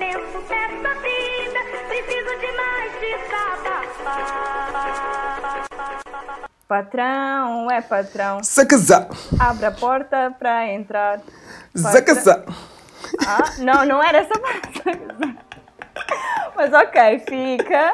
[0.00, 3.84] tempo dessa vida, preciso de mais desabafar.
[6.66, 8.42] Patrão, é patrão.
[8.42, 9.06] Zacazá!
[9.38, 11.20] Abre a porta para entrar.
[11.76, 12.42] Zacazá!
[13.26, 14.82] Ah, não, não era essa parte.
[16.56, 17.92] Mas ok, fica.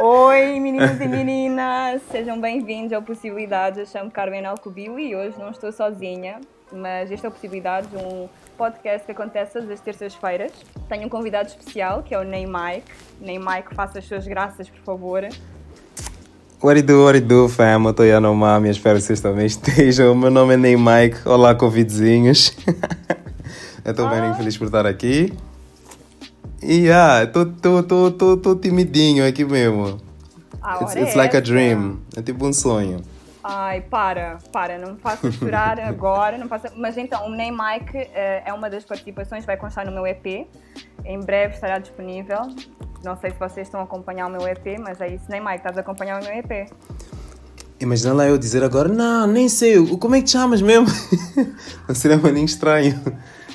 [0.00, 3.78] Oi, meninos e meninas, sejam bem-vindos ao Possibilidades.
[3.80, 8.28] Eu chamo Carmen Alcubio e hoje não estou sozinha, mas este é o Possibilidades, um
[8.54, 10.52] podcast que acontece as terças-feiras.
[10.88, 12.90] Tenho um convidado especial que é o Ney Mike.
[13.20, 15.22] Ney Mike, faça as suas graças, por favor.
[16.62, 17.82] What it do, what it do, fam?
[17.84, 20.12] Eu estou Yanomami, espero que vocês também estejam.
[20.12, 21.28] O meu nome é Ney Mike.
[21.28, 22.56] Olá, convidezinhos.
[23.84, 24.34] Eu estou bem Ah.
[24.34, 25.30] feliz por estar aqui.
[26.62, 30.00] E ah, tô timidinho aqui mesmo.
[30.80, 31.98] It's, it's é like a dream.
[32.16, 33.02] É tipo um sonho.
[33.46, 36.72] Ai, para, para, não me faça chorar agora, não faça...
[36.74, 40.48] Mas então, o Ney Mike eh, é uma das participações, vai constar no meu EP,
[41.04, 42.40] em breve estará disponível.
[43.04, 45.56] Não sei se vocês estão a acompanhar o meu EP, mas é isso, Ney Mike,
[45.56, 46.70] estás a acompanhar o meu EP.
[47.78, 50.86] Imagina lá eu dizer agora, não, nem sei, como é que te chamas mesmo?
[51.86, 52.98] Não seria maninho estranho.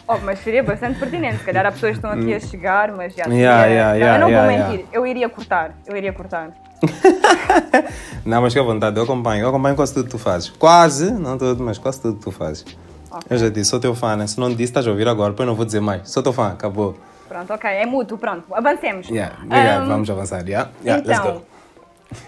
[0.07, 3.15] Oh, mas seria bastante pertinente, se calhar há pessoas que estão aqui a chegar, mas
[3.15, 3.33] já Hum.
[3.33, 6.51] Yeah, yeah, Não, yeah, Eu não vou mentir, eu iria cortar, eu iria cortar.
[8.25, 9.43] Não, mas que à vontade, eu acompanho.
[9.43, 10.49] Eu acompanho quase tudo que tu fazes.
[10.49, 12.65] Quase, não tudo, mas quase tudo que tu fazes.
[13.09, 13.23] Ok.
[13.29, 14.27] Eu já disse, sou teu fã, né?
[14.27, 16.09] Se não disse, estás a ouvir agora, depois não vou dizer mais.
[16.09, 16.95] Sou teu fã, acabou.
[17.27, 19.07] Pronto, ok, é mútuo, pronto, avancemos.
[19.07, 20.47] Yeah, obrigado, Ahm, vamos avançar.
[20.47, 21.43] Yeah, yeah, let's então,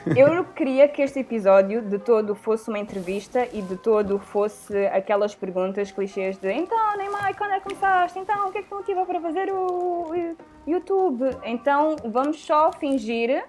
[0.16, 5.33] eu queria que este episódio de todo fosse uma entrevista e de todo fosse aquelas
[5.33, 8.19] perguntas clichês de então, Neymar, quando é que começaste?
[8.19, 10.35] Então, o que é que te motiva para fazer o
[10.67, 11.25] YouTube?
[11.44, 13.44] Então, vamos só fingir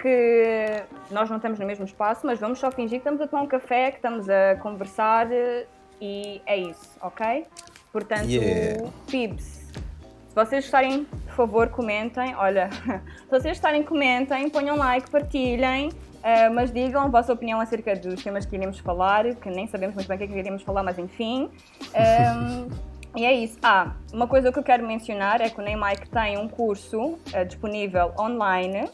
[0.00, 3.42] que nós não estamos no mesmo espaço, mas vamos só fingir que estamos a tomar
[3.42, 5.66] um café, que estamos a conversar eh,
[6.00, 7.46] e é isso, ok?
[7.92, 8.90] Portanto, Yeah.
[9.10, 12.34] Pibs, se vocês gostarem, por favor, comentem.
[12.36, 12.70] Olha,
[13.24, 15.90] se vocês gostarem, comentem, ponham like, partilhem,
[16.22, 19.96] eh, mas digam a vossa opinião acerca dos temas que iremos falar, que nem sabemos
[19.96, 21.50] muito bem o que é que iremos falar, mas enfim.
[21.94, 22.68] Ehm,
[23.16, 23.58] e é isso.
[23.62, 27.44] Ah, uma coisa que eu quero mencionar é que o Neymar tem um curso eh,
[27.44, 28.88] disponível online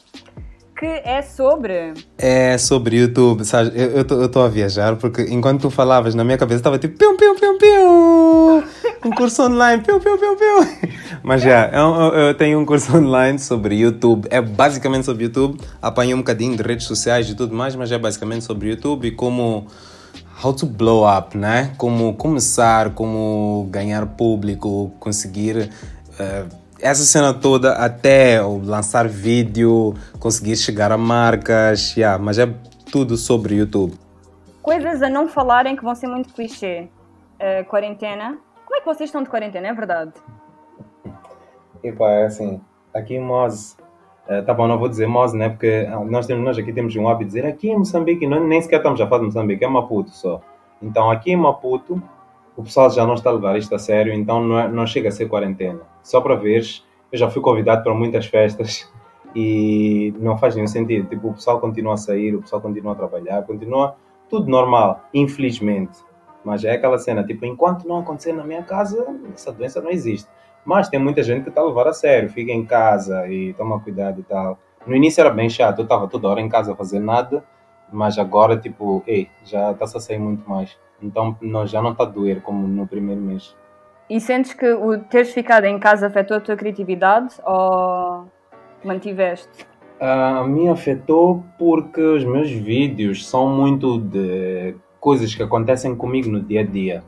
[0.78, 1.94] que é sobre.
[2.18, 3.72] É sobre YouTube, sabe?
[3.74, 7.34] Eu estou a viajar porque enquanto tu falavas na minha cabeça estava tipo piu, piu,
[7.36, 8.64] piu, piu.
[9.04, 10.90] Um curso online, piu, piu, piu, piu.
[11.22, 14.26] Mas já, eu, eu- eu tenho um curso online sobre YouTube.
[14.30, 15.60] É basicamente sobre YouTube.
[15.80, 19.10] Apanho um bocadinho de redes sociais e tudo mais, mas é basicamente sobre YouTube e
[19.10, 19.66] como.
[20.42, 21.72] How to blow up, né?
[21.78, 25.70] Como começar, como ganhar público, conseguir.
[26.18, 26.44] eh,
[26.84, 32.46] essa cena toda até o lançar vídeo, conseguir chegar a marcas, yeah, mas é
[32.92, 33.94] tudo sobre YouTube.
[34.60, 36.88] Coisas a não falarem que vão ser muito clichê.
[37.38, 38.38] Eh, quarentena.
[38.66, 39.68] Como é que vocês estão de quarentena?
[39.68, 40.12] É verdade.
[41.82, 42.60] E pá, é assim,
[42.92, 43.76] aqui em Moz,
[44.28, 45.48] eh, tá bom, não vou dizer Moz, né?
[45.48, 48.46] Porque ah, nós, temos, nós aqui temos um hábito de dizer aqui em Moçambique, não,
[48.46, 50.40] nem sequer estamos a falar de Moçambique, é Maputo só.
[50.82, 52.02] Então aqui em Maputo,
[52.56, 55.08] o pessoal já não está a levar isto a sério, então não, é- não chega
[55.08, 55.80] a ser quarentena.
[56.02, 58.90] Só para veres, eu já fui convidado para muitas festas
[59.34, 61.08] e não faz nenhum sentido.
[61.08, 63.96] Tipo, o pessoal continua a sair, o pessoal continua a trabalhar, continua
[64.28, 65.98] tudo normal, infelizmente.
[66.44, 69.04] Mas é aquela cena, tipo, enquanto não acontecer na minha casa,
[69.34, 70.28] essa doença não existe.
[70.64, 73.80] Mas tem muita gente que está a levar a sério, fica em casa e toma
[73.80, 74.58] cuidado e tal.
[74.86, 77.44] No início era bem chato, eu estava toda hora em casa a fazer nada,
[77.94, 80.76] mas agora, tipo, ei, já está-se a sair muito mais.
[81.02, 83.56] Então não, já não está a doer como no primeiro mês.
[84.08, 88.26] E sentes que o teres ficado em casa afetou a tua criatividade ou
[88.84, 89.66] mantiveste?
[89.98, 96.40] A mim afetou porque os meus vídeos são muito de coisas que acontecem comigo no
[96.40, 97.02] dia a dia.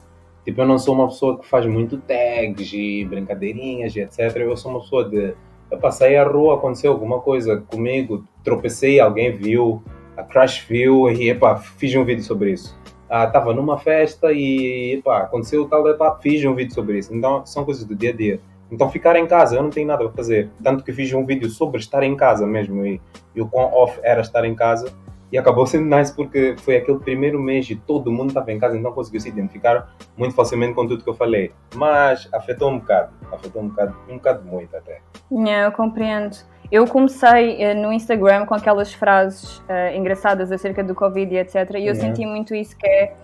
[0.44, 4.36] Tipo, eu não sou uma pessoa que faz muito tags e brincadeirinhas e etc.
[4.36, 5.34] Eu sou uma pessoa de.
[5.68, 9.82] Eu passei a rua, aconteceu alguma coisa comigo, tropecei, alguém viu,
[10.16, 12.76] a Crash viu e epá, fiz um vídeo sobre isso.
[13.04, 17.14] Estava numa festa e epá, aconteceu tal, epá, fiz um vídeo sobre isso.
[17.14, 18.40] Então, são coisas do dia a dia.
[18.70, 20.50] Então, ficar em casa, eu não tenho nada para fazer.
[20.62, 23.00] Tanto que fiz um vídeo sobre estar em casa mesmo e,
[23.34, 24.92] e o quão off era estar em casa.
[25.30, 28.76] E acabou sendo nice porque foi aquele primeiro mês e todo mundo estava em casa,
[28.76, 31.52] então conseguiu se identificar muito facilmente com tudo que eu falei.
[31.74, 35.00] Mas afetou um bocado, afetou um bocado, um bocado muito até.
[35.30, 36.36] Yeah, eu compreendo.
[36.70, 41.54] Eu comecei eh, no Instagram com aquelas frases eh, engraçadas acerca do Covid e etc.
[41.54, 42.00] E eu Yeah.
[42.00, 43.14] senti muito isso que é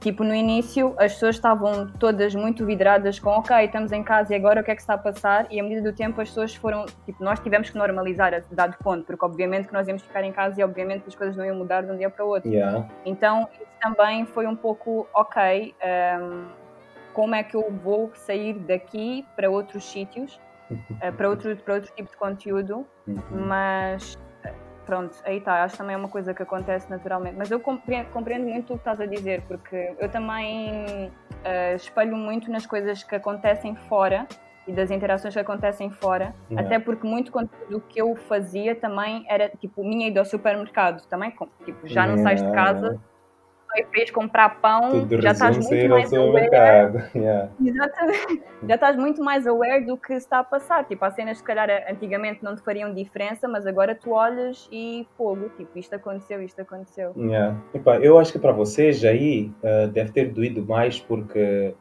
[0.00, 4.36] Tipo, no início as pessoas estavam todas muito vidradas com ok, estamos em casa e
[4.36, 5.46] agora o que é que está a passar?
[5.50, 8.76] E à medida do tempo as pessoas foram, tipo, nós tivemos que normalizar a dado
[8.82, 11.44] ponto, porque obviamente que nós íamos ficar em casa e obviamente que as coisas não
[11.44, 12.48] iam mudar de um dia para o outro.
[12.48, 12.86] Yeah.
[13.04, 16.44] Então isso também foi um pouco ok, ehm,
[17.12, 20.38] como é que eu vou sair daqui para outros sítios?
[21.00, 23.20] Eh, para, outro, para outro tipo de conteúdo, Uhum.
[23.46, 24.52] mas eh,
[24.84, 27.36] pronto, aí está, acho que também é uma coisa que acontece naturalmente.
[27.36, 31.10] Mas eu compreendo, compreendo muito o que estás a dizer, porque eu também
[31.44, 34.26] eh, espelho muito nas coisas que acontecem fora
[34.66, 39.48] e das interações que acontecem fora, até porque muito conteúdo que eu fazia também era
[39.48, 41.32] tipo minha ida ao supermercado, também
[41.64, 42.98] tipo, já não sais de casa,
[43.76, 47.10] só fez comprar pão, Tudo já estás resume muito mais aware.
[47.14, 47.50] Yeah.
[47.64, 48.42] Exatamente.
[48.66, 50.84] Já estás muito mais aware do que está a passar.
[50.84, 54.68] Tipo, há cenas que, se calhar, antigamente não te fariam diferença, mas agora tu olhas
[54.72, 55.50] e fogo.
[55.56, 57.12] Tipo, isto aconteceu, isto aconteceu.
[57.16, 57.56] Yeah.
[57.74, 61.74] Epá, eu acho que para vocês aí eh, deve ter doído mais porque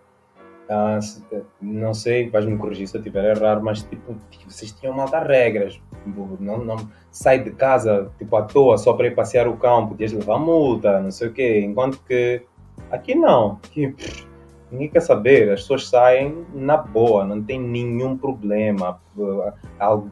[0.69, 1.23] ah, se-
[1.61, 4.15] não sei, vais-me corrigir se eu estiver errado, mas tipo,
[4.47, 5.79] vocês tinham mal dar regras.
[6.03, 6.75] Tipo, Não, não
[7.11, 10.99] sai de casa tipo, à toa só para ir passear o cão, podias levar multa,
[11.01, 11.61] não sei o quê.
[11.61, 12.41] Enquanto que
[12.91, 13.59] aqui não.
[13.63, 14.27] Aqui, pff,
[14.71, 18.99] ninguém quer saber, as pessoas saem na boa, não tem nenhum problema.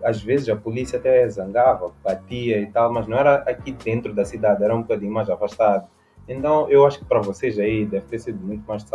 [0.04, 4.24] Às vezes a polícia até zangava, batia e tal, mas não era aqui dentro da
[4.26, 5.88] cidade, era um bocadinho mais afastado.
[6.28, 8.90] Então eu acho que para vocês aí deve ter sido muito mais que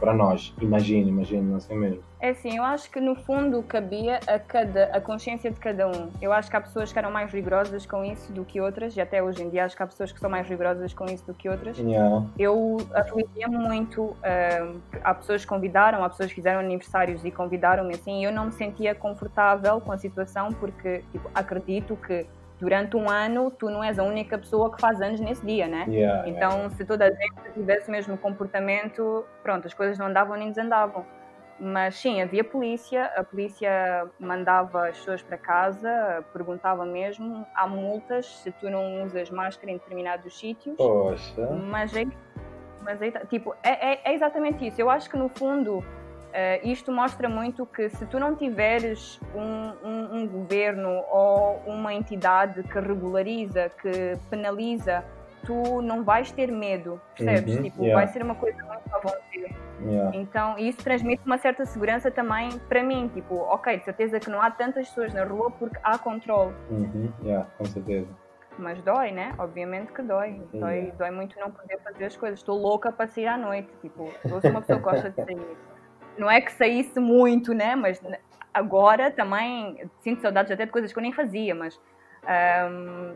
[0.00, 0.54] para nós.
[0.60, 2.02] Imagine, imagine, não sei mesmo.
[2.18, 6.10] É assim, eu acho que no fundo cabia a cada a consciência de cada um.
[6.20, 9.00] Eu acho que há pessoas que eram mais rigorosas com isso do que outras, e
[9.00, 11.34] até hoje em dia acho que há pessoas que são mais rigorosas com isso do
[11.34, 11.78] que outras.
[11.78, 12.24] Yeah.
[12.38, 14.16] Eu afligia-me muito.
[14.22, 18.22] ahm, há pessoas que convidaram, há pessoas que fizeram aniversários e convidaram-me assim.
[18.22, 22.26] E eu não me sentia confortável com a situação porque tipo, acredito que
[22.58, 25.84] durante um ano tu não és a única pessoa que faz anos nesse dia, né?
[25.88, 30.36] Yeah, Então, se toda a gente tivesse o mesmo comportamento, pronto, as coisas não andavam
[30.36, 31.04] nem desandavam.
[31.58, 38.26] Mas sim, havia polícia, a polícia mandava as pessoas para casa, perguntava mesmo, há multas
[38.40, 40.76] se tu não usas máscara em determinados sítios.
[40.76, 41.46] Poxa.
[41.70, 42.06] Mas aí,
[42.82, 44.78] mas tá- tipo, é, é- é exatamente isso.
[44.80, 45.82] Eu acho que no fundo
[46.38, 51.94] eh, isto mostra muito que se tu não tiveres um, um- um governo ou uma
[51.94, 55.02] entidade que regulariza, que penaliza,
[55.46, 57.56] tu não vais ter medo, percebes?
[57.56, 58.04] Uhum, tipo, yeah.
[58.04, 59.56] vai ser uma coisa muito à vontade.
[59.80, 60.16] Yeah.
[60.16, 63.10] Então, isso transmite uma certa segurança também para mim.
[63.14, 66.52] Tipo, ok, de certeza que não há tantas pessoas na rua porque há controle.
[66.70, 67.10] Uhum.
[67.22, 68.08] Yeah, com certeza.
[68.58, 69.34] Mas dói, né?
[69.38, 70.42] Obviamente que dói.
[70.52, 70.94] Dói, Yeah.
[70.98, 72.38] dói muito não poder fazer as coisas.
[72.40, 73.68] Estou louca para sair à noite.
[73.82, 75.56] Tipo, eu sou uma pessoa que gosta de sair.
[76.18, 77.74] Não é que saísse muito, né?
[77.76, 78.00] Mas
[78.52, 81.78] agora também sinto saudades até de coisas que eu nem fazia, mas
[82.26, 83.14] ahm,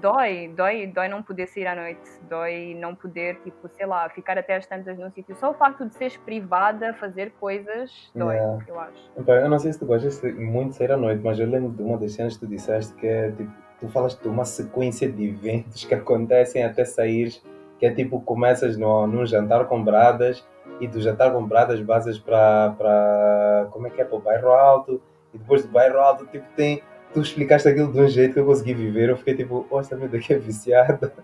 [0.00, 2.08] dói, dói, dói não poder sair à noite.
[2.28, 5.34] Dói não poder, tipo, sei lá, ficar até às tantas num sítio.
[5.36, 8.64] Só o facto de seres privada a fazer coisas dói, Yeah.
[8.68, 9.10] eu acho.
[9.18, 11.70] Epá, eu não sei se tu gostas muito de sair à noite, mas eu lembro
[11.70, 13.50] de uma das cenas que tu disseste que é tipo,
[13.80, 17.42] tu falaste de uma sequência de eventos que acontecem até saíres,
[17.78, 20.44] que é tipo, começas no, num jantar com bradas
[20.80, 25.00] e do jantar com bradas basas para, como é que é, para o bairro alto
[25.32, 26.82] e depois do bairro alto, tipo, tem,
[27.12, 29.96] tu explicaste aquilo de um jeito que eu consegui viver, eu fiquei tipo, oh, esta
[29.96, 31.12] merda aqui é viciada.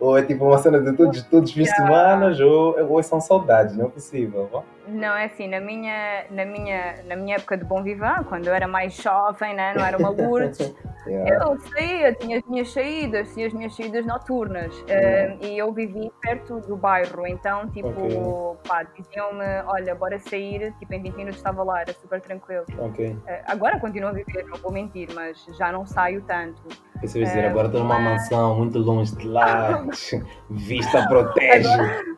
[0.00, 3.20] Ou é tipo uma cena de todos, todos os fins de semana, ou, ou são
[3.20, 4.48] saudades, não é possível.
[4.50, 4.62] vá?
[4.90, 8.54] Não, é assim, na minha, na minha, na minha época de bom vivan, quando eu
[8.54, 9.72] era mais jovem, né?
[9.74, 10.58] não era uma Lourdes,
[11.06, 11.34] Yeah.
[11.46, 16.12] eu saía, tinha as minhas saídas, tinha as minhas saídas noturnas eh, e eu vivi
[16.20, 18.58] perto do bairro, então tipo, Ok.
[18.68, 22.66] pá, diziam-me, olha, bora sair, tipo em 20 minutos estava lá, era super tranquilo.
[22.78, 23.16] Ok.
[23.26, 26.60] Eh, agora continuo a viver, não vou mentir, mas já não saio tanto.
[27.00, 29.82] Pensei dizer, É, agora estou numa mas- mansão muito longe de lá,
[30.50, 31.70] vista protege,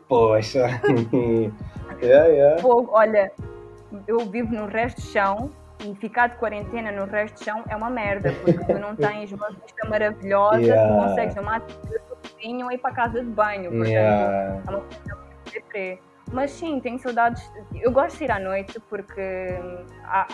[0.09, 0.67] poxa.
[2.03, 2.61] yeah, yeah.
[2.63, 3.33] Fogo, olha,
[4.07, 5.51] eu vivo no resto de chão
[5.85, 9.33] e ficar de quarentena no resto de chão é uma merda, porque tu não tens
[9.33, 10.89] uma vista maravilhosa, Yeah.
[10.89, 14.63] tu consegues ir ao cozinho ou ir para a casa de banho, portanto, Yeah.
[14.67, 15.13] é uma coisa.
[16.33, 17.43] Mas sim, tenho saudades.
[17.75, 19.21] Eu gosto de ir à noite porque
[20.05, 20.27] há-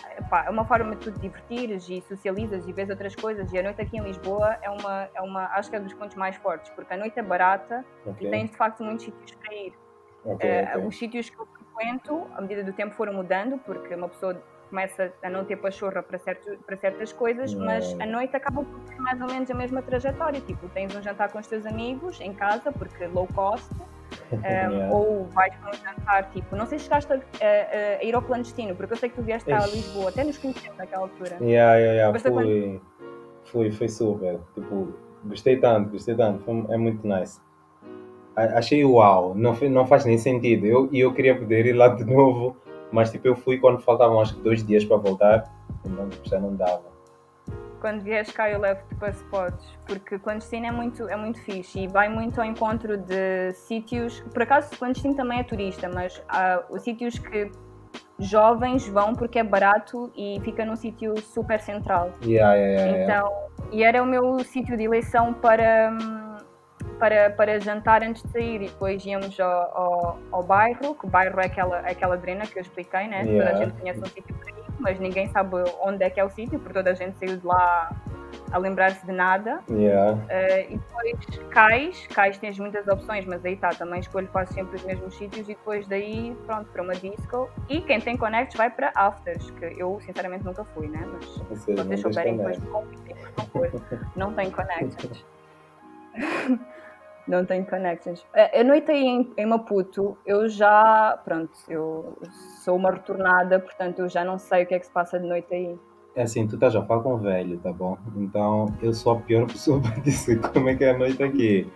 [0.46, 3.52] é uma forma de tu te divertires e socializas e vês outras coisas.
[3.52, 5.94] E a noite aqui em Lisboa é uma, é uma acho que é um dos
[5.94, 9.34] pontos mais fortes, porque a noite é barata e Ok, tens de facto muitos sítios
[9.42, 9.72] para ir.
[10.25, 10.87] ok, Eh, ok.
[10.87, 11.48] Os sítios que eu
[11.82, 14.37] frequento, à medida do tempo foram mudando, porque uma pessoa
[14.68, 18.02] começa a não ter pachorra para, certo, para certas coisas, mas Não.
[18.02, 20.40] a noite acaba por ter mais ou menos a mesma trajetória.
[20.40, 23.66] Tipo, tens um jantar com os teus amigos em casa, porque low cost,
[24.32, 28.14] um, ou vais para um jantar, tipo, não sei se chegaste a, a- a ir
[28.14, 29.66] ao clandestino, porque eu sei que tu vieste cá a.
[29.66, 31.37] Lisboa, até nos conhecemos naquela altura.
[31.40, 32.18] Yeah, yeah, yeah.
[32.18, 32.80] Fui,
[33.44, 34.38] fui, foi super.
[34.54, 34.92] Tipo,
[35.25, 36.44] gostei tanto, gostei tanto.
[36.44, 37.40] Foi, é muito nice.
[38.38, 40.64] A- Achei uau, não, fe- não faz nem sentido.
[40.66, 42.57] Eu, e eu queria poder ir lá de novo,
[42.92, 45.52] mas tipo, eu fui quando faltavam acho que dois dias para voltar,
[45.85, 46.83] então tipo, já não dava.
[47.80, 51.87] Quando vieres cá eu levo-te para spots, porque clandestino é muito, é muito fixe e
[51.88, 56.83] vai muito ao encontro de sítios, por acaso clandestino também é turista, mas há os
[56.83, 57.50] sítios que
[58.18, 62.11] jovens vão porque é barato e fica num sítio super central.
[62.25, 63.04] Yeah, yeah, yeah, yeah.
[63.04, 63.33] Então,
[63.71, 66.27] e era o meu sítio de eleição para, hum,
[66.99, 68.62] para, para jantar antes de sair.
[68.62, 72.47] E depois íamos ao, ao, ao bairro, que o bairro é aquela, é aquela drena
[72.47, 73.21] que eu expliquei, né?
[73.21, 73.57] Toda Yeah.
[73.57, 76.59] a gente conhece um sítio pequenino, mas ninguém sabe onde é que é o sítio,
[76.59, 77.95] porque toda a gente saiu de lá
[78.50, 79.61] a lembrar-se de nada.
[79.71, 80.19] Yeah.
[80.28, 84.76] Eh, e depois cais, cais tens muitas opções, mas aí está, também escolho quase sempre
[84.76, 87.49] os mesmos sítios e depois daí, pronto, para uma disco.
[87.69, 91.07] E quem tem connects vai para afters, que eu sinceramente nunca fui, né?
[91.12, 93.71] Mas se vocês souberem depois me convidem, não foi.
[94.17, 95.25] Não tem connections.
[97.28, 98.25] não tem connections.
[98.35, 102.16] A noite aí em, em Maputo, eu já, pronto, eu
[102.64, 105.26] sou uma retornada, portanto eu já não sei o que é que se passa de
[105.26, 105.76] noite aí.
[106.16, 107.97] É assim, tu estás a falar com velho, tá bom?
[108.16, 111.70] Então, eu sou a pior pessoa para dizer como é que é a noite aqui.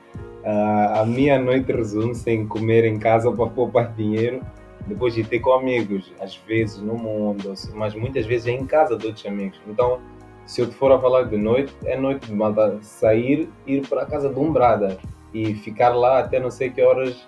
[0.44, 4.40] Ah, a minha noite resume-se em comer em casa para poupar dinheiro,
[4.87, 8.97] depois de ter com amigos, às vezes no mundo, mas muitas vezes é em casa
[8.97, 9.61] de outros amigos.
[9.68, 10.00] Então,
[10.44, 14.06] se eu te for a falar de noite, é noite de sair, ir para a
[14.06, 14.99] casa de um brother
[15.32, 17.26] e ficar lá até não sei que horas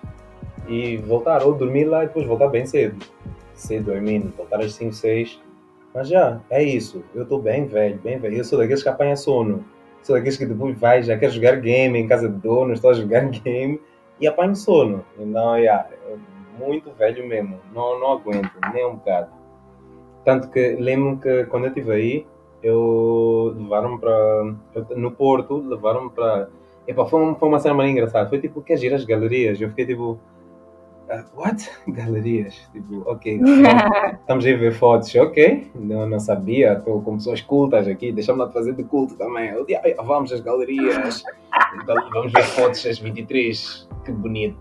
[0.67, 3.03] e voltar, ou dormir lá e depois voltar bem cedo.
[3.53, 5.41] Cedo, I mean, voltar às 5, 6.
[5.93, 7.03] Mas já, é isso.
[7.13, 8.37] Eu estou bem velho, bem velho.
[8.37, 9.63] Eu sou daqueles que apanha sono.
[10.03, 12.93] Sou daqueles que depois vai, já quer jogar game em casa de dono, estou a
[12.93, 13.79] jogar game
[14.19, 15.05] e apanho sono.
[15.17, 15.87] Então, yeah,
[16.59, 17.59] muito velho mesmo.
[17.73, 19.29] Não, não aguento, nem um bocado.
[20.23, 22.27] Tanto que lembro que quando eu estive aí,
[22.63, 24.55] eu levaram-me para.
[24.95, 26.49] No Porto, levaram-me para.
[26.87, 28.29] Epa, foi, um- foi uma cena mais engraçada.
[28.29, 29.59] Foi tipo, queres ir às galerias?
[29.59, 30.19] Eu fiquei tipo.
[31.09, 31.69] "Ah, what?
[31.87, 32.55] Galerias?
[32.71, 33.39] Tipo, ok.
[34.21, 35.67] Estamos aí a ver fotos, ok?
[35.75, 39.49] Não, não sabia, estou com pessoas cultas aqui, deixa-me lá fazer de culto também.
[39.49, 41.23] Eu "Ai, vamos às galerias,
[41.81, 44.57] então, vamos ver fotos às 23, que bonito.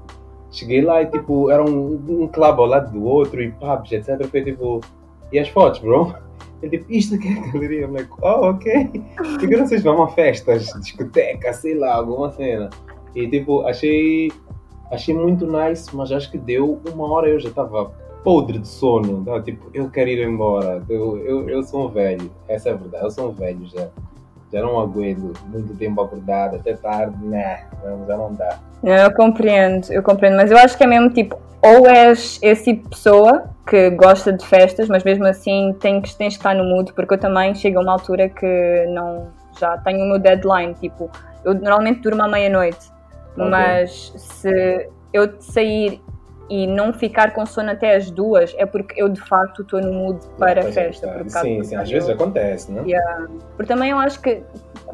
[0.51, 4.25] Cheguei lá e tipo, era um, um clube ao lado do outro e pubs, etc.
[4.27, 4.81] Foi tipo,
[5.33, 6.15] e as fotos, bro?
[6.65, 8.91] Eu tipo, isto aqui é galeria, like, oh, ok.
[9.39, 12.71] Porque eu não sei se vão a festas, discoteca, sei lá, alguma cena.
[13.15, 14.33] E tipo, achei,
[14.91, 17.93] achei muito nice, mas acho que deu uma hora eu já estava
[18.25, 19.25] podre de sono.
[19.43, 20.83] Tipo, eu quero ir embora.
[20.89, 22.31] Eu, eu, eu sou um velho.
[22.49, 23.05] Essa é a verdade.
[23.05, 23.91] Eu sou um velho já.
[24.55, 27.65] Já não aguento muito tempo acordado, até tarde, né?
[27.85, 28.57] Não, já não dá.
[28.85, 32.85] Eu compreendo, eu compreendo, mas eu acho que é mesmo tipo, ou és esse tipo
[32.85, 36.93] de pessoa que gosta de festas, mas mesmo assim tens, tens que estar no mood,
[36.93, 39.27] porque eu também chego a uma altura que não
[39.59, 41.11] já tenho o meu deadline, tipo,
[41.45, 42.93] eu normalmente durmo à meia-noite,
[43.37, 43.49] Ok.
[43.51, 46.01] mas se eu sair
[46.51, 49.93] e não ficar com sono até às duas, é porque eu de facto estou no
[49.93, 51.07] mood para a Tá, festa.
[51.09, 52.83] por causa Sim, sim, às vezes acontece, né?
[52.87, 53.27] Yeah.
[53.57, 54.43] Porque também eu acho que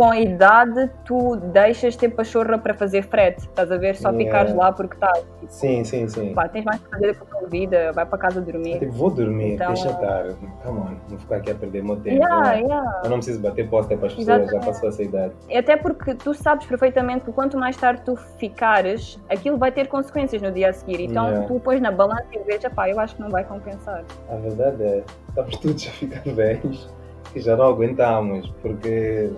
[0.00, 3.95] com a idade tu deixas ter pachorra para fazer frete, estás a ver?
[3.97, 4.25] Só Yeah.
[4.25, 5.26] ficares lá porque estás.
[5.49, 6.33] Sim, sim, sim.
[6.33, 8.78] Pá, tens mais que fazer com a tua vida, vai para casa Eu, dormir.
[8.78, 10.25] tipo, vou dormir, Então- deixa estar.
[10.64, 12.16] Come on, não ficar aqui a perder meu tempo.
[12.16, 12.61] Yeah, né?
[12.62, 13.00] yeah.
[13.04, 14.66] Eu não preciso bater posta para as pessoas, já Exatamente.
[14.66, 15.33] passou essa idade.
[15.54, 20.40] Até porque tu sabes perfeitamente que quanto mais tarde tu ficares, aquilo vai ter consequências
[20.40, 20.99] no dia a seguir.
[21.02, 21.47] Então Yeah.
[21.47, 24.02] tu pões na balança e vês, pá, eu acho que não vai compensar.
[24.30, 26.88] A verdade é, estamos todos a ficar velhos
[27.35, 29.30] que já não aguentamos, porque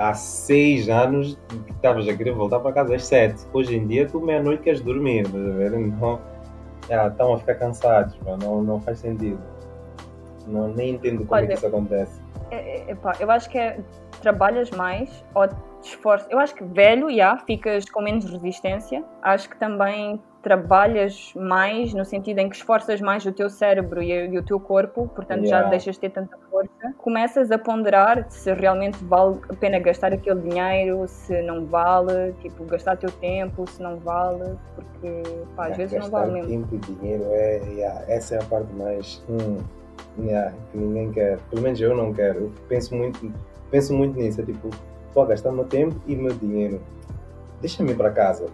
[0.00, 3.46] há seis anos que estavas a querer voltar para casa às sete.
[3.52, 5.74] Hoje em dia, tu meia-noite queres dormir, estás a ver?
[5.74, 6.18] Então,
[6.88, 9.38] já, estão a ficar cansados, pá, não, não faz sentido.
[10.46, 12.20] Não, nem entendo como é que Olha, isso acontece.
[12.50, 13.78] É, é, epá, eu acho que é
[14.22, 16.26] trabalhas mais ou te esforças.
[16.30, 19.04] Eu acho que velho, já, ficas com menos resistência.
[19.22, 24.12] Acho que também trabalhas mais no sentido em que esforças mais o teu cérebro e,
[24.12, 25.70] e o teu corpo, portanto já Yeah.
[25.70, 26.70] deixas de ter tanta força.
[26.98, 32.64] Começas a ponderar se realmente vale a pena gastar aquele dinheiro, se não vale, tipo,
[32.64, 35.22] gastar teu tempo, se não vale, porque
[35.56, 36.48] pá, às Já, vezes não vale mesmo.
[36.48, 39.58] tempo e dinheiro, é, yeah, essa é a parte mais hum,
[40.18, 41.38] yeah, que ninguém quer.
[41.50, 42.38] Pelo menos eu não quero.
[42.44, 43.32] Eu penso muito,
[43.70, 44.40] penso muito nisso.
[44.40, 44.70] É tipo,
[45.14, 46.80] vou gastar meu tempo e meu dinheiro.
[47.60, 48.46] Deixa-me ir para casa.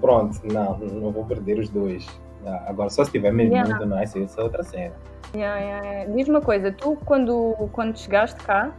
[0.00, 2.06] Pronto, não, não vou perder os dois.
[2.46, 3.74] Ah, agora, só se tiver mesmo Yeah.
[3.76, 4.94] muito nice, isso é outra cena.
[5.34, 6.12] Yeah, yeah, yeah.
[6.12, 8.72] Diz uma coisa, tu quando, quando chegaste cá,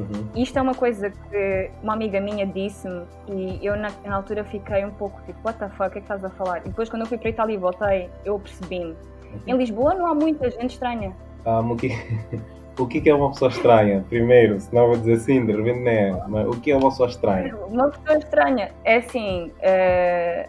[0.00, 0.30] Uhum.
[0.34, 4.82] Isto é uma coisa que uma amiga minha disse-me e eu na, na altura fiquei
[4.82, 6.60] um pouco tipo, what the fuck, o que é que estás a falar?
[6.64, 8.96] E depois quando eu fui para Itália e voltei, eu percebi-me.
[9.46, 11.14] Em Lisboa não há muita gente estranha.
[11.44, 11.78] Ah, mas
[12.80, 14.04] o, que, o que é uma pessoa estranha?
[14.08, 16.24] Primeiro, senão vou dizer assim, de repente não é.
[16.28, 17.56] Mas o que é uma pessoa estranha?
[17.66, 20.48] Uma pessoa estranha é assim, é,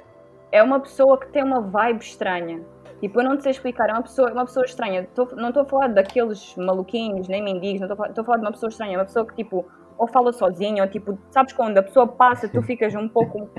[0.52, 2.62] é uma pessoa que tem uma vibe estranha.
[3.00, 5.08] Tipo, eu não te sei explicar, é uma pessoa, uma pessoa estranha.
[5.16, 8.38] Tô- não estou a falar daqueles maluquinhos, nem mendigos, estou a falar- estou a falar
[8.38, 9.66] de uma pessoa estranha, uma pessoa que tipo,
[9.98, 13.50] ou fala sozinha, ou tipo, sabes quando a pessoa passa, tu ficas um pouco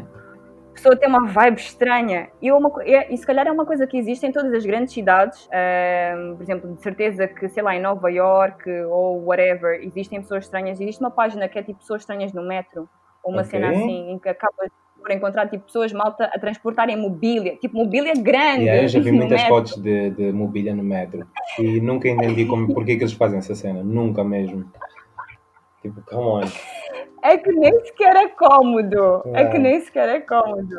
[0.73, 2.29] pessoa tem uma vibe estranha.
[2.41, 4.64] E, uma, co- e, e se calhar é uma coisa que existe em todas as
[4.64, 5.49] grandes cidades.
[5.52, 10.45] Ahm, por exemplo, de certeza que, sei lá, em Nova York ou whatever, existem pessoas
[10.45, 10.81] estranhas.
[10.81, 12.88] Existe uma página que é tipo pessoas estranhas no metro,
[13.23, 13.50] ou uma Ok.
[13.50, 14.55] cena assim, em que acaba
[15.00, 18.62] por encontrar tipo pessoas malta a transportarem mobília, tipo mobília grande.
[18.67, 19.49] Yeah, eu já vi muitas metro.
[19.57, 21.26] fotos de, de mobília no metro
[21.59, 23.83] e nunca entendi como, porque que eles fazem essa cena.
[23.83, 24.64] Nunca mesmo.
[25.82, 26.40] Tipo, come on.
[27.24, 29.22] É que nem sequer é cômodo.
[29.32, 29.60] É que É.
[29.60, 30.76] nem sequer é cômodo.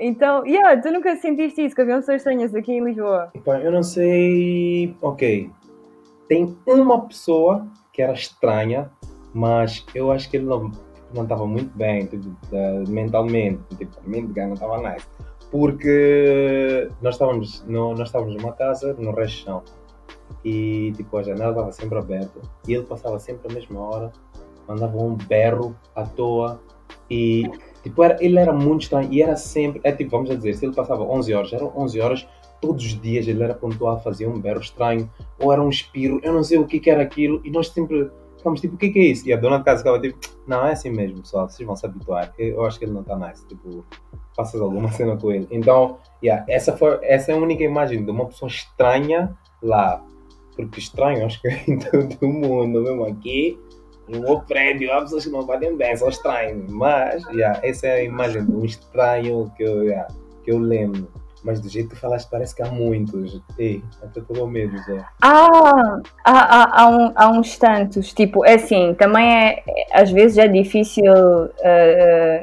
[0.00, 3.30] Então, yeah, tu nunca sentiste isso, que havia pessoas estranhas aqui em Lisboa?
[3.62, 4.96] Eu não sei.
[5.02, 5.50] Ok.
[6.28, 8.90] Tem uma pessoa que era estranha,
[9.34, 10.70] mas eu acho que ele não
[11.14, 12.30] não estava muito bem, tipo,
[12.88, 13.60] mentalmente.
[13.76, 15.06] Tipo, a mente dele não estava nice.
[15.50, 19.62] Porque nós estávamos, no, nós estávamos numa casa no resto de chão.
[20.44, 22.40] E tipo, a janela estava sempre aberta.
[22.66, 24.12] E ele passava sempre a mesma hora,
[24.68, 26.60] mandava um berro à toa.
[27.10, 27.44] E
[27.82, 29.12] tipo, era, ele era muito estranho.
[29.12, 32.28] E era sempre, é tipo, vamos dizer, se ele passava 11 horas, eram 11 horas,
[32.60, 36.32] todos os dias ele era pontual, fazia um berro estranho, ou era um espirro, eu
[36.32, 38.98] não sei o que, que era aquilo, e nós sempre ficámos tipo, o que, que
[38.98, 39.28] é isso?
[39.28, 41.86] E a dona de casa ficava tipo, não, é assim mesmo, pessoal, vocês vão se
[41.86, 43.84] habituar, eu acho que ele não está nice, tipo,
[44.34, 45.46] faças alguma cena com ele.
[45.50, 50.04] Então, yeah, essa, foi, essa é a única imagem de uma pessoa estranha lá,
[50.54, 53.58] porque estranho acho que é em todo o mundo, mesmo aqui,
[54.08, 57.92] no meu prédio, há pessoas que não batem bem, são estranhos, mas, yeah, essa é
[57.96, 60.06] a imagem de um estranho que eu, yeah,
[60.44, 61.08] que eu lembro.
[61.44, 63.40] Mas do jeito que falaste, parece que há muitos.
[63.56, 65.08] Ei, até com medo já.
[65.22, 68.12] Ah, há, há, há, um- há uns tantos.
[68.12, 71.04] Tipo, é assim, também é, é- às vezes é difícil
[71.62, 72.42] eh,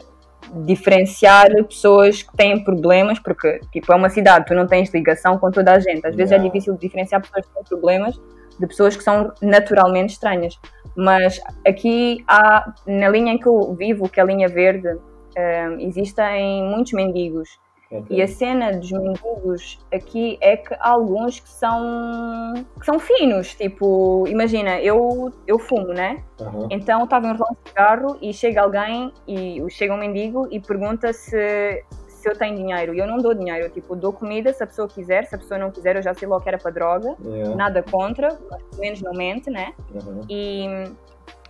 [0.66, 5.52] diferenciar pessoas que têm problemas, porque, tipo, é uma cidade, tu não tens ligação com
[5.52, 6.06] toda a gente.
[6.06, 6.50] Às vezes é Yeah.
[6.50, 8.16] difícil diferenciar pessoas que têm problemas
[8.60, 10.58] de pessoas que são naturalmente estranhas.
[10.96, 14.98] Mas aqui há, na linha em que eu vivo, que é a linha verde,
[15.36, 17.60] eh, existem muitos mendigos.
[17.92, 18.18] Ok.
[18.18, 23.54] E a cena dos mendigos aqui é que há alguns que são, que são finos.
[23.54, 26.24] Tipo, imagina, eu, eu fumo, né?
[26.40, 26.68] Aham.
[26.72, 31.14] Então estava a enrolar um cigarro e chega alguém, e chega um mendigo e pergunta
[31.14, 31.84] se,
[32.24, 32.96] se eu tenho dinheiro.
[32.96, 35.38] E eu não dou dinheiro, eu tipo, dou comida se a pessoa quiser, se a
[35.38, 37.18] pessoa não quiser, eu já sei logo que era para droga.
[37.22, 37.54] Yeah.
[37.56, 39.74] Nada contra, mas pelo menos não mente, né?
[39.94, 40.22] Aham.
[40.30, 40.66] E,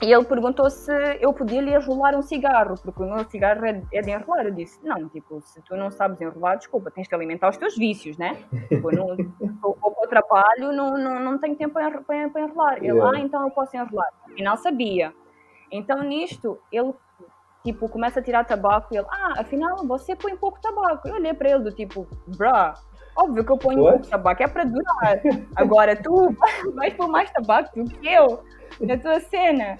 [0.02, 3.84] e ele perguntou se eu podia lhe enrolar um cigarro, porque o meu cigarro é,
[3.94, 4.48] é de enrolar.
[4.48, 7.78] Eu disse, não, tipo, se tu não sabes enrolar, desculpa, tens de alimentar os teus
[7.78, 8.36] vícios, né?
[8.68, 9.08] Tipo, eu não,
[9.64, 12.78] ou, ou para o trabalho, não, não, não tenho tempo para, enro- para, para enrolar.
[12.80, 13.12] Ele, Yeah.
[13.16, 14.10] ah, então eu posso enrolar.
[14.26, 15.14] Afinal, sabia.
[15.72, 16.94] Então, nisto, ele,
[17.64, 21.08] tipo, começa a tirar tabaco e ele, ah, afinal, você põe pouco tabaco.
[21.08, 22.74] Eu olhei para ele do tipo, bruh,
[23.16, 23.98] óbvio que eu ponho What?
[23.98, 25.22] pouco tabaco, é para durar.
[25.56, 26.36] Agora, tu
[26.76, 28.44] vais pôr mais tabaco do que eu
[28.82, 29.78] na tua cena.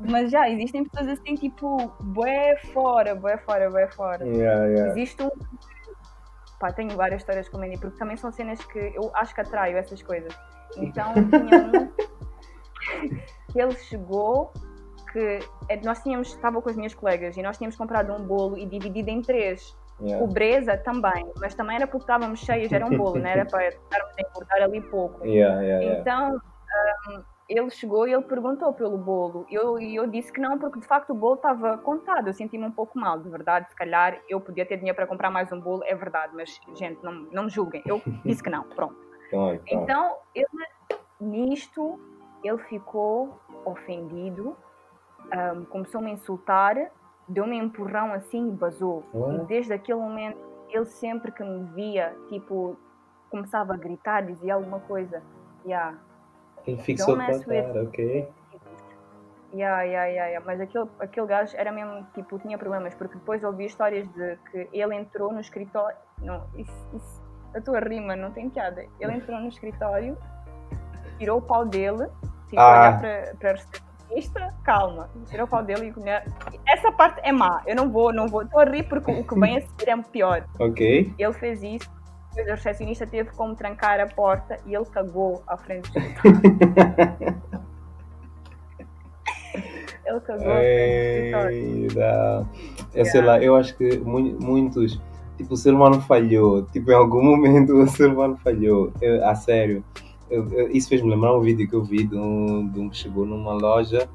[0.00, 4.26] Mas já, existem pessoas assim, tipo, bué fora, bué fora, bué fora.
[4.26, 4.90] Yeah, yeah.
[4.90, 5.30] Existe um.
[6.58, 9.40] Pá, tenho várias histórias com o Mandy, porque também são cenas que eu acho que
[9.40, 10.36] atraio essas coisas.
[10.76, 11.90] Então tinha um
[13.54, 14.52] ele chegou
[15.12, 18.56] que é, nós tínhamos, estava com as minhas colegas e nós tínhamos comprado um bolo
[18.56, 19.76] e dividido em três.
[20.00, 20.26] Yeah.
[20.26, 24.14] Pobreza também, mas também era porque estávamos cheios, era um bolo, não era para estarmos
[24.16, 25.26] a engordar ali pouco.
[25.26, 26.00] Yeah, yeah.
[26.00, 26.40] Então,
[27.08, 29.44] hum, ele chegou e ele perguntou pelo bolo.
[29.50, 32.28] E eu, eu disse que não, porque de facto o bolo estava contado.
[32.28, 33.68] Eu senti-me um pouco mal, de verdade.
[33.68, 36.32] Se calhar eu podia ter dinheiro para comprar mais um bolo, é verdade.
[36.34, 37.82] Mas, gente, não, não me julguem.
[37.84, 38.96] Eu disse que não, pronto.
[39.26, 39.82] Então, então.
[39.82, 40.46] Então, ele,
[41.20, 42.00] nisto,
[42.44, 44.56] ele ficou ofendido,
[45.56, 46.76] hum, começou-me a insultar,
[47.28, 49.04] deu-me um empurrão assim e basou.
[49.14, 49.34] What?
[49.36, 50.38] E desde aquele momento,
[50.70, 52.76] ele sempre que me via, tipo,
[53.30, 55.22] começava a gritar, dizia alguma coisa.
[55.64, 55.96] Yeah,
[56.66, 58.28] Ele fixou Don't mess with- ok?
[59.52, 60.46] Yeah, yeah, yeah, yeah.
[60.46, 64.68] Mas aquele, aquele gajo era mesmo, tipo, tinha problemas, porque depois ouvi histórias de que
[64.72, 65.96] ele entrou no escritório.
[66.22, 67.22] Não, isso, isso,
[67.54, 68.84] a tua rima não tem piada.
[69.00, 70.16] Ele entrou no escritório,
[71.18, 72.08] tirou o pau dele,
[72.48, 72.70] ficou Ah.
[73.00, 73.54] olhar para,
[74.14, 76.22] recepcionista, calma, tirou o pau dele e comia.
[76.68, 78.42] Essa parte é má, eu não vou, não vou.
[78.42, 80.44] Estou a rir porque o que vem a seguir é pior.
[80.58, 81.14] Ok.
[81.18, 81.88] Ele fez isso,
[82.30, 87.40] depois a recepcionista teve como trancar a porta e ele cagou à frente do escritório.
[90.06, 92.48] Ele cagou à frente do escritório.
[92.94, 95.00] Eu sei lá, eu acho que mu- muitos.
[95.36, 96.62] Tipo, o ser humano falhou.
[96.66, 98.92] Tipo, em algum momento o ser humano falhou.
[99.00, 99.84] Eu, a sério.
[100.30, 102.96] Eu- eu- isso fez-me lembrar um vídeo que eu vi de um, de um que
[102.96, 104.08] chegou numa loja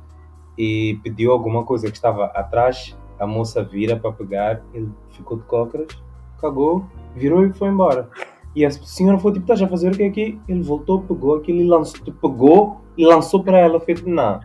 [0.57, 2.95] e pediu alguma coisa que estava atrás.
[3.19, 5.87] A moça vira para pegar, ele ficou de cócoras,
[6.39, 8.09] cagou, virou e foi embora.
[8.55, 10.39] E a senhora foi tipo, estás a fazer o que aqui?
[10.47, 13.79] Ele voltou, pegou aquilo e lançou, pegou e lançou para ela.
[13.81, 14.39] Feito, não,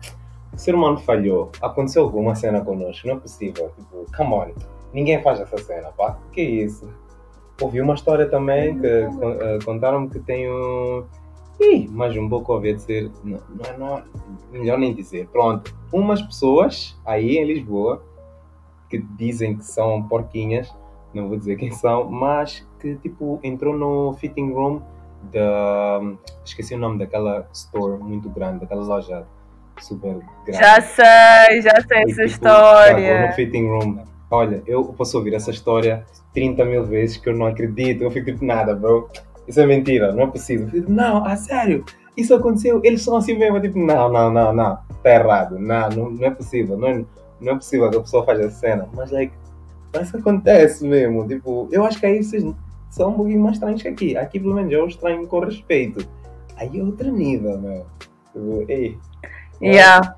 [0.53, 1.49] o ser humano falhou.
[1.61, 3.71] Aconteceu alguma cena connosco, não é possível.
[3.77, 4.47] Tipo, come on.
[4.93, 6.17] ninguém faz essa cena, pá.
[6.33, 6.89] Que isso?
[7.61, 11.05] Ouvi uma história também que eh, contaram-me que tem um.
[11.61, 13.11] Ih, mas um pouco a dizer.
[13.23, 14.03] Não, não, é- não, é-
[14.51, 15.27] melhor nem dizer.
[15.27, 15.73] Pronto.
[15.93, 18.01] Umas pessoas aí em Lisboa
[18.89, 20.73] que dizem que são porquinhas,
[21.13, 24.81] não vou dizer quem são, mas que tipo entrou no fitting room
[25.31, 26.01] da.
[26.43, 29.25] Esqueci o nome daquela store muito grande, daquela loja
[29.79, 30.59] super grande.
[30.63, 33.27] Já sei, já sei E, essa tipo, história.
[33.27, 34.03] no fitting room.
[34.29, 38.01] Olha, eu posso ouvir essa história 30 mil vezes que eu não acredito.
[38.03, 39.09] Eu fico tipo, nada, bro.
[39.51, 40.85] Isso é mentira, não é possível.
[40.87, 41.83] Não, a sério,
[42.15, 42.79] isso aconteceu.
[42.85, 43.57] Eles são assim mesmo.
[43.57, 44.79] Eu, tipo, não, não, não, não.
[45.03, 45.59] Tá errado.
[45.59, 46.77] Não, não, não é possível.
[46.77, 47.05] Não é,
[47.41, 48.87] não é possível que a pessoa faça essa cena.
[48.93, 49.33] Mas, like,
[49.93, 51.27] mas acontece mesmo.
[51.27, 52.45] Tipo, eu acho que aí vocês
[52.89, 54.15] são um pouquinho mais estranhos que aqui.
[54.15, 56.07] Aqui, pelo menos, eu estranho com respeito.
[56.55, 57.85] Aí é outro nível, meu.
[58.31, 58.97] Tipo, ei.
[59.61, 60.15] Yeah.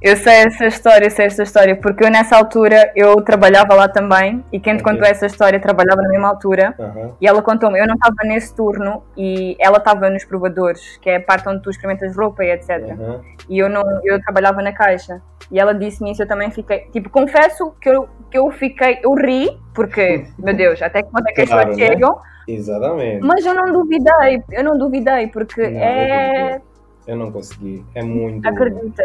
[0.00, 3.88] Eu sei essa história, eu sei essa história, porque eu nessa altura eu trabalhava lá
[3.88, 4.92] também e quem te Ok.
[4.92, 7.12] contou essa história trabalhava na mesma altura Aham.
[7.18, 11.16] e ela contou-me, eu não estava nesse turno e ela estava nos provadores, que é
[11.16, 12.70] a parte onde tu experimentas roupa e etc.
[12.90, 13.20] Aham.
[13.48, 15.22] E eu não, eu trabalhava na caixa.
[15.50, 19.14] E ela disse-me isso, eu também fiquei, tipo, confesso que eu, que eu fiquei, eu
[19.14, 21.86] ri, porque, meu Deus, até que ponto é que as pessoas né?
[21.86, 23.24] chegam, Exatamente.
[23.24, 26.60] mas eu não duvidei, eu não duvidei, porque Não, é,
[27.06, 27.82] Eu não consegui.
[27.94, 28.46] É muito.
[28.46, 29.02] acredita,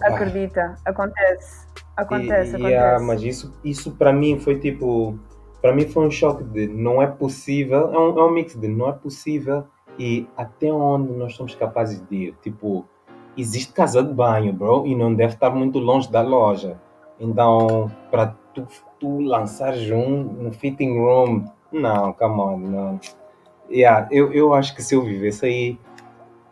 [0.00, 0.08] Ah.
[0.08, 2.76] acredita, acontece, acontece, E- e, acontece.
[2.76, 5.18] ah, mas isso, isso para mim foi tipo.
[5.60, 7.92] Para mim foi um choque de não é possível.
[7.92, 9.64] É um, é um mix de não é possível
[9.98, 12.34] e até onde nós somos capazes de ir.
[12.42, 12.86] Tipo,
[13.36, 16.78] existe casa de banho, bro, e não deve estar muito longe da loja.
[17.18, 18.66] Então, para tu,
[19.00, 23.00] tu lançares um, um fitting room, não, come on, não.
[23.68, 25.78] Yeah, eu, eu acho que se eu vivesse aí,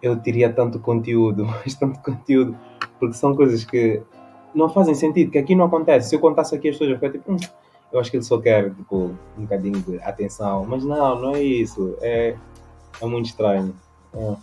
[0.02, 2.56] eu teria tanto conteúdo, mas tanto conteúdo,
[2.98, 4.02] porque são coisas que
[4.54, 6.08] não fazem sentido, que aqui não acontece.
[6.08, 7.36] Se eu contasse aqui as pessoas, eu ficaria tipo, "Hum,
[7.92, 11.42] eu acho que ele só quer tipo, um bocadinho de atenção, mas não, não é
[11.42, 11.96] isso.
[12.00, 12.34] É,
[13.00, 13.74] é muito estranho.
[14.14, 14.34] É.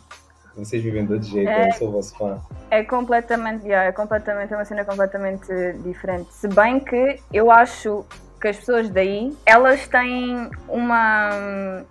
[0.55, 1.69] Vocês vivem de outro jeito, É.
[1.69, 2.39] eu sou vosso fã.
[2.69, 5.47] É completamente, yeah, é completamente é uma cena completamente
[5.83, 6.31] diferente.
[6.31, 8.05] Se bem que eu acho
[8.39, 11.83] que as pessoas daí, elas têm uma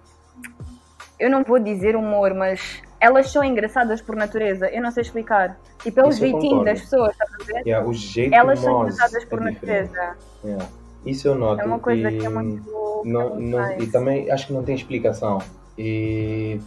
[1.19, 4.69] eu não vou dizer humor, mas elas são engraçadas por natureza.
[4.71, 5.59] Eu não sei explicar.
[5.83, 7.67] Tipo, é o Isso eu jeitinho das pessoas, estás a ver?
[7.67, 10.17] Yeah, o jeito Elas são engraçadas por é natureza.
[10.45, 10.69] Yeah.
[11.05, 11.61] Isso eu noto.
[11.61, 12.19] É uma coisa e...
[12.21, 13.03] que é muito.
[13.05, 15.43] não, é não- e também acho que não tem explicação.
[15.77, 16.61] E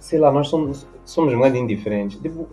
[0.00, 2.20] sei lá, nós somos, somos um bocadinho diferentes.
[2.20, 2.48] Tipo,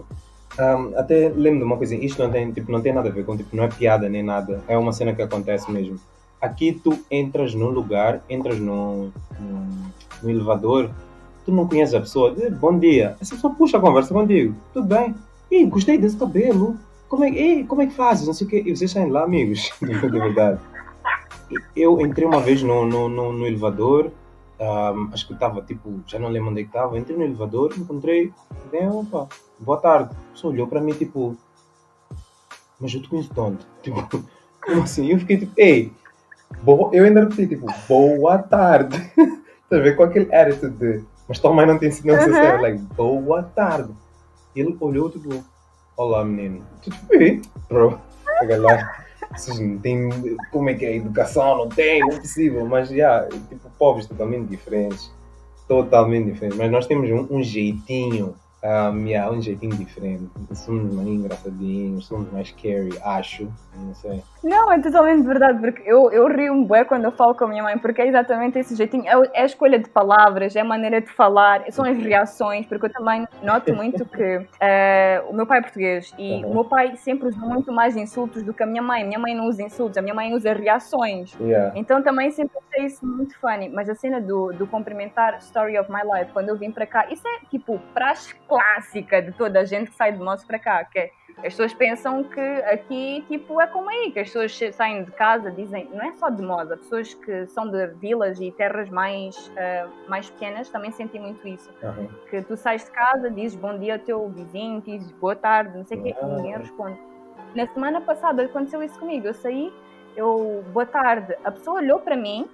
[0.59, 3.25] ahm, até lembro de uma coisa, isto não tem, tipo, não tem nada a ver
[3.25, 5.99] com, tipo, não é piada nem nada, é uma cena que acontece mesmo.
[6.39, 9.91] Aqui tu entras num lugar, entras num, num,
[10.21, 10.91] num elevador,
[11.45, 14.87] tu não conheces a pessoa, diz, bom dia, essa pessoa puxa a conversa contigo, tudo
[14.87, 15.15] bem?
[15.51, 16.77] Ih, gostei desse cabelo,
[17.13, 18.25] como é, ei, como é que fazes?
[18.25, 18.63] Não sei o quê.
[18.65, 20.59] E vocês saem lá, amigos, de verdade.
[21.75, 24.09] Eu entrei uma vez no, no, no, no elevador,
[24.59, 27.71] ahm, acho que estava tipo, já não lembro onde é que estava, entrei no elevador,
[27.77, 28.31] encontrei,
[28.71, 29.27] bem, opa,
[29.59, 30.09] boa tarde.
[30.11, 31.37] A pessoa olhou para mim tipo,
[32.79, 33.59] mas eu te conheço onde?
[33.83, 34.23] Tipo,
[34.59, 35.11] como assim?
[35.11, 35.91] Eu fiquei tipo, ei,
[36.93, 38.95] eu ainda repeti tipo, boa tarde.
[38.95, 41.03] Estás a ver com aquele attitude de,
[41.33, 42.31] mas tua mãe não te ensinou Uhum.
[42.31, 43.91] série, like, boa tarde.
[44.55, 45.43] Ele olhou tipo,
[45.97, 46.63] olá menino.
[46.83, 47.99] Tu tipo, ei, bro,
[48.37, 49.03] chega lá.
[49.35, 50.09] Vocês não têm
[50.51, 54.05] como é que é a educação, não tem, não é possível, mas já, tipo, povos
[54.05, 55.11] totalmente diferentes,
[55.67, 61.07] totalmente diferentes, mas nós temos um, um jeitinho, um, yeah, um jeitinho diferente, somos mais
[61.07, 64.21] engraçadinhos, somos mais scary, acho, não sei.
[64.43, 67.63] Não, é totalmente verdade, porque eu, eu rio-me bué quando eu falo com a minha
[67.63, 70.99] mãe, porque é exatamente esse jeitinho, é, é a escolha de palavras, é a maneira
[71.01, 75.59] de falar, são as reações, porque eu também noto muito que eh, o meu pai
[75.59, 76.51] é português e Uhum.
[76.51, 79.03] o meu pai sempre usa muito mais insultos do que a minha mãe.
[79.05, 81.35] Minha mãe não usa insultos, a minha mãe usa reações.
[81.39, 81.71] Yeah.
[81.75, 83.69] Então também sempre achei isso muito funny.
[83.69, 87.05] Mas a cena do, do cumprimentar Story of My Life, quando eu vim para cá,
[87.11, 90.83] isso é tipo praxe clássica de toda a gente que sai de Mossos para cá,
[90.85, 95.03] que é, as pessoas pensam que aqui tipo é como aí, que as pessoas saem
[95.03, 98.89] de casa, dizem, não é só de Mosa, pessoas que são de vilas e terras
[98.89, 101.69] mais, ah, mais pequenas também sentem muito isso.
[101.81, 102.07] Uhum.
[102.29, 105.85] Que tu sais de casa, dizes bom dia ao teu vizinho, dizes boa tarde, não
[105.85, 106.27] sei o quê, e Ah.
[106.27, 106.99] ninguém responde.
[107.55, 109.27] Na semana passada aconteceu isso comigo.
[109.27, 109.73] Eu saí,
[110.15, 112.47] eu, boa tarde, a pessoa olhou para mim,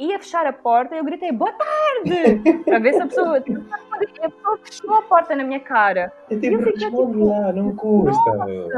[0.00, 2.62] ia fechar a porta e eu gritei, boa tarde!
[2.64, 3.36] para ver se a pessoa.
[3.36, 3.40] A
[3.98, 6.12] pessoa fechou a porta na minha cara.
[6.30, 8.68] Eu tipo, fiquei responde tipo, lá, não custa, meu.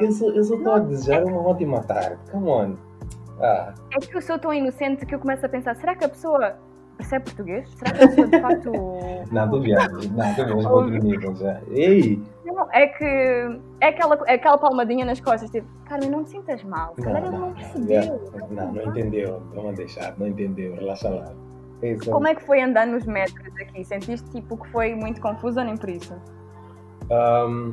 [0.00, 2.76] Eu só eu só estou a desejar uma ótima tarde, come on.
[3.40, 6.08] Ah, É que eu sou tão inocente que eu começo a pensar, será que a
[6.08, 6.56] pessoa
[6.98, 7.68] percebe português?
[7.70, 8.70] Será que a pessoa de facto.
[8.70, 11.60] não, não, tu viajas para outro nível já.
[11.70, 13.04] Ei, Não, é que
[13.80, 16.94] é aquela, é aquela palmadinha nas costas, tipo, Carmen, não te sintas mal.
[16.96, 17.88] Se calhar ele não percebeu.
[17.88, 18.20] yeah.
[18.50, 19.42] Não, não entendeu.
[19.54, 20.74] Vamos deixar, não entendeu.
[20.74, 21.32] Relaxa lá.
[21.80, 22.10] É isso.
[22.10, 23.84] Como é que foi andar nos metros aqui?
[23.84, 26.14] Sentiste tipo que foi muito confuso ou nem por isso?
[27.10, 27.72] Ahm,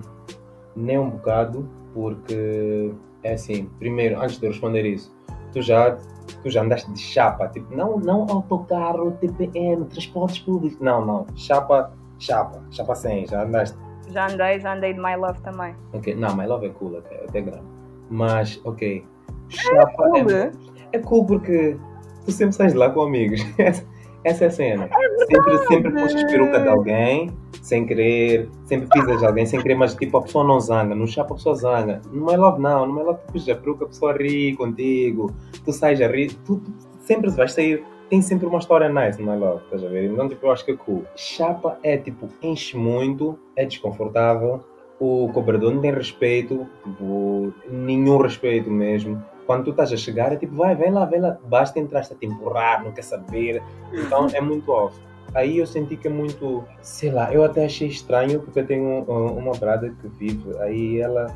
[0.75, 5.13] nem um bocado, porque é assim, primeiro, antes de eu responder isso,
[5.51, 5.97] tu já,
[6.45, 11.91] tu já andaste de chapa, tipo, não, não autocarro, TPM, transportes públicos, não, não, chapa,
[12.19, 13.75] chapa, chapa 100, já andaste.
[14.11, 15.75] Já andei, já andei de My Love também.
[15.91, 17.65] Ok, não, My Love é cool até, até grande,
[18.11, 19.03] mas, ok,
[19.49, 20.51] chapa cool, é,
[20.91, 21.77] é cool porque
[22.23, 23.41] tu sempre sais de lá com amigos,
[24.25, 24.89] essa é a cena,
[25.27, 29.93] sempre, sempre puxas peruca de alguém, sem querer, sempre pisas de alguém sem querer, mas
[29.93, 32.01] tipo a pessoa não zanga, no chapa a pessoa zanga.
[32.11, 35.31] No My Love não, no My Love tu puxas a peruca, a pessoa ri contigo,
[35.63, 39.31] tu sais a rir, tu, tu sempre vais sair, tem sempre uma história nice no
[39.31, 40.05] My Love, estás a ver?
[40.05, 41.05] Então tipo, eu acho que é cool.
[41.15, 44.63] Chapa é tipo, enche muito, é desconfortável,
[44.99, 49.23] o cobrador não tem respeito, tipo, nenhum respeito mesmo.
[49.45, 52.03] Quando tu estás a chegar, é tipo, vai, vem lá, vem lá, basta entrar, a
[52.03, 53.61] te empurrar, não quer saber.
[53.93, 54.99] Então é muito off.
[55.33, 59.05] Aí eu senti que é muito, sei lá, eu até achei estranho porque eu tenho
[59.07, 61.27] um- uma brada que vive, aí ela,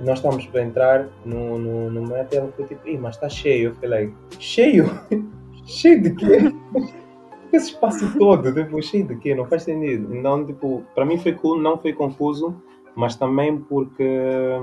[0.00, 3.28] nós estávamos para entrar no, no, no metro e ela foi tipo, Ih, mas está
[3.28, 3.70] cheio.
[3.70, 4.90] Eu falei, cheio?
[5.64, 6.52] cheio de quê?
[7.52, 9.34] Esse espaço todo, tipo, cheio de quê?
[9.34, 10.14] Não faz sentido.
[10.14, 12.54] Então, tipo, para mim foi cool, não foi confuso,
[12.94, 14.60] mas também porque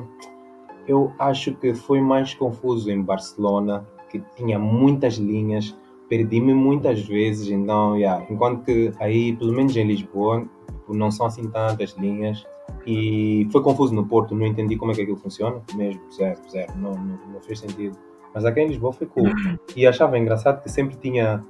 [0.88, 5.76] eu acho que foi mais confuso em Barcelona, que tinha muitas linhas,
[6.10, 11.26] perdi-me muitas vezes, então, yeah, enquanto que aí, pelo menos em Lisboa, tipo, não são
[11.26, 12.46] assim tantas linhas,
[12.86, 16.72] e foi confuso no Porto, não entendi como é que aquilo funciona, mesmo, zero, zero,
[16.78, 17.98] não, não, não fez sentido.
[18.34, 19.30] Mas aqui em Lisboa foi cool,
[19.76, 21.44] e achava engraçado que sempre tinha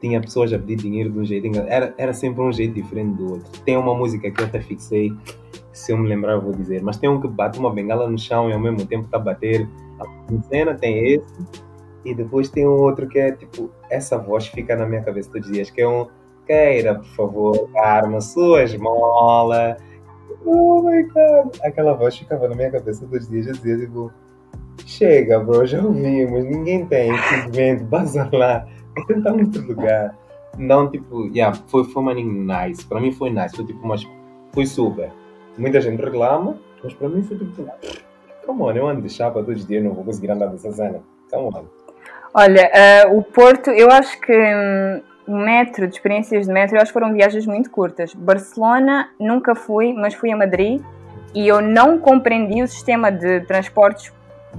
[0.00, 3.32] tinha pessoas a pedir dinheiro de um jeito era, era sempre um jeito diferente do
[3.32, 3.60] outro.
[3.64, 5.12] Tem uma música que eu até fixei,
[5.72, 8.18] se eu me lembrar eu vou dizer, mas tem um que bate uma bengala no
[8.18, 9.68] chão e ao mesmo tempo está a bater.
[10.00, 11.46] A cena tem esse,
[12.04, 15.46] e depois tem um outro que é tipo, essa voz fica na minha cabeça todos
[15.46, 16.06] os dias, que é um
[16.46, 19.76] queira, por favor, Carma, sua esmola.
[20.44, 21.56] Oh my god!
[21.62, 24.10] Aquela voz ficava na minha cabeça todos os dias, eu dizia tipo,
[24.86, 28.66] chega, bro, já ouvimos, ninguém tem, simplesmente, baza lá,
[29.06, 30.16] tentar em outro lugar.
[30.58, 34.06] Não, tipo, yeah, foi, foi uma nice, para mim foi nice, foi tipo, mas
[34.52, 35.10] foi super.
[35.56, 37.66] Muita gente reclama, mas para mim foi tipo,
[38.46, 41.00] come on, eu ando de chapa todos os dias, não vou conseguir andar dessa cena.
[41.30, 41.64] Come on.
[42.34, 45.02] Olha, eh, o Porto, eu acho que hum,
[45.44, 48.14] metro, de experiências de metro, eu acho que foram viagens muito curtas.
[48.14, 50.80] Barcelona nunca fui, mas fui a Madrid
[51.34, 54.12] e eu não compreendi o sistema de transportes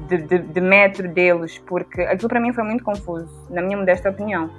[0.07, 4.09] de, de- de metro deles, porque aquilo para mim foi muito confuso, na minha modesta
[4.09, 4.49] opinião.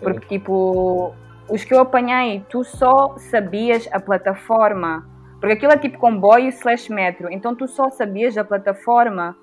[0.00, 1.12] Porque, tipo,
[1.48, 5.06] os que eu apanhei, tu só sabias a plataforma.
[5.40, 7.30] Porque aquilo é tipo comboio slash metro.
[7.30, 9.36] Então tu só sabias a plataforma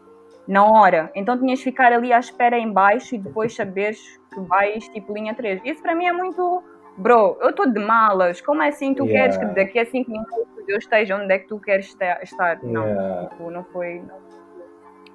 [0.47, 1.09] na hora.
[1.15, 3.99] Então tinhas de ficar ali à espera em baixo e depois saberes
[4.33, 5.61] que vais tipo linha 3.
[5.65, 6.61] Isso para mim é muito.
[6.97, 8.41] Bro, eu estou de malas.
[8.41, 9.33] Como é assim tu Yeah.
[9.33, 10.35] queres que daqui a 5 minutos
[10.67, 12.59] eu esteja onde é que tu queres esta- estar?
[12.63, 13.29] Não, Yeah.
[13.29, 14.01] tipo, não foi.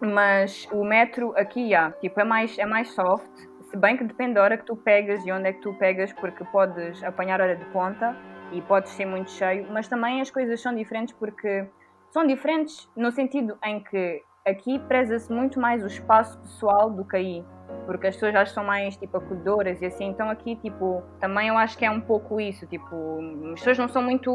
[0.05, 3.31] Mas o metro aqui, já, tipo, é mais, é mais soft.
[3.71, 6.13] Se bem que depende da hora que tu pegas e onde é que tu pegas,
[6.13, 8.17] porque podes apanhar hora de ponta
[8.51, 11.67] e podes ser muito cheio, mas também as coisas são diferentes porque
[12.11, 17.17] são diferentes no sentido em que aqui preza-se muito mais o espaço pessoal do que
[17.17, 17.45] aí.
[17.87, 21.57] Porque as pessoas já são mais tipo acolhedoras e assim, então aqui tipo, também eu
[21.57, 23.19] acho que é um pouco isso, tipo,
[23.53, 24.31] as pessoas não são muito.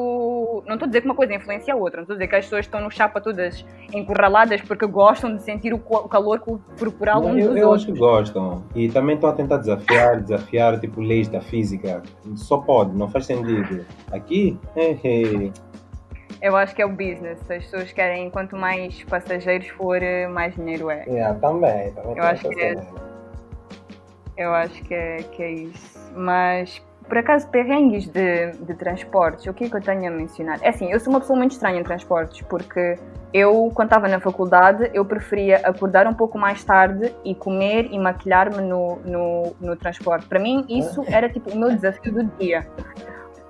[0.66, 2.36] Não estou a dizer que uma coisa influencia a outra, não estou a dizer que
[2.36, 7.36] as pessoas estão no chapa todas encurraladas porque gostam de sentir o calor corporal Não,
[7.36, 7.84] uns eu, dos eu outros.
[7.84, 8.64] acho que gostam.
[8.76, 12.02] E também estão a tentar desafiar, desafiar, tipo, leis da física.
[12.36, 13.86] Só pode, não faz sentido.
[14.12, 14.60] Aqui,
[16.42, 17.40] Eu acho que é o business.
[17.50, 20.00] As pessoas querem, quanto mais passageiros for,
[20.32, 21.04] mais dinheiro é.
[21.08, 21.92] yeah, também.
[21.92, 22.76] também Eu acho que é-.
[24.38, 25.98] Eu acho que é, que é isso.
[26.16, 30.60] Mas, por acaso, perrengues de, de transportes, o que é que eu tenho a mencionar?
[30.62, 33.00] É assim, eu sou uma pessoa muito estranha em transportes, porque
[33.34, 37.98] eu, quando estava na faculdade, eu preferia acordar um pouco mais tarde e comer e
[37.98, 40.28] maquilhar-me no, no, no transporte.
[40.28, 42.68] Para mim, isso era tipo o meu desafio do dia.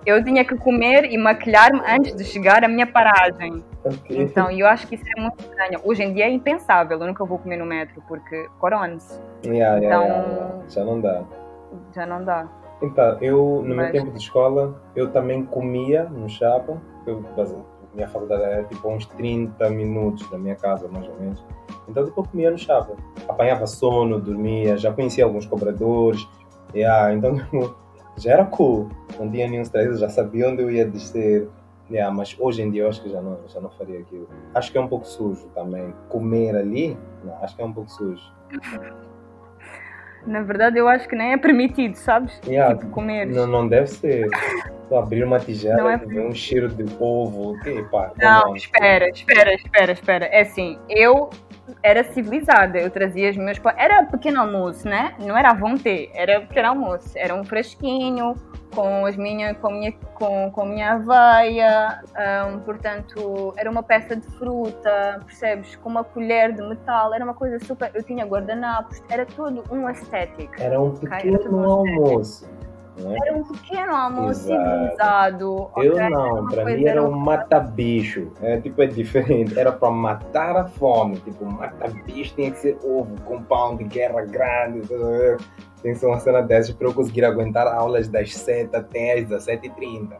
[0.07, 3.61] Eu tinha que comer e maquilhar-me antes de chegar à minha paragem.
[3.83, 4.17] Ok.
[4.23, 5.81] Então, eu acho que isso é muito estranho.
[5.83, 9.85] Hoje em dia é impensável, eu nunca vou comer no metro, porque corones, Yeah, yeah,
[9.85, 10.69] então- yeah, yeah.
[10.69, 11.23] Já não dá.
[11.93, 12.47] já não dá.
[12.81, 16.81] Então, eu, no meu Mas- tempo de escola, eu também comia no chapa.
[17.05, 17.21] Eu,
[17.93, 21.43] minha faculdade era tipo uns 30 minutos da minha casa, mais ou menos.
[21.89, 22.93] Então, tipo, eu comia no chapa.
[23.27, 26.25] Apanhava sono, dormia, já conhecia alguns cobradores.
[26.73, 27.75] Yeah, então, tipo,
[28.17, 28.89] já era cool.
[29.19, 31.47] Não tinha nenhum stress, eu já sabia onde eu ia descer.
[31.89, 34.27] Yeah, mas hoje em dia eu acho que já não, já não faria aquilo.
[34.53, 35.93] Acho que é um pouco sujo também.
[36.09, 38.21] Comer ali, não, acho que é um pouco sujo.
[40.25, 42.37] Na verdade, eu acho que nem é permitido, sabes?
[42.45, 43.27] Yeah, Tipo, comer.
[43.27, 44.27] Não, não deve ser.
[44.89, 47.55] Tu abrir uma tigela Não é e ver um cheiro de ovo.
[47.89, 48.55] Pá, Não, on.
[48.55, 50.25] espera, espera, espera, espera.
[50.25, 51.29] É assim, eu
[51.83, 53.59] era civilizada, eu trazia os meus.
[53.77, 55.13] Era pequeno almoço, né?
[55.19, 57.11] Não era vontade, era pequeno almoço.
[57.15, 58.35] Era um fresquinho
[58.73, 64.15] com, as minha, com, a minha, com, com minha aveia, ahm, portanto, era uma peça
[64.15, 65.75] de fruta, percebes?
[65.77, 67.91] Com uma colher de metal, era uma coisa super.
[67.93, 70.53] Eu tinha guardanapos, era todo um estético.
[70.59, 72.45] Era um pequeno eu tô almoço.
[72.45, 72.56] Não
[72.99, 73.27] é?
[73.27, 75.69] Era um pequeno almoço civilizado.
[75.77, 78.31] Eu não, para mim era um mata-bicho.
[78.41, 79.57] É, tipo, é diferente.
[79.57, 81.17] Era para matar a fome.
[81.19, 84.81] Tipo, mata-bicho tinha que ser ovo, com pão de guerra grande.
[85.81, 89.25] Tem que ser uma cena dessas para eu conseguir aguentar aulas das 7 até às
[89.25, 90.17] 17h30.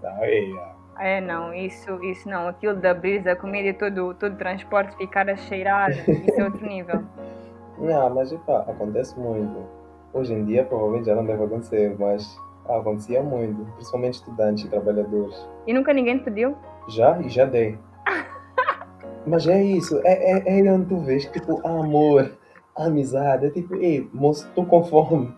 [0.00, 0.56] Sabe?
[0.98, 2.48] É, não, isso, isso não.
[2.48, 6.44] Aquilo da brisa, a comida e todo, todo o transporte ficar a cheirar, isso é
[6.44, 7.02] outro nível.
[7.78, 9.75] Não, mas epá, acontece muito.
[10.16, 13.70] Hoje em dia provavelmente já não deve acontecer, mas ah, acontecia muito.
[13.74, 15.46] Principalmente estudantes e trabalhadores.
[15.66, 16.56] E nunca ninguém te pediu?
[16.88, 17.78] Já e já dei.
[19.26, 22.32] Mas é isso, é, é, é onde tu vês, tipo, amor,
[22.74, 25.34] amizade, é tipo, ei, moço, tô com fome.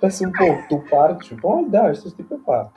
[0.00, 2.70] Peça um pouco, tu partes, pode dar, isso tipo, pá.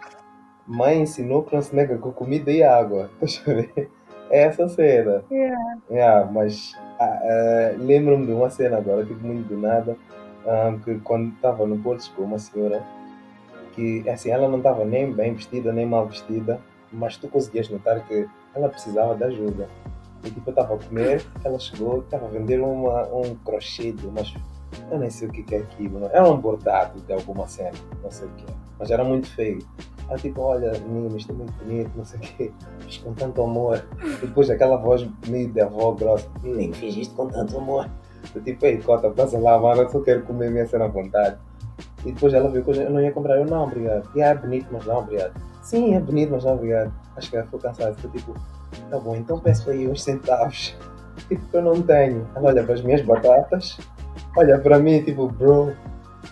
[0.66, 3.92] Mãe ensinou que não se nega com comida e água, estás a ver?
[4.32, 5.24] É essa cena.
[5.30, 5.78] Yeah.
[5.92, 9.96] Yeah, mas ah, ah, lembro-me de uma cena agora, tipo, muito do nada,
[10.46, 12.86] ah, que quando estava no Porto com uma senhora,
[13.74, 16.60] que assim, ela não estava nem bem vestida, nem mal vestida,
[16.92, 19.70] mas tu conseguias notar que ela precisava de ajuda.
[20.24, 24.06] E tipo, eu estava a comer, ela chegou, estava a vender uma, um crochê, de
[24.06, 24.34] umas,
[24.92, 28.12] eu nem sei o que que é aquilo, era um bordado de alguma cena, não
[28.12, 29.60] sei o que é, mas era muito feio.
[30.10, 33.44] Ela tipo, olha, menino, isto é muito bonito, não sei o quê, fiz com tanto
[33.44, 33.86] amor.
[34.02, 37.88] E depois aquela voz meio de avó grossa, nem fiz isto com tanto amor.
[38.34, 41.38] Eu tipo, ei, cota, passa lá, mano, eu só quero comer minha cena à vontade.
[42.06, 44.10] E depois ela viu que eu não ia comprar, eu não, obrigado.
[44.16, 45.34] E ah, é bonito, mas não, obrigado.
[45.62, 46.92] Sim, é bonito, mas não, obrigado.
[47.16, 48.34] Acho que ela ficou cansada, ficou tipo,
[48.90, 50.76] tá bom, então peço aí uns centavos.
[51.28, 52.26] Tipo, eu não tenho.
[52.34, 53.78] Ela olha para as minhas batatas,
[54.38, 55.74] olha para mim, tipo, bro,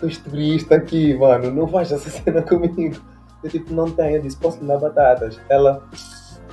[0.00, 2.96] tu destruí isto aqui, mano, não faz essa cena comigo.
[3.44, 5.38] Eu tipo, não tenho, eu disse, posso lhe dar batatas?
[5.50, 5.82] Ela,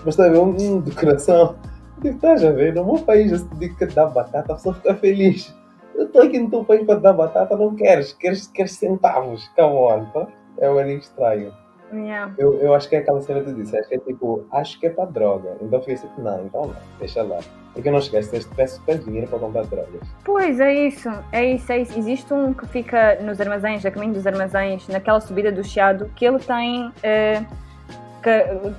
[0.05, 1.55] mas tá bom, hum, do coração.
[2.03, 5.55] Estás a ver, no meu país digo que dá batata, a pessoa fica feliz.
[5.95, 9.47] Eu estou aqui no teu país para te dar batata, não queres, queres, queres centavos,
[9.55, 10.27] come on, pá.
[10.57, 11.53] É um anime estranho.
[11.93, 12.33] Yeah.
[12.37, 14.79] Eu, eu acho que é aquela cena que tu disse, acho que é tipo, acho
[14.79, 15.55] que é para droga.
[15.61, 17.39] Então eu fiquei tipo, não, então não, deixa lá.
[17.73, 20.01] Porque não chegaste, te peço, peço dinheiro para comprar drogas.
[20.23, 21.97] Pois, é isso, é isso, é isso.
[21.99, 26.25] Existe um que fica nos armazéns, a caminho dos armazéns, naquela subida do Chiado, que
[26.25, 27.43] ele tem, eh,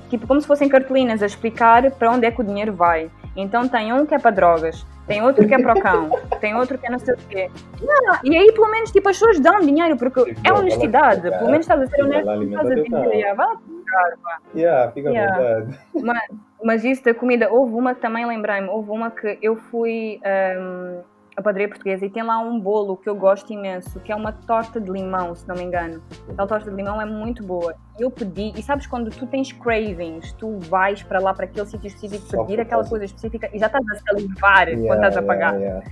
[0.09, 3.09] tipo, como se fossem cartolinas a explicar para onde é que o dinheiro vai.
[3.35, 6.09] Então tem um que é para drogas, tem outro que é para o cão,
[6.41, 7.51] tem outro que é não sei o quê.
[7.81, 11.21] Não, e aí, pelo menos, tipo, as pessoas dão dinheiro, porque é honestidade.
[11.21, 13.13] Pelo menos estás a ser honesto estás a dizer.
[13.13, 13.59] Yeah, vai lá
[14.53, 15.37] Yeah, fica Yeah.
[15.37, 15.79] vontade.
[16.63, 20.19] Mas isso da comida, houve uma que também lembrei-me, houve uma que eu fui
[20.59, 21.01] hum,
[21.37, 24.31] a padaria portuguesa e tem lá um bolo que eu gosto imenso, que é uma
[24.31, 26.01] torta de limão, se não me engano.
[26.27, 27.75] Aquela torta de limão é muito boa.
[27.99, 31.87] Eu pedi, e sabes quando tu tens cravings, tu vais para lá, para aquele sítio
[31.87, 35.21] específico, Só pedir aquela coisa específica e já estás a salivar quando Yeah, estás a
[35.21, 35.53] pagar.
[35.59, 35.91] yeah, yeah.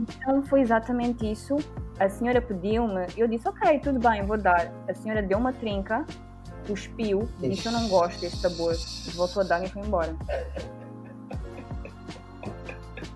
[0.00, 1.56] Então foi exatamente isso.
[1.98, 4.70] A senhora pediu-me, eu disse, ok, tudo bem, vou dar.
[4.86, 6.04] A senhora deu uma trinca,
[6.66, 8.74] cuspiu, disse, eu não gosto desse sabor.
[9.14, 10.14] Voltou a dar e foi embora.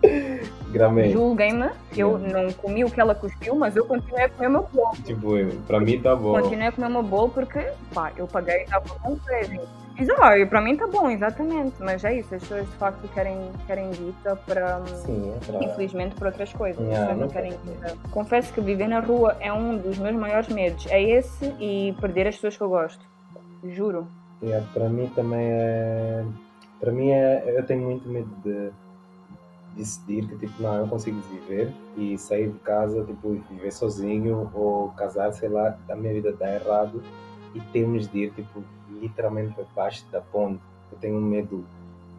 [0.70, 1.10] Gramei.
[1.10, 4.68] Julguem-me, eu não comi o que ela cuspiu, mas eu continuei a comer o meu
[4.72, 4.96] bolo.
[5.04, 5.30] Tipo,
[5.66, 6.40] para mim tá bom.
[6.40, 9.60] Continuei a comer o meu bolo porque, pá, eu paguei e estava com craving.
[9.98, 11.74] Diz, ah, e para mim tá bom, exatamente.
[11.80, 14.80] Mas é isso, as pessoas de facto querem, querem guita para.
[14.86, 15.64] Sim, é pra...
[15.64, 16.80] Infelizmente por outras coisas.
[16.80, 17.96] Yeah, não não querem guita.
[18.12, 20.86] Confesso que viver na rua é um dos meus maiores medos.
[20.86, 23.04] É esse e perder as pessoas que eu gosto.
[23.64, 24.06] Juro.
[24.40, 26.24] Yeah, para mim também é.
[26.78, 27.42] Para mim é.
[27.56, 28.70] Eu tenho muito medo de
[29.78, 34.88] decidir que, tipo, não, eu consigo viver e sair de casa, tipo, viver sozinho ou
[34.90, 37.00] casar, sei lá, a minha vida dá errado
[37.54, 38.62] e termos de ir, tipo,
[39.00, 40.60] literalmente para baixo da ponte.
[40.90, 41.64] Eu tenho medo,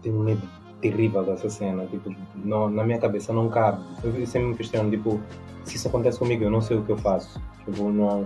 [0.01, 0.41] tenho medo
[0.81, 3.83] terrível dessa cena, tipo, não, na minha cabeça não cabe.
[4.03, 5.19] Eu sempre me questiono, tipo,
[5.65, 7.39] se isso acontece comigo, eu não sei o que eu faço.
[7.65, 8.25] Tipo, não.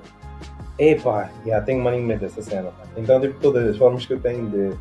[0.78, 2.72] Epá, já tenho uma medo dessa cena.
[2.95, 4.78] Então, tipo, todas as formas que eu tenho de,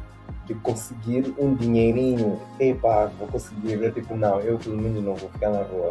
[0.46, 3.82] de conseguir um dinheirinho, epá, vou conseguir.
[3.82, 5.90] Eu, tipo, não, eu pelo menos não vou ficar na rua.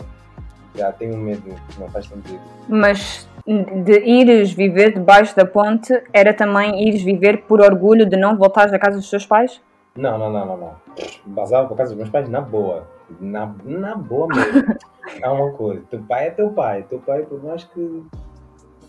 [0.75, 2.39] Já tenho medo, não faz sentido.
[2.67, 8.37] Mas de ires viver debaixo da ponte era também ires viver por orgulho de não
[8.37, 9.61] voltares à casa dos teus pais?
[9.95, 10.75] Não, não, não, não, não.
[11.27, 12.87] Vazava para casa dos meus pais na boa.
[13.19, 14.75] Na, na boa mesmo.
[15.21, 16.85] Há uma coisa, teu pai é teu pai.
[16.89, 18.03] Teu pai, por mais que.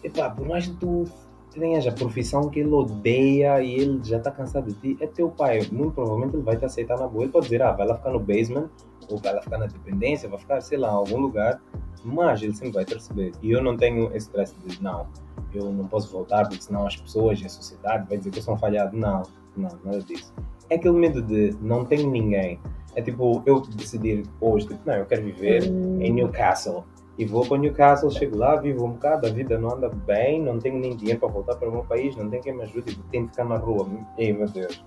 [0.05, 1.05] Epá, por mais que tu
[1.53, 5.31] tenhas a profissão que ele odeia e ele já está cansado de ti, é teu
[5.31, 5.61] pai.
[5.71, 7.25] Muito provavelmente ele vai te aceitar na boa.
[7.25, 8.69] Ele pode dizer, ah, vai lá ficar no basement,
[9.09, 11.61] ou vai lá ficar na dependência, vai ficar, sei lá, em algum lugar,
[12.05, 13.33] mas ele sempre vai te receber.
[13.43, 15.07] E eu não tenho esse stress de, não,
[15.55, 18.43] eu não posso voltar porque senão as pessoas e a sociedade vai dizer que eu
[18.43, 18.97] sou um falhado.
[18.97, 19.23] Não,
[19.57, 20.33] não, nada disso.
[20.71, 22.59] É aquele medo de não tenho ninguém.
[22.95, 26.85] É tipo, eu decidir hoje, tipo, não, eu quero viver em Newcastle.
[27.23, 30.59] E vou para Newcastle, chego lá, vivo um bocado, a vida não anda bem, não
[30.59, 33.27] tenho nem dinheiro para voltar para o meu país, não tenho quem me ajude, tenho
[33.27, 33.87] que ficar na rua.
[34.19, 34.85] Ei, meu Deus.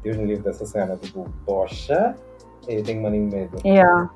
[0.00, 0.96] Deus me livre dessa cena.
[0.96, 2.14] Tipo, poxa,
[2.68, 3.58] eu tenho maninho medo.
[3.64, 4.08] Yeah.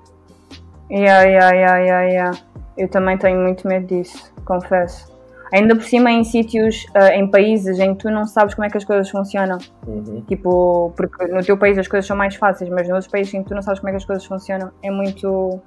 [0.89, 2.39] Yeah, yeah, yeah, yeah, yeah.
[2.77, 5.13] Eu também tenho muito medo disso, confesso.
[5.53, 8.71] Ainda por cima em sítios, ah, em países em que tu não sabes como é
[8.71, 9.59] que as coisas funcionam.
[9.85, 10.21] Uhum.
[10.29, 13.43] Tipo, porque no teu país as coisas são mais fáceis, mas nos outros países em
[13.43, 15.61] que tu não sabes como é que as coisas funcionam, é muito,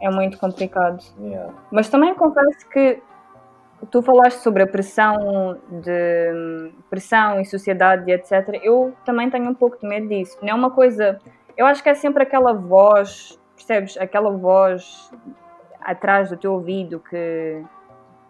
[0.00, 1.02] é muito complicado.
[1.20, 1.52] Yeah.
[1.70, 3.02] Mas também confesso que
[3.90, 8.60] tu falaste sobre a pressão de pressão e sociedade etc.
[8.62, 10.38] Eu também tenho um pouco de medo disso.
[10.42, 11.18] Não é uma coisa.
[11.56, 13.96] Eu acho que é sempre aquela voz, percebes?
[13.96, 15.10] Aquela voz
[15.80, 17.64] atrás do teu ouvido que,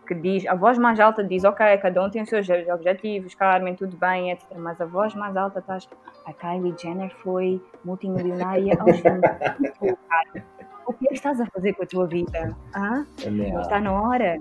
[0.06, 3.74] que diz, a voz mais alta diz, ok, cada um tem os seus objetivos, Carmen,
[3.74, 4.46] tudo bem, etc.
[4.56, 5.88] Mas a voz mais alta estás,
[6.24, 10.48] a Kylie Jenner foi multimilionária aos 20.
[10.88, 12.56] O que é que estás a fazer com a tua vida?
[12.74, 13.04] Ah?
[13.20, 13.60] Yeah.
[13.60, 14.38] Está na hora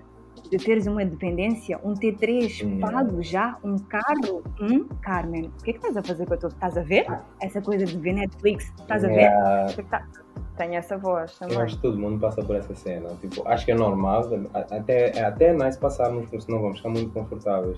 [0.50, 2.80] de teres uma dependência, um T3 Hum.
[2.80, 4.42] pago já, um carro.
[4.62, 4.88] Hum?
[5.02, 7.06] Carmen, o que é que estás a fazer com a tua Estás a ver?
[7.42, 9.24] Essa coisa de ver Netflix, estás a ver?
[9.26, 10.06] É tá-
[10.56, 11.64] Tenho essa voz Eu também.
[11.64, 13.10] acho que todo mundo passa por essa cena.
[13.22, 14.24] Tipo, acho que é normal,
[14.72, 17.78] até, é até nice passarmos, porque senão vamos ficar muito confortáveis.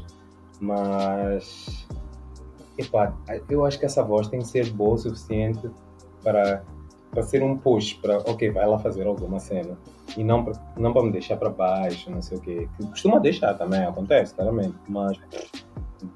[0.61, 1.87] Mas,
[2.77, 3.13] epá,
[3.49, 5.69] eu acho que essa voz tem que ser boa o suficiente
[6.23, 6.63] para,
[7.11, 9.77] para ser um push, para, ok, vai lá fazer alguma cena.
[10.17, 12.67] E não, para- não para me deixar para baixo, não sei o quê.
[12.77, 14.75] Que costuma deixar também, acontece, claramente.
[14.87, 15.17] Mas,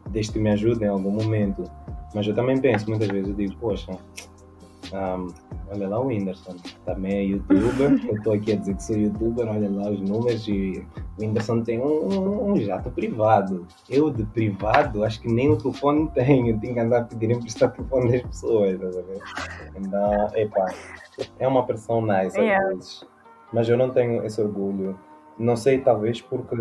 [0.09, 1.63] desde que me ajude em algum momento.
[2.13, 3.97] Mas eu também penso, muitas vezes, eu digo, poxa,
[4.93, 5.27] Ahm,
[5.71, 6.55] olha lá o Whindersson,
[6.85, 7.91] também é youtuber.
[8.07, 10.47] Eu estou aqui a dizer que sou youtuber, olha lá os números.
[10.47, 10.85] E
[11.17, 13.65] o Whindersson tem um, um- jato privado.
[13.89, 16.59] Eu, de privado, acho que nem o telefone tenho.
[16.59, 18.77] Tenho que andar a pedir emprestar o telefone das pessoas.
[18.79, 19.21] ver?
[19.75, 20.65] Então, epá,
[21.39, 22.67] é uma pressão nice Yeah.
[22.67, 23.05] às vezes.
[23.51, 24.97] Mas eu não tenho esse orgulho.
[25.37, 26.55] Não sei, talvez porque.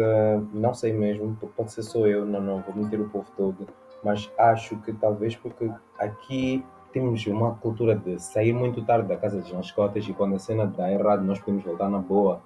[0.53, 3.67] Não sei mesmo, pode ser só eu, não, não vou meter o povo todo.
[4.05, 9.39] Mas acho que talvez porque aqui temos uma cultura de sair muito tarde da casa
[9.39, 12.41] das nossas cotas e quando a cena dá errado nós podemos voltar na boa.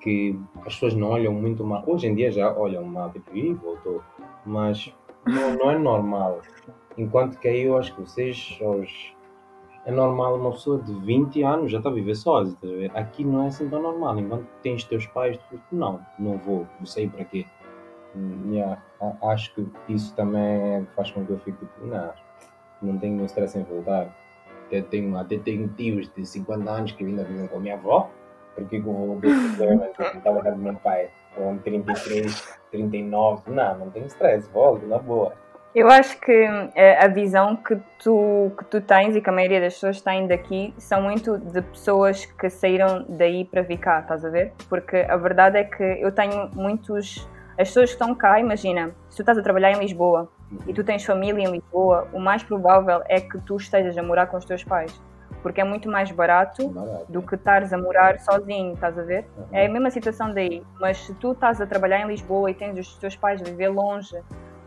[0.00, 1.82] Que as pessoas não olham muito mal.
[1.86, 4.02] Hoje em dia já olham mal, tipo, ih, voltou.
[4.44, 4.92] Mas
[5.26, 6.40] não, não é normal.
[6.96, 9.14] Enquanto que aí eu acho que vocês, aos...
[9.84, 12.56] é normal uma pessoa de 20 anos já está a viver sozinha.
[12.62, 13.00] estás a?
[13.00, 14.18] Aqui não é assim tão normal.
[14.18, 17.44] Enquanto tens teus pais, tu, não, não vou, vou sair para quê?
[18.16, 18.80] Hum, yeah,
[19.22, 22.12] acho que isso também faz com que eu fique tipo, não,
[22.82, 24.14] não tenho nenhum stress em voltar.
[24.66, 28.10] Até tenho, até tenho tios de 50 anos que ainda vivem com a minha avó,
[28.54, 33.50] porque que vou ter problema de estava na casa do meu pai com 33, 39,
[33.50, 35.32] não, não tenho stress, volto na boa.
[35.74, 36.32] Eu acho que
[36.74, 40.26] eh, a visão que tu, que tu tens e que a maioria das pessoas têm
[40.26, 44.52] daqui são muito de pessoas que saíram daí para vir cá, estás a ver?
[44.68, 47.28] Porque a verdade é que eu tenho muitos.
[47.58, 50.30] As pessoas que estão cá, imagina, se tu estás a trabalhar em Lisboa
[50.66, 54.26] e tu tens família em Lisboa, o mais provável é que tu estejas a morar
[54.26, 55.00] com os teus pais.
[55.42, 57.12] Porque é muito mais barato Barato.
[57.12, 59.24] do que estares a morar sozinho, estás a ver?
[59.52, 62.76] É a mesma situação daí, mas se tu estás a trabalhar em Lisboa e tens
[62.78, 64.16] os teus pais a viver longe,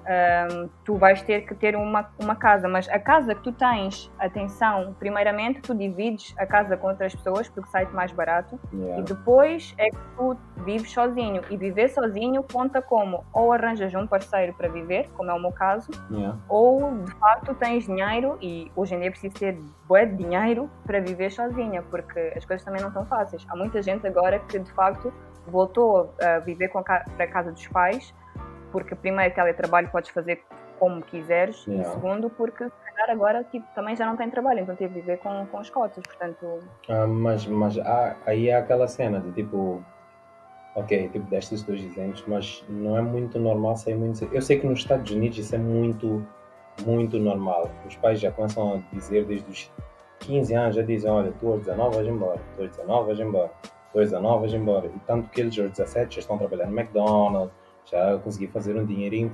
[0.02, 2.68] hum, tu vais ter que ter uma, uma casa.
[2.68, 7.48] Mas a casa que tu tens, atenção, primeiramente tu divides a casa com outras pessoas
[7.50, 9.04] porque sai-te mais barato e Yeah.
[9.04, 10.36] depois é que tu
[10.66, 11.42] vives sozinho.
[11.50, 15.52] E viver sozinho conta como ou arranjas um parceiro para viver, como é o meu
[15.52, 16.38] caso, Yeah.
[16.50, 20.70] ou de facto tens dinheiro e hoje em dia é preciso ter bué de dinheiro
[20.86, 23.46] para viver sozinha, porque as coisas também não estão fáceis.
[23.50, 25.14] Há muita gente agora que de facto
[25.48, 28.14] voltou a viver a para a casa dos pais,
[28.72, 30.42] porque primeiro teletrabalho podes fazer
[30.80, 31.88] como quiseres, Yeah.
[31.90, 35.02] e segundo porque se calhar agora tipo, também já não tem trabalho, então teve de
[35.02, 36.60] viver com, com as cotas, portanto
[36.90, 39.84] Ah, mas mas há, aí há aquela cena de tipo,
[40.76, 44.24] ok, tipo destes dois exemplos, mas não é muito normal sair muito.
[44.34, 46.26] Eu sei que nos Estados Unidos isso é muito,
[46.86, 47.70] muito normal.
[47.86, 49.72] Os pais já começam a dizer desde os
[50.22, 53.52] 15 anos, já dizem, olha, tu aos 19 vais embora, tu aos 19 vais embora.
[53.94, 54.88] 2 a 9, vais embora.
[54.88, 57.54] E tanto que eles aos 17 já estão trabalhando no McDonald's,
[57.86, 59.30] já consegui fazer um dinheirinho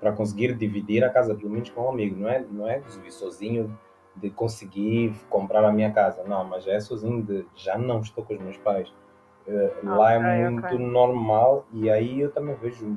[0.00, 2.18] para, conseguir dividir a casa, pelo menos com um amigo.
[2.18, 3.76] Não é, não é sozinho
[4.16, 8.34] de conseguir comprar a minha casa, não, mas é sozinho de já não estou com
[8.34, 8.92] os meus pais.
[9.46, 10.78] Eh, Lá é muito ok.
[10.78, 12.96] normal e aí eu também vejo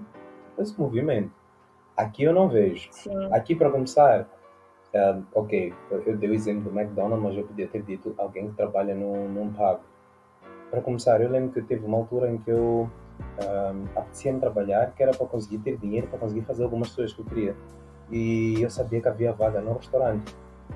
[0.58, 1.32] esse movimento.
[1.96, 2.90] Aqui eu não vejo.
[2.92, 3.34] Sim.
[3.34, 4.28] Aqui, para começar,
[4.94, 5.74] eh, ok,
[6.06, 9.30] eu dei o exemplo do McDonald's, mas eu podia ter dito alguém que trabalha num,
[9.30, 9.80] num pub.
[10.70, 12.90] Para começar, eu lembro que teve uma altura em que eu
[13.42, 17.22] um, apetecia-me trabalhar, que era para conseguir ter dinheiro, para conseguir fazer algumas coisas que
[17.22, 17.56] eu queria.
[18.10, 20.34] E eu sabia que havia vaga no restaurante.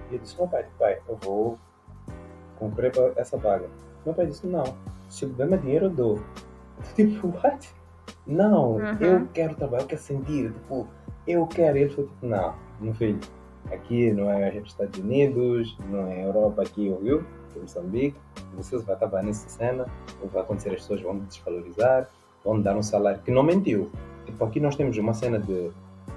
[0.09, 1.57] E eu disse, meu pai, pai, eu vou
[2.57, 3.67] concorrer para essa vaga.
[4.05, 4.63] Meu pai disse, não,
[5.09, 6.19] se eu der meu dinheiro, eu dou.
[6.95, 7.69] Tipo, what?
[8.27, 8.97] Não, Uhum.
[8.99, 10.87] eu quero trabalhar, eu quero sentir, tipo,
[11.27, 11.77] eu quero.
[11.77, 13.19] E ele falou, tipo, não, meu filho,
[13.71, 17.23] aqui não é Estados Unidos, não é Europa, aqui, ouviu?
[17.55, 18.17] É Moçambique,
[18.53, 19.85] você vai trabalhar nessa cena,
[20.31, 22.09] vai acontecer, as pessoas vão desvalorizar,
[22.45, 23.89] vão dar um salário que não mentiu.
[24.25, 25.71] Tipo, aqui nós temos uma cena de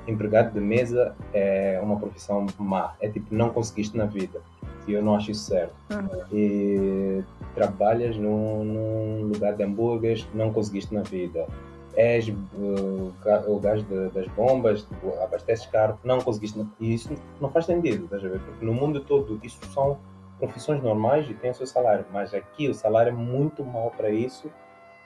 [0.06, 4.40] empregado de mesa é uma profissão má, é tipo, não conseguiste na vida.
[4.86, 5.74] E eu não acho isso certo.
[5.90, 6.24] Uhum.
[6.32, 7.22] E
[7.54, 11.46] trabalhas num, num lugar de hambúrgueres, não conseguiste na vida.
[11.94, 13.12] És uh,
[13.48, 16.58] o gajo de- das bombas, tipo, abasteces carro, não conseguiste.
[16.58, 16.64] Na...
[16.80, 18.40] E isso não faz sentido, estás a ver?
[18.40, 19.98] Porque no mundo todo isso são
[20.38, 22.06] profissões normais e tem o seu salário.
[22.10, 24.48] Mas aqui o salário é muito mau para isso.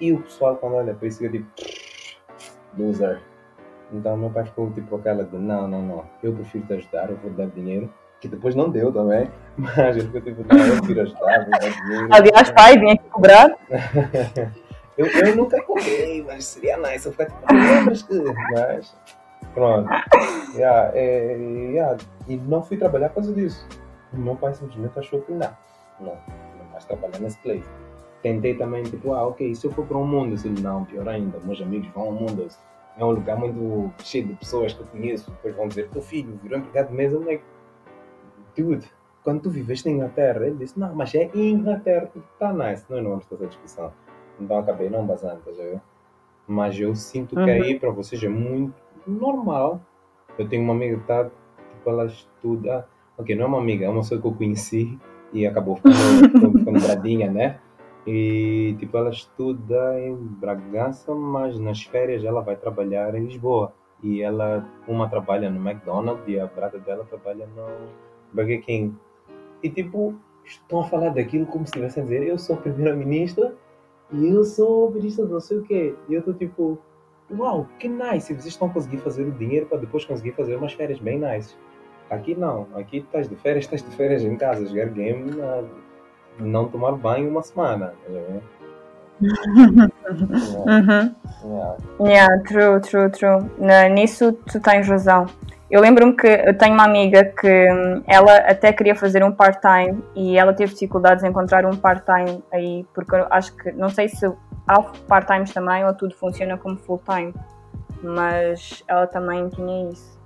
[0.03, 1.47] E o pessoal, quando olha para isso, fica tipo,
[2.77, 3.23] loser.
[3.93, 7.17] Então meu pai ficou tipo aquela de não, não, não, eu prefiro te ajudar, eu
[7.19, 7.89] vou dar dinheiro,
[8.21, 11.61] que depois não deu também, mas ele ficou tipo, não, eu prefiro ajudar, vou dar
[11.61, 12.09] dinheiro.
[12.11, 13.57] Aliás, pai, vim aqui cobrar.
[14.99, 17.07] Eu, eu nunca cobrei, mas seria nice.
[17.07, 18.15] Eu ficar tipo, lembras que.
[18.53, 18.95] Mas.
[19.55, 19.89] Pronto.
[20.55, 21.97] Yeah, é, yeah.
[22.29, 23.67] E não fui trabalhar por causa disso.
[24.13, 25.51] O meu pai simplesmente achou que não.
[25.99, 26.13] Não,
[26.59, 27.67] não vais trabalhar nesse place.
[28.23, 31.39] Tentei também, tipo, ah, ok, se eu for para um mundo, assim, não, pior ainda,
[31.41, 32.47] meus amigos vão ao mundo.
[32.97, 35.31] É um lugar muito cheio de pessoas que eu conheço.
[35.31, 37.43] Depois vão dizer, teu filho virou empregado de mesa, like,
[38.57, 38.87] dude,
[39.25, 42.09] quando tu viveste na Inglaterra, ele disse, não, mas é Inglaterra,
[42.39, 43.93] tá nice, nós não vamos ter essa discussão.
[44.41, 45.81] Então acabei não basando, a ver?
[46.47, 47.49] Mas eu sinto que Uhum.
[47.63, 48.75] aí para vocês é muito
[49.07, 49.81] normal.
[50.39, 52.87] Eu tenho uma amiga que tá, tipo, ela estuda.
[53.19, 54.99] Ok, não é uma amiga, é uma pessoa que eu conheci
[55.33, 55.93] e acabou ficando,
[56.59, 57.59] ficando bradinha, né?
[58.07, 63.73] E tipo, ela estuda em Bragança, mas nas férias ela vai trabalhar em Lisboa.
[64.03, 67.67] E ela, uma trabalha no McDonald's e a brada dela trabalha no
[68.33, 68.97] Burger King.
[69.63, 73.55] E tipo, estão a falar daquilo como se estivessem a dizer, eu sou primeira-ministra
[74.11, 75.95] e eu sou ministra não sei o quê.
[76.09, 76.79] E eu estou tipo,
[77.31, 78.35] uau, que nice!
[78.35, 81.55] Vocês estão a conseguir fazer o dinheiro para depois conseguir fazer umas férias bem nice.
[82.11, 85.31] Aqui não, aqui estás de férias, estás de férias em casa, jogar game.
[86.39, 87.95] Não tomar banho uma semana.
[88.07, 88.43] a ver?
[89.21, 91.15] Yeah, Uhum.
[91.45, 91.77] yeah.
[92.01, 93.51] Yeah, true, true, true.
[93.59, 95.27] Na- nisso tu tens razão.
[95.71, 100.03] Eu lembro-me que eu tenho uma amiga que hum, ela até queria fazer um part-time
[100.15, 104.09] e ela teve dificuldades em encontrar um part-time aí, porque eu acho que, não sei
[104.09, 104.27] se
[104.67, 107.33] há part-times também ou tudo funciona como full-time,
[108.03, 110.21] mas ela também tinha isso.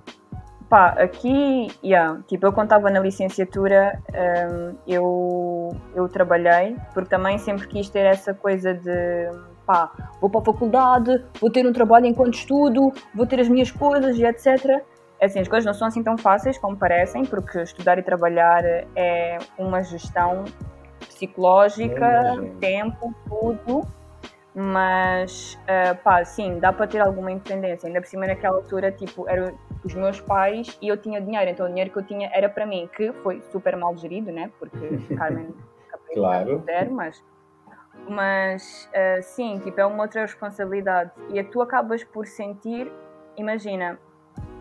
[0.69, 7.37] Pá, aqui, yeah, tipo, eu quando estava na licenciatura, hum, eu, eu trabalhei, porque também
[7.37, 9.29] sempre quis ter essa coisa de,
[9.65, 9.89] pá,
[10.19, 14.17] vou para a faculdade, vou ter um trabalho enquanto estudo, vou ter as minhas coisas
[14.17, 14.83] e etc.
[15.21, 18.63] Assim, as coisas não são assim tão fáceis como parecem, porque estudar e trabalhar
[18.93, 20.43] é uma gestão
[20.99, 22.59] psicológica, Imagino.
[22.59, 23.87] tempo, tudo.
[24.53, 27.87] Mas, ah, pá, sim, dá para ter alguma independência.
[27.87, 29.53] Ainda por cima, naquela altura, tipo, eram
[29.87, 31.49] os meus pais e eu tinha dinheiro.
[31.49, 34.51] Então, o dinheiro que eu tinha era para mim, que foi super mal gerido, né?
[34.59, 35.53] Porque Carmen
[36.13, 36.63] Claro.
[36.65, 37.23] zero, mas
[38.07, 42.91] mas ah, sim, tipo, é uma outra responsabilidade e a tu acabas por sentir,
[43.35, 43.99] imagina,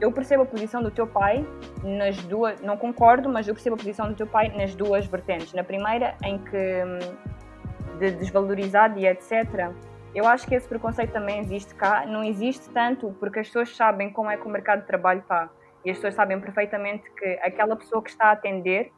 [0.01, 1.47] eu percebo a posição do teu pai
[1.85, 5.53] nas duas, não concordo, mas eu percebo a posição do teu pai nas duas vertentes.
[5.53, 9.71] Na primeira, em que hum, de desvalorizado e etc.
[10.17, 12.07] Eu acho que esse preconceito também existe cá.
[12.07, 15.51] Não existe tanto porque as pessoas sabem como é que o mercado de trabalho está.
[15.85, 18.91] E as pessoas sabem perfeitamente que aquela pessoa que está a atender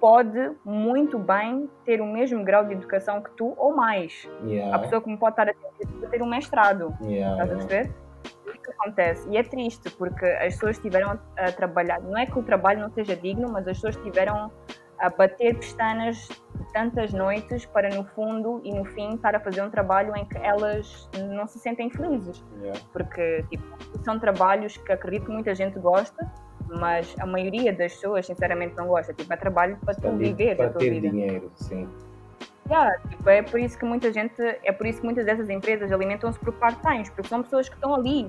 [0.00, 4.28] pode muito bem ter o mesmo grau de educação que tu ou mais.
[4.40, 6.96] A Yeah, pessoa que me pode estar a atender pode ter um mestrado.
[7.02, 7.94] yeah, Estás a perceber?
[8.54, 9.28] Isso acontece.
[9.28, 12.00] E é triste, porque as pessoas estiveram a trabalhar.
[12.00, 14.52] Não é que o trabalho não seja digno, mas as pessoas estiveram
[14.98, 16.28] a bater pestanas
[16.72, 20.36] tantas noites para, no fundo e no fim, estar a fazer um trabalho em que
[20.38, 22.44] elas não se sentem felizes.
[22.60, 22.80] Yeah.
[22.92, 23.64] Porque tipo,
[24.04, 26.30] são trabalhos que acredito que muita gente gosta,
[26.68, 29.12] mas a maioria das pessoas, sinceramente, não gosta.
[29.14, 31.08] Tipo, é trabalho para tu Para viver a para tua ter vida.
[31.08, 31.88] dinheiro, sim.
[32.68, 35.92] Yeah, tipo, é por isso que muita gente, é por isso que muitas dessas empresas
[35.92, 38.28] alimentam-se por part-times, porque são pessoas que estão ali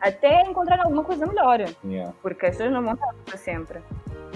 [0.00, 2.12] até encontrar alguma coisa melhor, Yeah.
[2.20, 3.80] porque as pessoas não vão estar para sempre.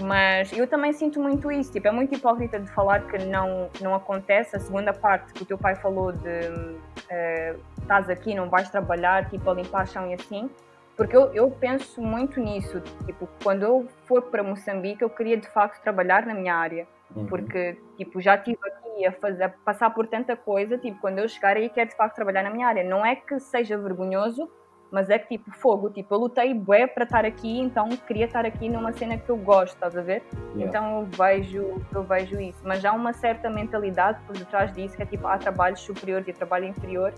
[0.02, 3.94] Mas eu também sinto muito isso, tipo, é muito hipócrita de falar que não, não
[3.94, 4.56] acontece.
[4.56, 6.76] A segunda parte que o teu pai falou de
[7.08, 10.48] eh, estás aqui, não vais trabalhar, tipo, a limpar chão e assim,
[10.96, 15.48] porque eu, eu penso muito nisso, tipo, quando eu for para Moçambique, eu queria de
[15.48, 17.26] facto trabalhar na minha área Uhum.
[17.26, 21.28] porque tipo já estive aqui a, fazer, a passar por tanta coisa, tipo quando eu
[21.28, 22.84] chegar aí quero de facto trabalhar na minha área.
[22.84, 24.48] Não é que seja vergonhoso,
[24.90, 28.44] mas é que tipo fogo, tipo eu lutei bué para estar aqui, então queria estar
[28.44, 30.22] aqui numa cena que eu gosto, estás a ver?
[30.54, 30.64] Yeah.
[30.64, 35.02] Então eu vejo, eu vejo isso, mas há uma certa mentalidade por detrás disso que
[35.02, 37.12] é tipo há trabalhos superiores e trabalho inferior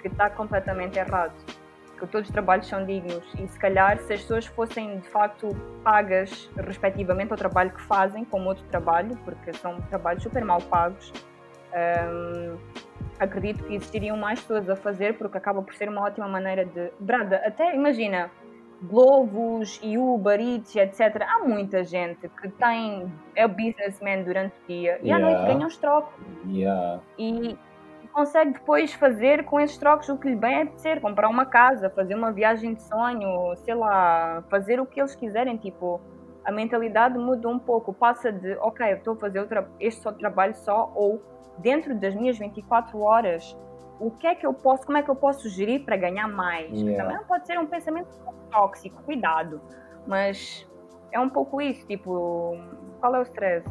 [0.00, 1.34] que está completamente errado.
[1.98, 5.48] Que todos os trabalhos são dignos e se calhar se as pessoas fossem de facto
[5.84, 11.12] pagas respectivamente ao trabalho que fazem, como outro trabalho, porque são trabalhos super mal pagos,
[11.74, 12.56] hum,
[13.20, 16.90] acredito que existiriam mais pessoas a fazer porque acaba por ser uma ótima maneira de.
[16.98, 18.30] Brada, até imagina,
[18.82, 21.22] Globos e Uber Eats, etc.
[21.28, 25.20] Há muita gente que tem, é businessman durante o dia e à Yeah.
[25.20, 26.14] noite ganha os trocos
[26.46, 27.00] Yeah.
[27.18, 27.58] e
[28.12, 32.14] consegue depois fazer com esses trocos o que lhe bem apetecer, comprar uma casa, fazer
[32.14, 36.00] uma viagem de sonho, sei lá, fazer o que eles quiserem, tipo,
[36.44, 39.46] a mentalidade muda um pouco, passa de, ok, eu estou a fazer
[39.78, 41.22] este só trabalho só, ou
[41.62, 43.56] dentro das minhas 24 horas,
[43.98, 46.70] o que é que eu posso, como é que eu posso gerir para ganhar mais?
[46.72, 47.04] Yeah.
[47.04, 48.08] Também pode ser um pensamento
[48.50, 49.60] tóxico, cuidado,
[50.06, 50.66] mas
[51.12, 52.56] é um pouco isso, tipo,
[53.00, 53.66] qual é o stress?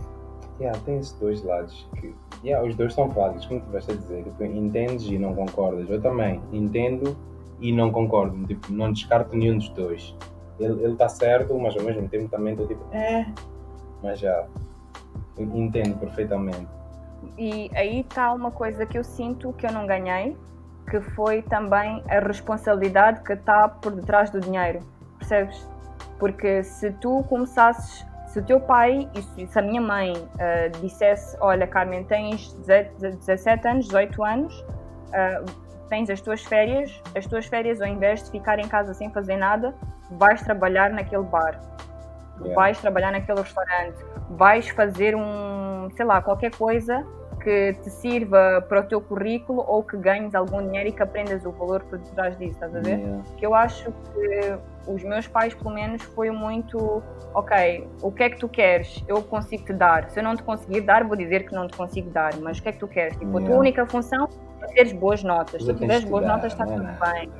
[0.59, 1.87] Yeah, tem esses dois lados.
[1.95, 2.13] Que,
[2.43, 4.23] yeah, os dois são válidos, como tu vais a dizer.
[4.23, 5.89] Tipo, entendes e não concordas.
[5.89, 7.15] Eu também entendo
[7.61, 8.45] e não concordo.
[8.45, 10.15] Tipo, não descarto nenhum dos dois.
[10.59, 13.25] Ele está certo, mas ao mesmo tempo também estou tipo, é.
[14.03, 14.45] Mas já,
[15.37, 16.67] entendo perfeitamente.
[17.39, 20.35] E aí está uma coisa que eu sinto que eu não ganhei,
[20.89, 24.81] que foi também a responsabilidade que está por detrás do dinheiro,
[25.17, 25.65] percebes?
[26.19, 31.37] Porque se tu começasses, se o teu pai e se- a minha mãe ah, dissesse:
[31.39, 32.51] Olha, Carmen, tens
[32.99, 34.65] 17 anos, 18 anos,
[35.13, 35.41] ah,
[35.87, 39.37] tens as tuas férias, as tuas férias, ao invés de ficar em casa sem fazer
[39.37, 39.73] nada,
[40.11, 41.57] vais trabalhar naquele bar
[42.41, 42.55] Yeah.
[42.55, 43.97] vais trabalhar naquele restaurante,
[44.29, 47.05] vais fazer um, sei lá, qualquer coisa
[47.39, 51.45] que te sirva para o teu currículo ou que ganhes algum dinheiro e que aprendas
[51.45, 52.99] o valor por detrás disso, estás a ver?
[52.99, 53.23] Yeah.
[53.37, 57.01] Que eu acho que os meus pais, pelo menos, foi muito,
[57.33, 59.03] ok, o que é que tu queres?
[59.07, 60.09] Eu consigo te dar.
[60.09, 62.63] Se eu não te conseguir dar, vou dizer que não te consigo dar, mas o
[62.63, 63.13] que é que tu queres?
[63.17, 63.59] Tipo, a tua Yeah.
[63.59, 64.27] única função
[64.61, 65.63] é teres boas notas.
[65.63, 67.11] Se tu tiveres boas notas, está não é tudo nada.
[67.13, 67.31] bem.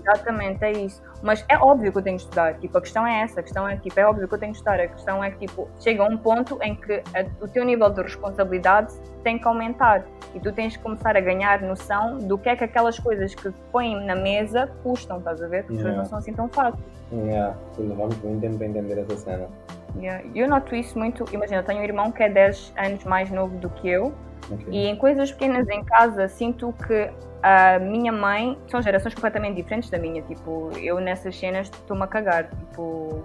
[0.00, 1.02] Exatamente, é isso.
[1.22, 2.54] Mas é óbvio que eu tenho de estudar.
[2.54, 3.40] Tipo, a questão é essa.
[3.40, 4.80] A questão é, tipo, é óbvio que eu tenho de estudar.
[4.80, 7.90] A questão é que, tipo, chega a um ponto em que a- o teu nível
[7.90, 8.92] de responsabilidade
[9.22, 10.04] tem que aumentar.
[10.34, 13.50] E tu tens que começar a ganhar noção do que é que aquelas coisas que
[13.72, 15.64] põem na mesa custam, estás a ver?
[15.64, 15.98] Porque as coisas Yeah.
[16.02, 16.82] não são assim tão fáceis.
[17.12, 17.56] Yeah.
[17.76, 19.48] Levamos muito tempo entender essa cena.
[19.96, 20.24] Yeah.
[20.34, 21.24] Eu noto isso muito.
[21.32, 24.12] Imagina, eu tenho um irmão que é 10 anos mais novo do que eu.
[24.50, 24.66] Ok.
[24.70, 27.10] E em coisas pequenas em casa, sinto que
[27.42, 30.22] a minha mãe são gerações completamente diferentes da minha.
[30.22, 32.50] Tipo, eu nessas cenas estou-me a cagar.
[32.50, 33.24] Tipo,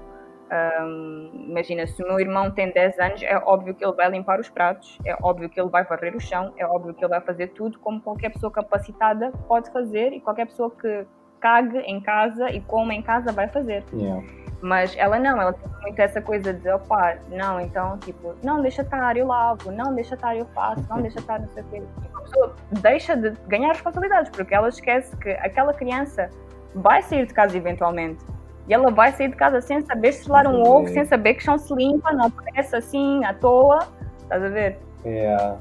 [0.49, 4.39] ahm, imagina, se o meu irmão tem 10 anos, é óbvio que ele vai limpar
[4.39, 7.21] os pratos, é óbvio que ele vai varrer o chão, é óbvio que ele vai
[7.21, 11.05] fazer tudo como qualquer pessoa capacitada pode fazer e qualquer pessoa que
[11.39, 13.83] cague em casa e coma em casa vai fazer.
[13.93, 14.44] Yeah.
[14.65, 18.81] Mas ela não, ela tem muito essa coisa de, opá, não, então, tipo, não, deixa
[18.81, 21.83] estar, eu lavo, não, deixa estar, eu faço, não, deixa estar, não sei o quê.
[22.15, 26.31] A pessoa deixa de ganhar responsabilidades, porque ela esquece que aquela criança
[26.73, 28.25] vai sair de casa eventualmente.
[28.67, 31.59] E ela vai sair de casa sem saber selar um ovo, sem saber que chão
[31.59, 33.87] se limpa, não parece assim, à toa.
[34.23, 34.79] Estás a ver?
[35.05, 35.57] Yeah.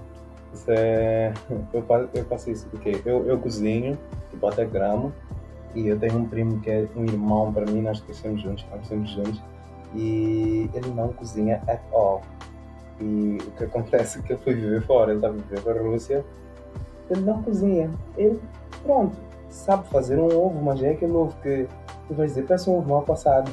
[0.54, 1.30] Isso é...
[1.74, 3.98] eu, faço, eu faço isso porque eu, eu cozinho,
[4.30, 5.12] tipo até gramo,
[5.74, 8.80] e eu tenho um primo que é um irmão para mim, nós crescemos juntos, nós
[8.80, 9.42] crescemos juntos,
[9.94, 12.22] e ele não cozinha at all.
[13.00, 15.80] E o que acontece é que eu fui viver fora, ele está a viver para
[15.80, 16.24] a Rússia,
[17.10, 17.90] ele não cozinha.
[18.16, 18.40] Ele,
[18.82, 19.16] pronto,
[19.48, 21.68] sabe fazer um ovo, mas é aquele ovo que
[22.06, 23.50] tu vais dizer, parece um ovo mal passado.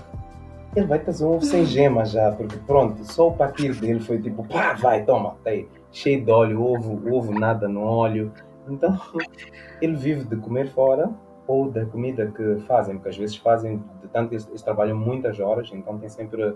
[0.76, 4.22] Ele vai fazer um ovo sem gema já, porque pronto, só o partir dele foi
[4.22, 8.32] tipo, pá, vai, toma, tá aí, cheio de óleo, ovo, ovo nada no óleo.
[8.70, 9.00] Então,
[9.82, 11.10] ele vive de comer fora
[11.52, 13.84] ou da comida que fazem, porque às vezes fazem,
[14.14, 16.56] tanto eles, eles trabalham muitas horas, então tem sempre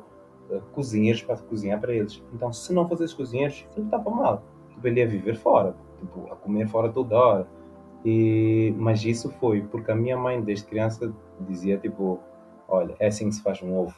[0.49, 2.23] eh, cozinheiros para cozinhar para eles.
[2.33, 4.41] Então, se não esses cozinheiros, ele estava mal.
[4.69, 7.47] Tipo, ele viver fora, tipo, a comer fora toda hora.
[8.05, 12.21] E, mas isso foi porque a minha mãe, desde criança, dizia tipo:
[12.65, 13.95] Olha, é assim que se faz um ovo,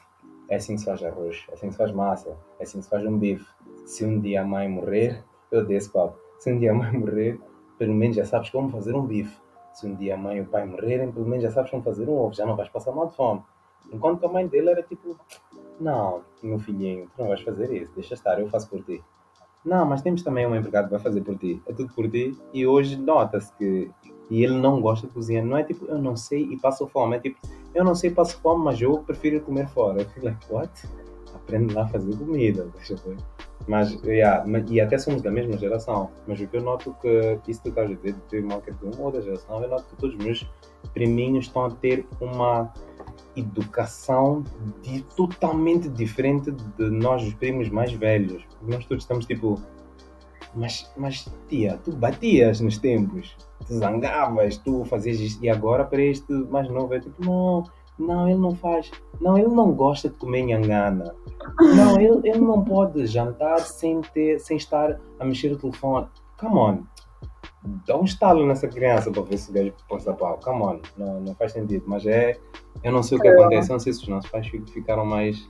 [0.50, 2.86] é assim que se faz arroz, é assim que se faz massa, é assim que
[2.86, 3.46] se faz um bife.
[3.86, 6.18] Se um dia a mãe morrer, eu desse papo.
[6.40, 7.40] Se um dia a mãe morrer,
[7.78, 9.38] pelo menos já sabes como fazer um bife.
[9.78, 12.10] Se um dia a mãe e o pai morrerem, pelo menos já sabes como fazer
[12.10, 13.44] um ovo, já não vais passar mal de fome.
[13.94, 15.16] Enquanto a mãe dele era tipo,
[15.80, 19.04] não, meu filhinho, tu não vais fazer isso, deixa estar, eu faço por ti.
[19.64, 21.62] Não, mas temos também um empregado que vai fazer por ti.
[21.68, 22.36] É tudo por ti.
[22.54, 23.92] E hoje nota-se que.
[24.32, 25.46] E ele não gosta de cozinhar.
[25.46, 27.18] Não é tipo, eu não sei e passo fome.
[27.18, 27.38] É tipo,
[27.76, 30.02] eu não sei e passo fome, mas eu prefiro comer fora.
[30.02, 30.72] Eu fico like, what?
[31.36, 32.70] Aprende lá a fazer comida.
[32.76, 33.18] Deixa eu ver.
[33.68, 36.10] Mas, yeah, e até somos da mesma geração.
[36.26, 38.48] Mas o que eu noto que, isso que tu estás a dizer, de ter de
[38.48, 40.50] uma outra geração, eu noto que todos os meus
[40.94, 42.72] priminhos estão a ter uma
[43.36, 44.44] educação
[44.82, 48.44] de- totalmente diferente de nós, os primos mais velhos.
[48.62, 49.62] Nós todos estamos tipo,
[50.56, 56.02] mas, mas tia, tu batias nos tempos, tu zangavas, tu fazias isto, e agora para
[56.02, 57.64] este mais novo é tipo, não,
[58.00, 61.16] não, ele não faz, não, ele não gosta de comer nhangana,
[61.60, 66.08] não, ele, ele não pode jantar sem, ter, sem estar a mexer o telefone.
[66.40, 66.84] Come on,
[67.86, 70.40] dá um estalo nessa criança para ver se o gajo passa pau.
[70.44, 71.84] Come on, não, não faz sentido.
[71.88, 72.38] Mas é.
[72.84, 75.04] Eu não sei o que acontece, eu não sei se os nossos pais fi- ficaram
[75.04, 75.50] mais.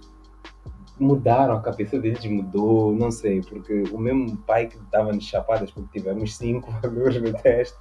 [0.99, 5.99] Mudaram, a cabeça deles mudou, não sei, porque o mesmo pai que dava-nos chapadas porque
[5.99, 7.77] tivemos cinco valores no teste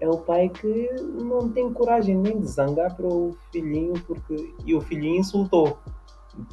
[0.00, 0.90] é o pai que
[1.22, 5.78] não tem coragem nem de zangar para o filhinho porque e o filhinho insultou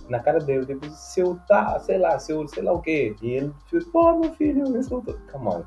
[0.07, 3.15] na cara dele, tipo, se eu tá, sei lá, se eu sei lá o quê.
[3.21, 5.15] E ele fez, pô, meu filho, insultou.
[5.29, 5.63] Come on.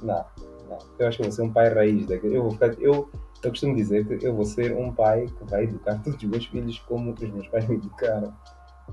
[0.00, 0.24] Não,
[0.68, 0.78] não.
[0.98, 2.06] Eu acho que vou ser um pai raiz.
[2.06, 3.08] daquele- Eu, vou ficar, eu,
[3.42, 6.46] eu costumo dizer que eu vou ser um pai que vai educar todos os meus
[6.46, 8.32] filhos como os meus pais me educaram.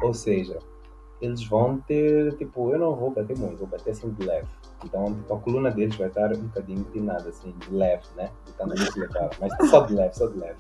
[0.02, 0.58] Ou seja,
[1.22, 4.48] eles vão ter, tipo, eu não vou bater muito, vou bater assim de leve.
[4.84, 8.30] Então, tipo, a coluna deles vai estar um bocadinho inclinada, assim, de leve, né?
[8.46, 9.40] De tanto que.
[9.40, 10.58] Mas só de leve, só de leve.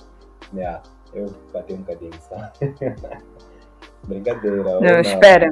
[0.53, 0.81] Yeah,
[1.13, 2.51] eu bati um bocadinho, sabe?
[4.07, 4.79] Brincadeira.
[4.79, 5.49] Não, espera.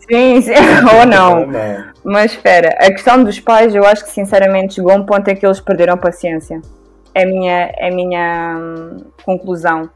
[0.00, 0.52] Sim, sim.
[0.98, 1.46] ou não.
[1.46, 1.92] não.
[2.04, 5.36] Mas espera, a questão dos pais, eu acho que sinceramente chegou a um ponto em
[5.36, 6.60] que eles perderam paciência.
[7.14, 9.88] É a minha, é minha hum, conclusão.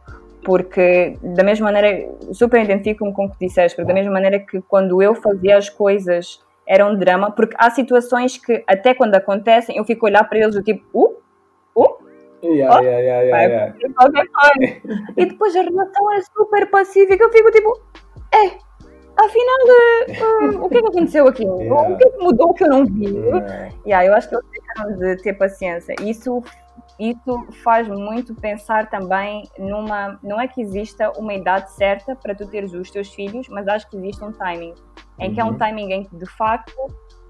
[0.45, 4.63] Porque, da mesma maneira, super identifico-me com o que disseste, porque da mesma maneira que
[4.63, 9.79] quando eu fazia as coisas era um drama, porque há situações que, até quando acontecem,
[9.79, 12.09] eu fico a olhar para eles do tipo, uh, uh,
[12.41, 13.95] Yeah, yeah, yeah, yeah, yeah.
[13.97, 14.81] qualquer coisa.
[15.17, 17.81] E depois a relação é super pacífica, eu fico tipo,
[18.33, 18.47] é,
[19.17, 19.57] afinal,
[20.07, 21.45] eh, hum, o que é que aconteceu aqui?
[21.59, 21.95] Yeah.
[21.95, 23.07] O que é que mudou que eu não vi?
[23.07, 23.69] Yeah.
[23.85, 25.95] Yeah, eu acho que eles deixaram de ter paciência.
[26.01, 26.43] Isso,
[27.01, 30.21] isso faz muito pensar também numa.
[30.23, 33.89] Não é que exista uma idade certa para tu teres os teus filhos, mas acho
[33.91, 34.75] que existe um timing.
[35.21, 35.59] Em que é um Uhum.
[35.59, 36.73] timing em que de facto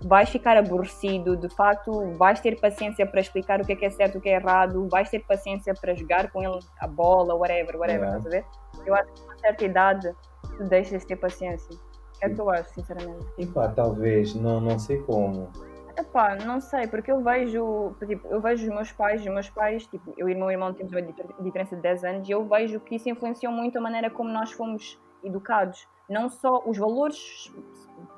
[0.05, 3.91] vais ficar aborrecido, de facto vais ter paciência para explicar o que é que é
[3.91, 7.77] certo, o que é errado, vais ter paciência para jogar com ele a bola, whatever,
[7.77, 8.19] whatever, Yeah.
[8.19, 8.45] estás a ver?
[8.87, 10.13] Eu acho que a uma certa idade
[10.57, 11.77] tu deixas de ter paciência.
[12.21, 13.27] É o que eu acho, sinceramente.
[13.39, 15.51] E pá, talvez, não, não sei como.
[15.97, 19.85] Epá, não sei, porque eu vejo, tipo, eu vejo os meus pais, os meus pais,
[19.87, 22.47] tipo, eu e o meu irmão temos uma difer- diferença de 10 anos e eu
[22.49, 25.89] vejo que isso influenciou muito a maneira como nós fomos educados.
[26.09, 27.53] Não só os valores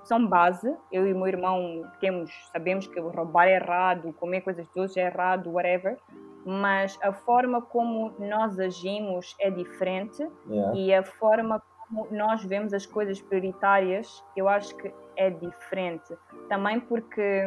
[0.04, 4.66] são base, eu e o meu irmão temos, sabemos que roubar é errado, comer coisas
[4.76, 5.98] outros é errado, whatever,
[6.44, 10.76] mas a forma como nós agimos é diferente Yeah.
[10.76, 16.14] e a forma como nós vemos as coisas prioritárias, eu acho que é diferente.
[16.48, 17.44] Também porque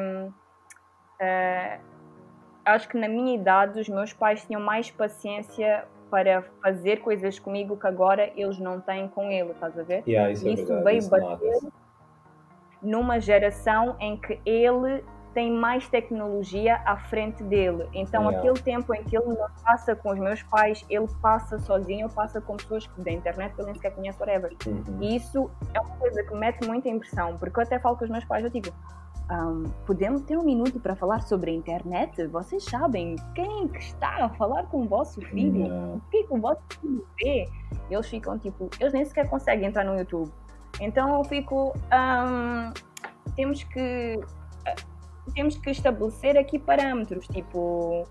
[1.20, 1.80] eh,
[2.66, 7.76] acho que na minha idade os meus pais tinham mais paciência para fazer coisas comigo
[7.76, 10.04] que agora eles não têm com ele, estás a ver?
[10.08, 10.84] Yeah, isso é Isso verdade.
[10.84, 11.60] veio isso bater
[12.84, 15.04] numa geração em que ele
[15.34, 17.90] tem mais tecnologia à frente dele.
[17.96, 18.38] Então, Yeah.
[18.38, 22.40] aquele tempo em que ele não passa com os meus pais, ele passa sozinho, passa
[22.40, 24.52] com pessoas que da internet que ele nem sequer conhece, whatever.
[24.68, 24.84] Uhum.
[25.02, 28.12] E isso é uma coisa que mete muita impressão, porque eu até falo com os
[28.12, 28.70] meus pais, eu digo,
[29.30, 32.26] "Ahm, podemos ter um minuto para falar sobre a internet?
[32.28, 35.66] Vocês sabem quem que está a falar com o vosso filho?
[35.66, 35.94] Yeah.
[35.96, 37.50] O que o vosso filho vê?
[37.90, 40.32] Eles ficam tipo, eles nem sequer conseguem entrar no YouTube.
[40.82, 42.72] Então eu fico, ahm,
[43.36, 44.20] temos que
[44.68, 44.76] ah,
[45.34, 48.06] temos que estabelecer aqui parâmetros, tipo,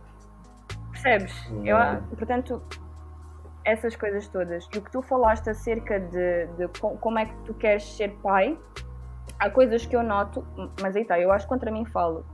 [0.91, 1.33] percebes?
[1.65, 1.77] Eu,
[2.17, 2.63] portanto,
[3.65, 4.67] essas coisas todas.
[4.75, 8.11] E o que tu falaste acerca de, de co- como é que tu queres ser
[8.23, 8.59] pai,
[9.43, 10.47] há coisas que eu noto,
[10.81, 12.25] mas aí tá, eu acho que contra mim falo.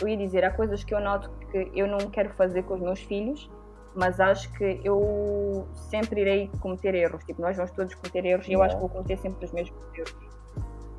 [0.00, 2.80] Eu ia dizer, há coisas que eu noto que eu não quero fazer com os
[2.80, 3.50] meus filhos,
[3.94, 7.24] mas acho que eu sempre irei cometer erros.
[7.24, 9.82] Tipo, nós vamos todos cometer erros e eu acho que vou cometer sempre os mesmos
[9.94, 10.14] erros.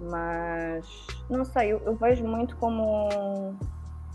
[0.02, 3.56] Mas não sei, eu, eu vejo muito como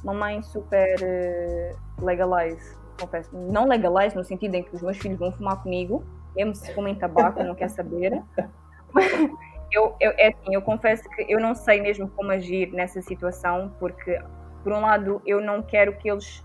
[0.03, 3.30] uma mãe super eh, legalize, confesso.
[3.36, 6.97] Não legalize no sentido em que os meus filhos vão fumar comigo, mesmo se fumem
[6.97, 8.20] tabaco, não quer saber.
[9.73, 13.75] eu, eu, é assim, eu confesso que eu não sei mesmo como agir nessa situação,
[13.79, 14.21] porque,
[14.62, 16.45] por um lado, eu não quero que eles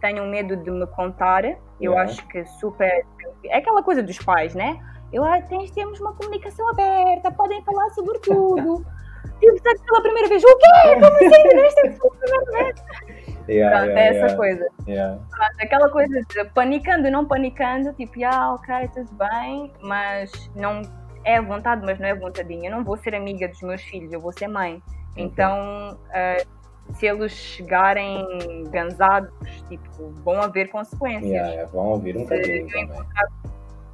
[0.00, 1.44] tenham medo de me contar.
[1.44, 2.02] Eu Yeah.
[2.02, 3.04] acho que super.
[3.44, 4.78] É aquela coisa dos pais, né?
[5.12, 8.84] Eu ah, temos uma comunicação aberta, podem falar sobre tudo.
[9.38, 10.66] Tipo, sabe pela primeira vez, o quê?
[11.00, 11.48] Como assim?
[12.52, 12.84] Vez?
[13.48, 14.68] Yeah, yeah, é essa yeah, coisa.
[14.86, 15.18] yeah.
[15.30, 20.82] Pronto, aquela coisa de panicando, não panicando, tipo, ah, ok, tudo bem, mas não
[21.24, 22.68] é à vontade, mas não é vontadinha.
[22.68, 24.82] Eu não vou ser amiga dos meus filhos, eu vou ser mãe.
[25.16, 26.36] Então, ah,
[26.94, 28.24] se eles chegarem
[28.70, 29.30] gansados,
[29.68, 31.30] tipo, vão haver consequências.
[31.30, 32.88] Yeah, Vão ouvir um bocadinho também.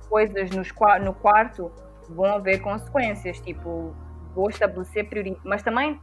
[0.08, 0.72] coisas nos
[1.02, 1.70] no quarto,
[2.08, 3.40] vão haver consequências.
[3.40, 3.94] Tipo,
[4.34, 5.44] vou estabelecer prioridades.
[5.44, 6.00] Mas também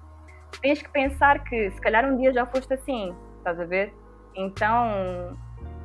[0.62, 3.94] tens que pensar que se calhar um dia já foste assim, estás a ver?
[4.36, 5.38] Então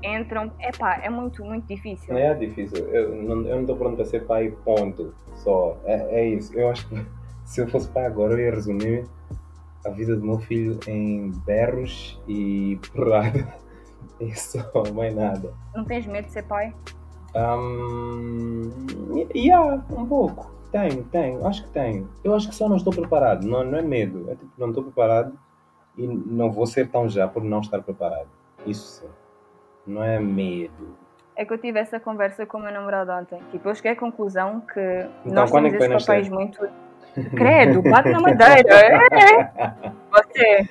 [0.03, 0.53] entram.
[0.61, 2.12] Epá, é muito, muito difícil.
[2.12, 2.86] Não é difícil.
[2.88, 5.14] Eu não eu não estou pronto para ser pai, ponto.
[5.36, 5.76] Só.
[5.84, 6.57] É, é isso.
[6.59, 7.07] Eu acho que
[7.44, 9.05] se eu fosse pai agora, eu ia resumir
[9.84, 13.48] a vida do meu filho em berros e porrada.
[14.20, 14.59] Isso,
[14.94, 15.55] mais nada.
[15.74, 16.74] Não tens medo de ser pai?
[17.34, 18.70] Um,
[19.34, 20.51] yeah, um pouco.
[20.70, 21.46] Tenho, tenho.
[21.46, 22.09] Acho que tenho.
[22.22, 23.46] Eu acho que só não estou preparado.
[23.46, 24.30] Não, não é medo.
[24.30, 25.32] É tipo, não estou preparado
[25.96, 28.28] e não vou ser tão já por não estar preparado.
[28.66, 29.09] Isso sim.
[29.86, 30.96] Não é medo.
[31.36, 33.40] É que eu tive essa conversa com o meu namorado ontem.
[33.50, 34.80] Tipo, eu cheguei à conclusão que
[35.24, 36.68] Então, nós é temos que vai esses papéis muito.
[37.36, 38.62] Credo, bate na madeira.
[39.12, 39.92] É.
[40.10, 40.68] Você.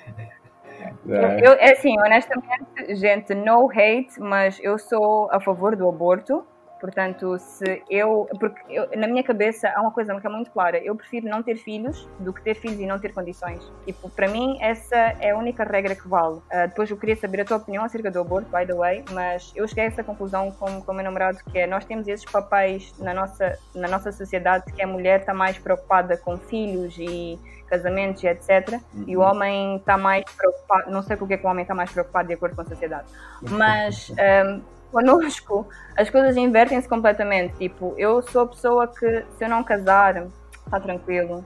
[1.10, 1.39] É.
[1.41, 6.45] Eu, é assim, honestamente, gente, no hate, mas eu sou a favor do aborto.
[6.80, 8.28] Portanto, se eu.
[8.40, 10.78] Porque eu- na minha cabeça há uma coisa que é muito clara.
[10.78, 13.64] Eu prefiro não ter filhos do que ter filhos e não ter condições.
[13.86, 16.40] Tipo, para mim, essa é a única regra que vale.
[16.52, 19.52] Ah, depois eu queria saber a tua opinião acerca do aborto, by the way, mas
[19.56, 22.26] eu cheguei a essa conclusão com, com o meu namorado, que é nós temos esses
[22.26, 27.40] papéis na nossa, na nossa sociedade que a mulher está mais preocupada com filhos e
[27.68, 28.80] casamentos e etc.
[29.06, 31.92] E o homem está mais preocupado, não sei porque é que o homem está mais
[31.92, 33.06] preocupado de acordo com a sociedade,
[33.44, 34.62] mas um,
[34.92, 37.58] connosco as coisas invertem-se completamente.
[37.58, 40.28] Tipo, eu sou a pessoa que se eu não casar,
[40.66, 41.44] está tranquilo.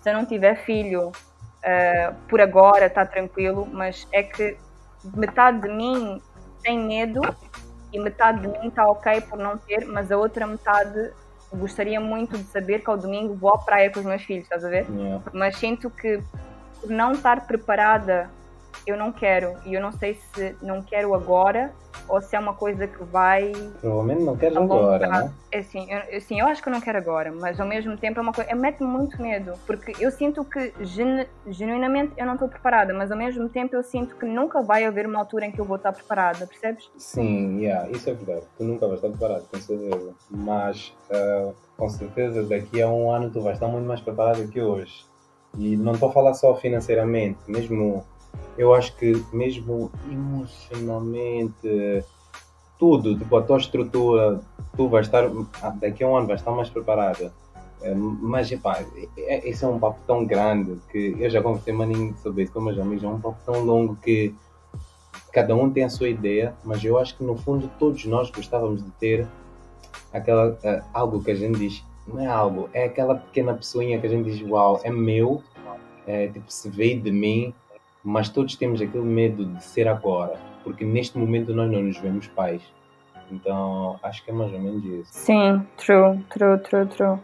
[0.00, 4.56] Se eu não tiver filho, uh, por agora está tranquilo, mas é que
[5.14, 6.20] metade de mim
[6.62, 7.20] tem medo
[7.92, 11.12] e metade de mim está ok por não ter, mas a outra metade
[11.52, 14.64] gostaria muito de saber que ao domingo vou à praia com os meus filhos, estás
[14.64, 14.86] a ver?
[14.90, 15.22] Yeah.
[15.32, 16.20] mas sinto que
[16.80, 18.28] por não estar preparada
[18.86, 21.72] eu não quero e eu não sei se não quero agora
[22.08, 25.32] ou se é uma coisa que vai Provavelmente não longo agora, né?
[25.50, 28.18] É assim, eu, assim, eu acho que eu não quero agora, mas ao mesmo tempo
[28.18, 32.48] é uma coisa, mete-me muito medo, porque eu sinto que genu- genuinamente eu não estou
[32.48, 35.60] preparada, mas ao mesmo tempo eu sinto que nunca vai haver uma altura em que
[35.60, 36.88] eu vou estar preparada, percebes?
[36.96, 38.46] Sim, yeah, isso é verdade.
[38.56, 40.14] Tu nunca vais estar preparado, com certeza.
[40.30, 44.60] Mas ah, com certeza daqui a um ano tu vais estar muito mais preparado que
[44.60, 45.04] hoje.
[45.58, 48.04] E não estou a falar só financeiramente, mesmo
[48.56, 52.04] eu acho que mesmo emocionalmente,
[52.78, 54.40] tudo, tipo a tua estrutura,
[54.76, 55.24] tu vais estar,
[55.62, 57.32] ah, daqui a um ano vais estar mais preparada.
[57.82, 58.82] Eh, Mas, epá,
[59.16, 62.60] é- esse é um papo tão grande que eu já conversei maninho sobre isso com
[62.60, 64.34] meus amigos, é um papo tão longo que
[65.32, 68.82] cada um tem a sua ideia, mas eu acho que no fundo todos nós gostávamos
[68.82, 69.26] de ter
[70.12, 74.06] aquela, eh, algo que a gente diz, não é algo, é aquela pequena pessoinha que
[74.06, 75.42] a gente diz, uau, é meu,
[76.06, 77.52] é, tipo, se veio de mim,
[78.06, 82.28] mas todos temos aquele medo de ser agora, porque neste momento nós não nos vemos
[82.28, 82.62] pais.
[83.32, 85.10] Então, acho que é mais ou menos isso.
[85.10, 87.18] Sim, true, true, true, true.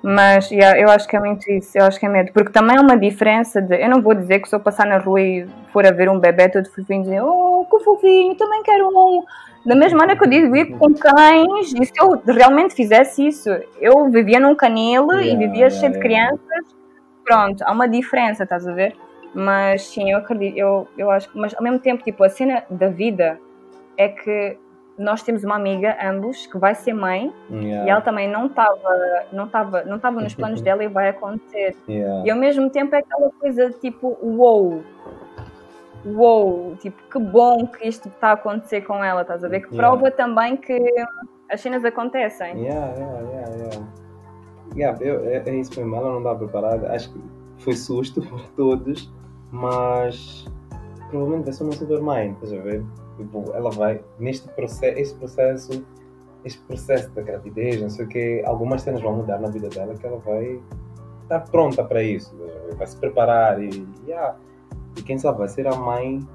[0.00, 2.32] Mas yeah, eu acho que é muito isso, eu acho que é medo.
[2.32, 3.82] Porque também há uma diferença de.
[3.82, 6.20] Eu não vou dizer que se eu passar na rua e for a ver um
[6.20, 9.24] bebê todo fofinho dizer Oh, que fofinho, também quero um.
[9.66, 13.50] Da mesma maneira que eu digo ir com cães, e se eu realmente fizesse isso,
[13.80, 16.76] eu vivia num canil e Yeah, vivia yeah, cheio de crianças.
[17.24, 18.94] Pronto, há uma diferença, estás a ver?
[19.38, 21.30] Mas sim, eu acredito, eu, eu acho.
[21.34, 23.38] Mas ao mesmo tempo, tipo, a cena da vida
[23.96, 24.58] é que
[24.98, 27.32] nós temos uma amiga, ambos, que vai ser mãe.
[27.48, 31.10] Yeah, E ela também não estava não tava, não tava nos planos dela e vai
[31.10, 31.76] acontecer.
[31.88, 32.24] yeah.
[32.26, 34.82] E ao mesmo tempo é aquela coisa tipo, uou,
[36.04, 39.60] uou, tipo, que bom que isto está a acontecer com ela, estás a ver?
[39.60, 39.88] Que Yeah.
[39.88, 40.76] prova também que
[41.50, 42.60] as cenas acontecem.
[42.64, 43.86] Yeah, yeah, yeah, yeah.
[44.76, 46.92] Yeah, eu, é, é isso mesmo, ela não está preparada.
[46.92, 47.20] Acho que
[47.58, 49.08] foi susto para todos,
[49.50, 50.46] mas
[51.10, 52.84] provavelmente vai ser uma super mãe, estás a ver?
[53.16, 55.86] Tipo, ela vai, neste processo, este processo,
[56.44, 59.94] este processo da gravidez, não sei o que, algumas cenas vão mudar na vida dela
[59.94, 60.60] que ela vai
[61.22, 62.34] estar pronta para isso,
[62.76, 64.36] vai se preparar e, yeah.
[64.96, 66.26] e quem sabe vai ser a mãe,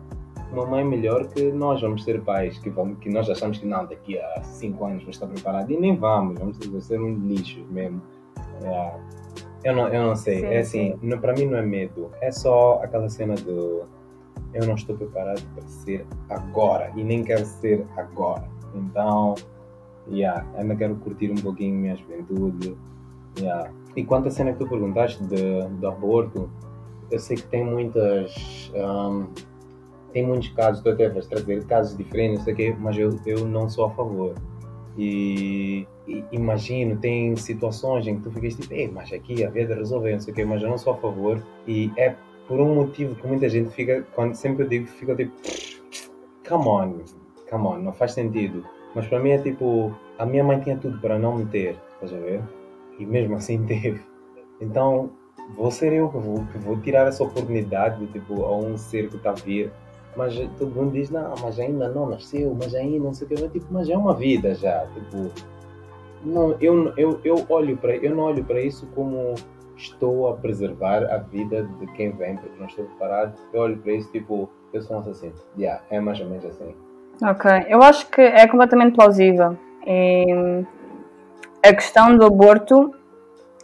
[0.51, 3.85] uma mãe melhor que nós vamos ser pais, que, vamos, que nós achamos que não,
[3.85, 8.01] daqui a 5 anos vamos estar preparados e nem vamos, vamos ser um lixo mesmo.
[8.61, 8.99] Yeah.
[9.63, 10.39] Eu não, eu não sei.
[10.39, 12.11] Sim, é assim, não, para mim não é medo.
[12.21, 13.85] É só aquela cena do
[14.53, 18.47] eu não estou preparado para ser agora e nem quero ser agora.
[18.75, 19.35] Então,
[20.09, 22.77] yeah, ainda quero curtir um pouquinho minha juventude.
[23.39, 23.71] Yeah.
[23.95, 26.49] E quanto à cena que tu perguntaste de, do aborto,
[27.09, 28.71] eu sei que tem muitas.
[28.75, 29.27] um,
[30.11, 33.19] tem muitos casos, tu até vais trazer casos diferentes, não sei o quê, mas eu,
[33.25, 34.35] eu não sou a favor.
[34.97, 39.75] E, e imagino, tem situações em que tu ficas tipo, Ei, mas aqui a vida
[39.75, 41.41] resolveu, não sei o quê, mas eu não sou a favor.
[41.67, 42.15] E é
[42.47, 45.33] por um motivo que muita gente fica, quando sempre eu digo, fica tipo,
[46.47, 46.99] come on,
[47.49, 48.63] come on, não faz sentido.
[48.93, 52.13] Mas para mim é tipo, a minha mãe tinha tudo para não me ter, estás
[52.13, 52.41] a ver?
[52.99, 54.01] E mesmo assim teve.
[54.61, 55.11] Então,
[55.55, 59.17] vou ser eu que vou, que vou tirar essa oportunidade, tipo, a um ser que
[59.17, 59.71] está a vir.
[60.15, 63.43] Mas todo mundo diz, não, mas ainda não nasceu, mas ainda não sei o que.
[63.43, 65.31] Eu, tipo, mas é uma vida já, tipo...
[66.23, 69.33] Não, eu, eu, eu, olho para, eu não olho para isso como
[69.75, 73.33] estou a preservar a vida de quem vem, porque não estou preparado.
[73.51, 75.33] Eu olho para isso, tipo, eu sou um assassino.
[75.57, 76.73] Yeah, é mais ou menos assim.
[77.21, 79.57] Ok, eu acho que é completamente plausível.
[79.85, 80.63] E
[81.65, 82.93] a questão do aborto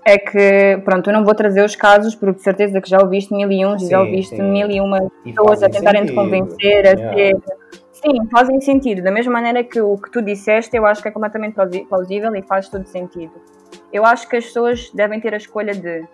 [0.06, 3.34] é que, pronto, eu não vou trazer os casos porque de certeza que já ouviste
[3.34, 4.42] mil e um, já ouviste sim.
[4.42, 7.16] mil e uma pessoas a tentarem te convencer a Yeah.
[7.16, 7.36] ter.
[7.92, 9.04] Sim, fazem sentido.
[9.04, 11.56] Da mesma maneira que o que tu disseste, eu acho que é completamente
[11.88, 13.34] plausível e faz todo sentido.
[13.92, 16.06] Eu acho que as pessoas devem ter a escolha de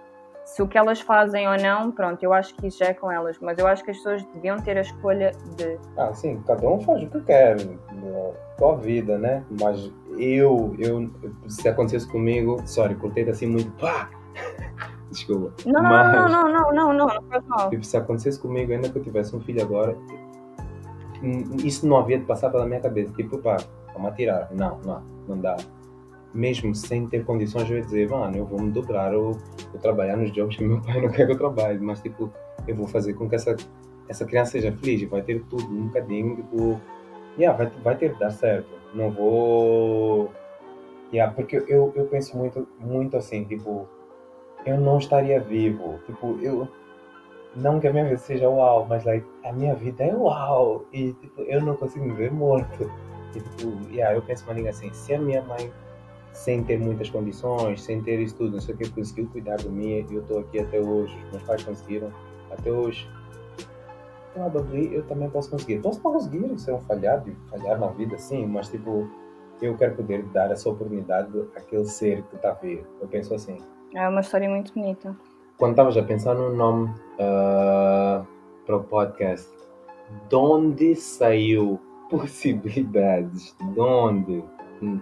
[0.45, 3.11] se o que elas fazem ou não, pronto, eu acho que isso já é com
[3.11, 5.77] elas, mas eu acho que as pessoas deviam ter a escolha de.
[5.97, 7.57] Ah, sim, cada um faz o que quer
[8.57, 9.43] tua vida, né?
[9.59, 11.09] Mas eu, eu,
[11.47, 14.09] se acontecesse comigo, sorry, cortei assim muito, pá!
[15.11, 15.53] Desculpa.
[15.66, 17.70] Não, não, Mas- não, não, não, não, não, não faz mal.
[17.70, 19.95] Tipo, se acontecesse comigo, ainda que eu tivesse um filho agora,
[21.63, 23.13] isso não havia de passar pela minha cabeça.
[23.13, 23.57] Tipo, pá,
[23.93, 24.49] vamos atirar.
[24.51, 25.55] Não, não, não dá.
[26.34, 29.32] Mesmo sem ter condições, eu ia dizer, mano, eu vou me dobrar, eu
[29.72, 32.30] vou trabalhar nos jobs que meu pai não quer que eu trabalhe, mas, tipo,
[32.68, 33.55] eu vou fazer com que essa,
[34.09, 36.82] essa criança seja feliz vai ter tudo um bocadinho, tipo,
[37.39, 38.68] yeah, vai, vai ter de dar certo.
[38.96, 40.32] Não vou.
[41.14, 43.88] Yeah, porque eu, eu penso muito, muito assim, tipo,
[44.66, 46.00] eu não estaria vivo.
[46.06, 46.68] Tipo, eu.
[47.56, 50.86] Não que a minha vida seja uau, mas like, a minha vida é uau.
[50.91, 52.91] E tipo, eu não consigo me ver morto.
[53.36, 55.72] E, tipo, yeah, eu penso uma linha assim, se a minha mãe,
[56.32, 59.70] sem ter muitas condições, sem ter isso tudo, não sei o que, conseguiu cuidar de
[59.70, 62.12] mim, eu estou aqui até hoje, os meus pais conseguiram,
[62.52, 63.08] até hoje.
[64.36, 65.79] Probably eu também posso conseguir.
[65.79, 69.09] Posso não conseguir ser um falhado e falhar na vida, sim, mas tipo,
[69.61, 72.86] eu quero poder dar essa oportunidade àquele ser que está a vir.
[72.99, 73.57] Eu penso assim.
[73.93, 75.15] É uma história muito bonita.
[75.57, 78.25] Quando estavas a pensar no nome ah,
[78.65, 79.49] para o podcast,
[80.27, 81.79] de onde saiu
[82.11, 83.55] possibilidades?
[83.73, 84.43] De onde?
[84.81, 84.99] Hum,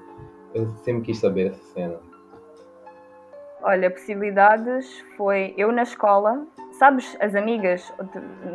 [0.53, 1.99] Eu sempre quis saber essa cena.
[3.63, 7.93] Olha, possibilidades foi eu na escola, sabes, as amigas,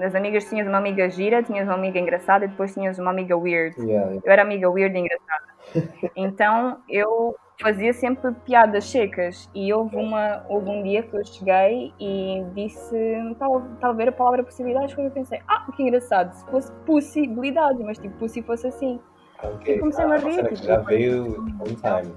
[0.04, 3.36] as amigas tinhas uma amiga gira, tinhas uma amiga engraçada e depois tinhas uma amiga
[3.36, 3.80] weird.
[3.80, 5.48] Yeah, Eu era amiga weird e engraçada.
[6.16, 11.92] Então eu fazia sempre piadas secas e houve, uma, houve um dia que eu cheguei
[11.98, 12.96] e disse,
[13.32, 17.98] estava a a palavra possibilidades, foi eu pensei, ah, que engraçado, se fosse possibilidades, mas
[17.98, 19.00] tipo, pussy fosse assim.
[19.42, 19.74] ok.
[19.74, 21.64] Eu comecei a Ah, rir, uma cena que tipo, já veio on
[22.02, 22.14] time.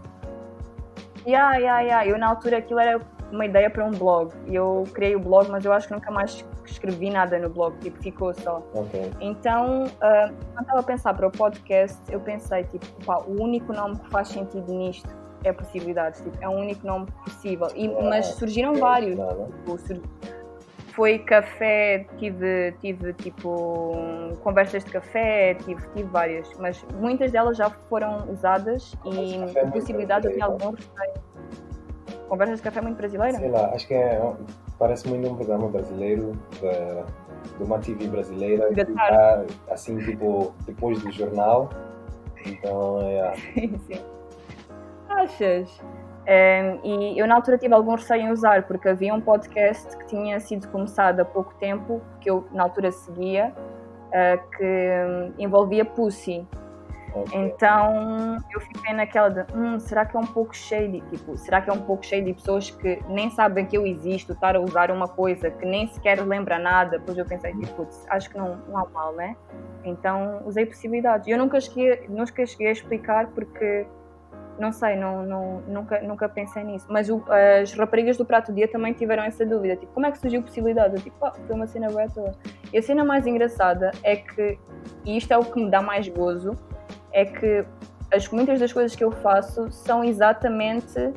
[1.26, 2.08] Yeah, yeah, yeah.
[2.08, 2.99] Eu na altura aquilo era
[3.32, 4.32] uma ideia para um blog.
[4.48, 7.78] E eu criei o blog, mas eu acho que nunca mais escrevi nada no blog,
[7.80, 8.62] tipo, ficou só.
[8.74, 9.12] Ok.
[9.20, 13.72] Então, ah, quando estava a pensar para o podcast, eu pensei, tipo, pá, o único
[13.74, 15.10] nome que faz sentido nisto
[15.44, 17.68] é possibilidades, tipo, é o único nome possível.
[17.76, 19.18] E, mas surgiram vários.
[19.18, 19.46] Nada.
[19.46, 20.02] Tipo, sur-
[20.94, 23.96] Foi café, tive, tive tipo
[24.44, 29.38] conversas de café, tive, tive várias, mas muitas delas já foram usadas de e é
[29.40, 30.76] muito possibilidade eu tinha brasileiro.
[30.76, 31.71] algum receio.
[32.32, 33.38] Conversas de café é muito brasileira?
[33.38, 34.22] Sei lá, acho que é,
[34.80, 37.04] parece muito um programa brasileiro, da,
[37.58, 41.70] de uma TV brasileira, que tá, assim, tipo, depois do jornal.
[42.46, 43.36] Então, é.
[43.54, 44.02] Sim, sim.
[45.10, 45.84] Achas?
[46.26, 50.08] Em, e eu na altura tive algum receio em usar, porque havia um podcast que
[50.08, 53.54] tinha sido começado há pouco tempo, que eu na altura seguia,
[54.14, 56.48] eh, que hum, envolvia Pussy.
[57.34, 61.01] Então eu fiquei naquela de, hum, será que é um pouco shady?
[61.09, 64.55] Tipo, será que é um pouco shady pessoas que nem sabem que eu existo, estar
[64.55, 66.99] a usar uma coisa que nem sequer lembra nada?
[66.99, 69.36] Depois eu pensei, tipo, putz, acho que não, não há mal, né?
[69.84, 71.28] Então usei possibilidades.
[71.28, 73.86] Eu nunca cheguei, nunca cheguei a explicar porque
[74.59, 76.86] não sei, não, não, nunca, nunca pensei nisso.
[76.89, 77.24] Mas o-
[77.62, 79.76] as raparigas do Prato Dia também tiveram essa dúvida.
[79.76, 80.95] Tipo, como é que surgiu possibilidade?
[80.95, 82.32] Eu tipo, pá, foi uma cena boa à toa.
[82.72, 84.59] E a cena mais engraçada é que,
[85.03, 86.51] e isto é o que me dá mais gozo,
[87.14, 87.66] é que
[88.14, 91.14] as, muitas das coisas que eu faço são exatamente,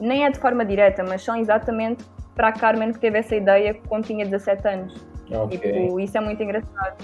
[0.00, 3.74] nem é de forma direta, mas são exatamente para a Carmen que teve essa ideia
[3.88, 5.06] quando tinha 17 anos.
[5.32, 5.58] Ok.
[5.58, 6.96] Tipo, isso é muito engraçado.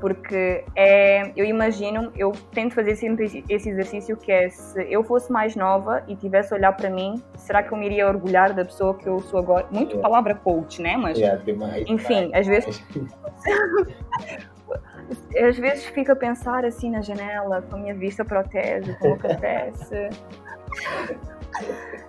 [0.00, 5.32] Porque é, eu imagino, eu tento fazer sempre esse exercício que é se eu fosse
[5.32, 8.64] mais nova e tivesse a olhar para mim, será que eu me iria orgulhar da
[8.66, 9.66] pessoa que eu sou agora?
[9.70, 10.02] Muito Yeah.
[10.02, 10.96] palavra coach, né?
[10.96, 12.84] Mas Yeah, demais, Enfim, demais, às vezes-.
[15.48, 20.08] às vezes fico a pensar assim na janela, com a minha vista protege, como acontece.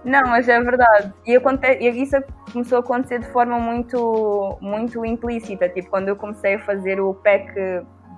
[0.04, 1.14] Não, mas é verdade.
[1.26, 1.68] E, aconte...
[1.68, 2.16] e isso
[2.52, 5.68] começou a acontecer de forma muito, muito implícita.
[5.70, 7.54] Tipo, quando eu comecei a fazer o pack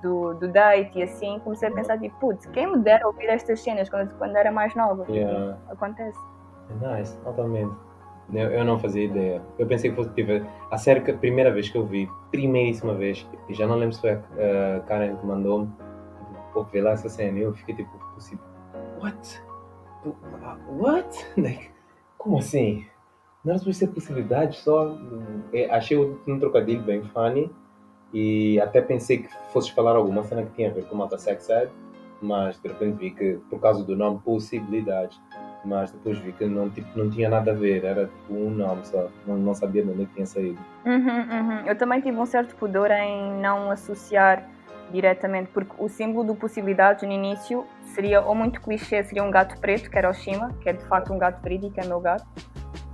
[0.01, 3.61] do, do date e assim, comecei a pensar, tipo, putz, quem me dera ouvir estas
[3.61, 5.05] cenas quando, quando era mais nova?
[5.09, 5.57] Yeah.
[5.69, 6.17] Acontece.
[6.81, 7.73] Nice, altamente.
[8.33, 9.41] Eu, eu não fazia ideia.
[9.57, 10.31] Eu pensei que fosse tipo,
[10.69, 13.95] a série que a primeira vez que eu vi, primeiríssima vez, e já não lembro
[13.95, 15.67] se foi a a Karen que mandou-me,
[16.47, 18.43] tipo, ver lá essa cena, e eu fiquei tipo, possível.
[19.01, 19.41] What?
[20.69, 21.25] What?
[21.37, 21.69] Like,
[22.17, 22.85] como assim?
[23.43, 24.97] Não era suposto ser possibilidade só.
[25.53, 27.49] Eu achei um trocadilho bem funny
[28.13, 31.49] e até pensei que fosses falar alguma cena que tinha a ver com Malta Sex
[31.49, 31.71] Ed,
[32.21, 35.19] mas de repente vi que por causa do nome possibilidades
[35.67, 38.85] mas depois vi que não, tipo, não tinha nada a ver, era tipo um nome
[38.85, 40.59] só, não, não sabia de onde é tinha saído.
[40.85, 41.59] Uhum, uhum.
[41.65, 44.47] Eu também tive um certo pudor em não associar
[44.91, 49.59] diretamente, porque o símbolo do possibilidades no início seria ou muito clichê, seria um gato
[49.59, 51.85] preto, que era o Shima, que é de facto um gato preto e que é
[51.85, 52.25] meu gato,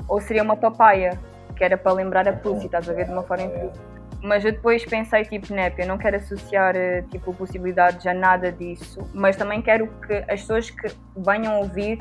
[0.07, 1.19] ou seria uma papaya,
[1.55, 3.93] que era para lembrar a Pussy, estás a ver de uma forma implícita.
[4.23, 8.51] Mas eu depois pensei, tipo, Nep, eu não quero associar, eh, tipo, possibilidades a nada
[8.51, 11.99] disso, mas também quero que as pessoas que venham ouvir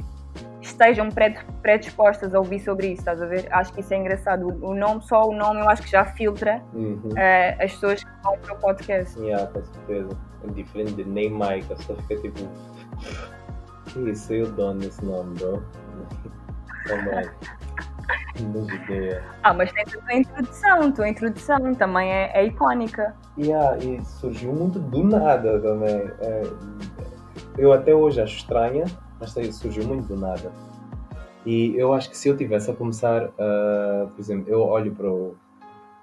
[0.61, 3.47] estejam pred- predispostas a ouvir sobre isso, estás a ver?
[3.51, 4.47] Acho que isso é engraçado.
[4.65, 7.11] O nome, só o nome, eu acho que já filtra Uhum.
[7.17, 9.19] eh, as pessoas que vão para o podcast.
[9.21, 10.09] Yeah, com certeza.
[10.45, 12.49] É diferente de nem Mike, a pessoa fica tipo.
[13.93, 15.63] Que isso, eu dono esse nome, bro.
[18.41, 19.23] Não ideia.
[19.43, 23.15] Ah, mas tem a tua introdução, tua introdução também é, é icónica.
[23.39, 26.11] Yeah, e surgiu muito do nada também.
[26.21, 26.43] É,
[27.59, 28.85] eu até hoje acho estranha,
[29.23, 30.53] mas sei, surgiu muito do nada.
[31.47, 35.09] E eu acho que se eu tivesse a começar, ah, por exemplo, eu olho para
[35.09, 35.37] o.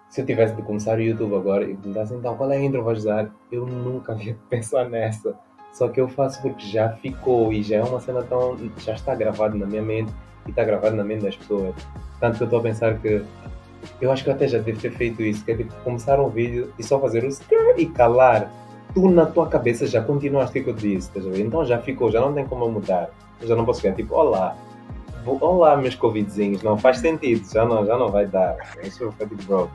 [0.10, 2.84] Se eu tivesse de começar o YouTube agora e perguntasse então qual é a intro
[2.84, 5.38] vais usar, eu nunca ia pensar nessa.
[5.74, 8.58] Só que eu faço porque já ficou e já é uma cena tão.
[8.78, 10.12] já está gravado na minha mente
[10.48, 11.76] e está gravado na mente das pessoas.
[12.22, 13.24] Tanto que eu estou a pensar que
[14.02, 16.30] eu acho que eu até já devo ter feito isso, que é tipo começar um
[16.30, 17.30] vídeo e só fazer o
[17.78, 18.50] e calar.
[18.94, 21.12] Tu na tua cabeça já continuaste o que eu disse?
[21.40, 23.10] Então já ficou, já não tem como mudar.
[23.42, 24.56] Já não posso ficar tipo, olá,
[25.24, 28.58] vou- olá meus covidzinhos, não faz sentido, já não, já não vai dar.
[28.84, 29.70] Isso ficar tipo, bro,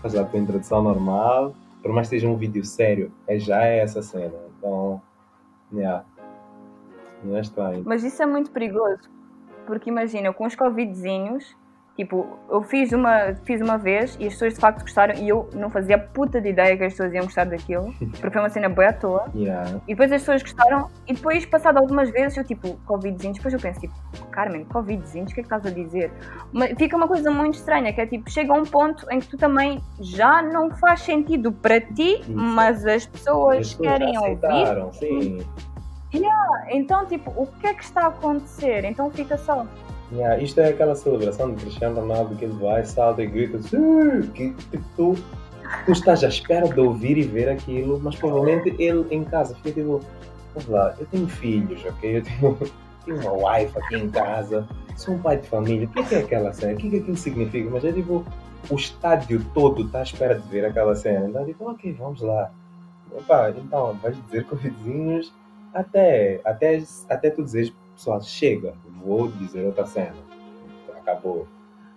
[0.00, 3.80] faz a tua introdução normal, por mais que seja um vídeo sério, é, já é
[3.80, 4.34] essa cena.
[4.58, 5.02] Então,
[5.72, 6.04] yeah.
[7.24, 7.82] não é estranho.
[7.84, 9.02] Mas isso é muito perigoso,
[9.66, 11.56] porque imagina, com os covidzinhos,
[11.96, 15.50] tipo, eu fiz uma, fiz uma vez e as pessoas de facto gostaram e eu
[15.52, 18.68] não fazia puta de ideia que as pessoas iam gostar daquilo, porque foi uma cena
[18.68, 19.26] boa à toa.
[19.34, 19.80] Yeah.
[19.86, 23.60] E depois as pessoas gostaram, e depois, passado algumas vezes, eu tipo, Covidzinhos, depois eu
[23.60, 23.94] penso, tipo,
[24.30, 26.10] Carmen, Covidzinhos, o que é que estás a dizer?
[26.52, 29.36] Mas fica uma coisa muito estranha, que é tipo, chega um ponto em que tu
[29.36, 32.32] também já não faz sentido para ti, Isso.
[32.32, 34.92] mas as pessoas, As pessoas querem ouvir.
[34.94, 35.46] sim.
[36.70, 38.84] Então, tipo, o que é que está a acontecer?
[38.84, 39.66] Então fica só.
[40.12, 43.58] Yeah, isto é aquela celebração de Cristiano Ronaldo que ele vai, salta e grita
[44.34, 45.14] que tipo, tu,
[45.86, 49.80] tu estás à espera de ouvir e ver aquilo, mas provavelmente ele em casa fica
[49.80, 50.00] tipo,
[50.52, 52.18] vamos lá, eu tenho filhos, ok?
[52.18, 52.58] Eu tenho,
[53.06, 56.14] tenho uma wife aqui em casa, sou um pai de família, o que é, que
[56.16, 56.72] é aquela cena?
[56.72, 57.70] O que é que aquilo significa?
[57.70, 58.24] Mas é tipo,
[58.68, 62.50] o estádio todo está à espera de ver aquela cena, então tipo, ok, vamos lá.
[63.12, 65.32] Opa, então, vais dizer com vizinhos
[65.72, 68.74] até, até, até tu dizeres, pessoal, chega,
[69.04, 70.14] vou dizer outra cena.
[70.96, 71.46] Acabou.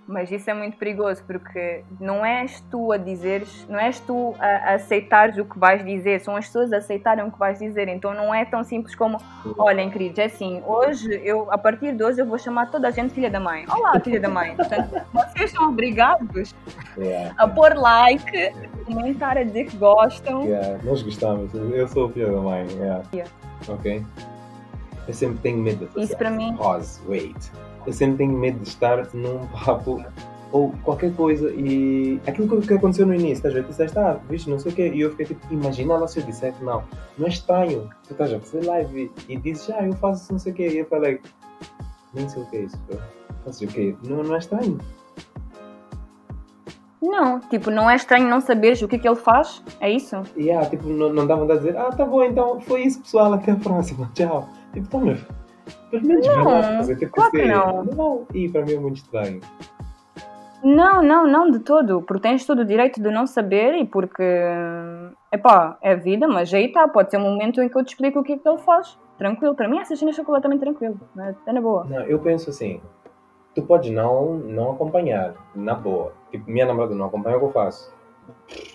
[0.05, 4.73] Mas isso é muito perigoso porque não és tu a dizeres, não és tu a,
[4.73, 7.87] aceitares o que vais dizer, são as pessoas a aceitarem o que vais dizer.
[7.87, 9.17] Então não é tão simples como,
[9.57, 12.91] olhem, queridos, é assim, hoje, eu, a partir de hoje, eu vou chamar toda a
[12.91, 13.65] gente filha da mãe.
[13.69, 14.57] Olá, filha da mãe.
[14.57, 16.53] Portanto, vocês são obrigados
[16.97, 18.51] Yeah, a pôr like,
[18.85, 20.43] comentar, a dizer que gostam.
[20.43, 21.51] yeah, nós gostamos.
[21.53, 22.67] Eu sou o filho da mãe.
[22.71, 23.03] Yeah.
[23.13, 23.31] Yeah.
[23.67, 24.05] Ok?
[25.07, 27.35] Eu sempre tenho medo de Isso para mim- Pause, wait.
[27.85, 30.03] Eu sempre tenho medo de estar num papo
[30.51, 33.63] ou qualquer coisa e aquilo que- aconteceu no início, estás a ver?
[33.65, 36.19] Tu disseste, ah, vixe, não sei o quê, e eu fiquei tipo, imagina lá se
[36.19, 36.83] eu disser que não,
[37.17, 40.39] não é estranho, tu estás a fazer live e, e dizes, ah, eu faço não
[40.39, 41.19] sei o quê, e eu falei,
[42.13, 42.99] nem sei o que é isso, bro.
[43.43, 43.95] Faço o quê?
[44.03, 44.77] Não, não é estranho.
[47.01, 50.15] Não, tipo, não é estranho não saberes o que é que ele faz, é isso?
[50.37, 53.01] E ah, tipo, não, não dá vontade de dizer, ah, tá bom, então foi isso,
[53.01, 54.47] pessoal, até a próxima, tchau.
[54.73, 55.15] Tipo, tá, meu,
[55.91, 57.49] pelo menos Não, vai lá fazer tipo claro que assim.
[57.51, 57.83] não.
[57.83, 59.39] Não, e para mim é muito estranho.
[60.63, 62.01] Não, não, não de todo.
[62.01, 64.23] Porque tens todo o direito de não saber e porque.
[65.31, 66.87] Epá, é vida, mas aí está.
[66.87, 68.97] Pode ser um momento em que eu te explico o que é que ele faz.
[69.17, 69.55] Tranquilo.
[69.55, 70.99] Para mim, essas cenas são completamente tranquilo.
[71.15, 71.35] né?
[71.45, 71.83] É na boa.
[71.83, 72.79] Não, eu penso assim,
[73.53, 76.13] tu podes não, não acompanhar, na boa.
[76.31, 77.93] Tipo, minha namorada não acompanha o que eu faço.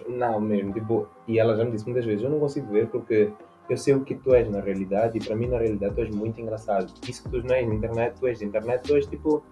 [0.07, 3.33] Não, mesmo, tipo, e ela já me disse muitas vezes, eu não consigo ver porque
[3.69, 6.11] eu sei o que tu és na realidade e para mim na realidade tu és
[6.15, 6.93] muito engraçado.
[7.09, 9.43] Isso que tu não és na internet, tu és na internet, tu és tipo,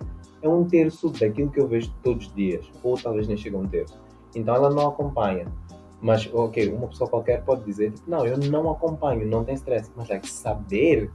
[0.42, 3.60] é um terço daquilo que eu vejo todos os dias, ou talvez nem chega a
[3.60, 3.98] um terço.
[4.34, 5.46] Então ela não acompanha.
[6.00, 9.90] Mas, ok, uma pessoa qualquer pode dizer, tipo, não, eu não acompanho, não tem stress.
[9.96, 11.10] Mas é que saber,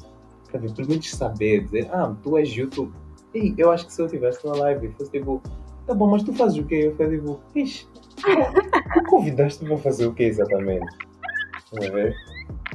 [0.51, 2.91] sabe, pelo menos saber, dizer, ah, tu és YouTube.
[3.33, 5.41] E eu acho que se eu estivesse na live e fosse tipo,
[5.85, 6.87] tá bom, mas tu fazes o quê?
[6.87, 7.87] Eu falei, tipo, ixi,
[8.93, 10.85] tu convidaste para fazer o quê exatamente?
[11.71, 12.15] Vamos ver?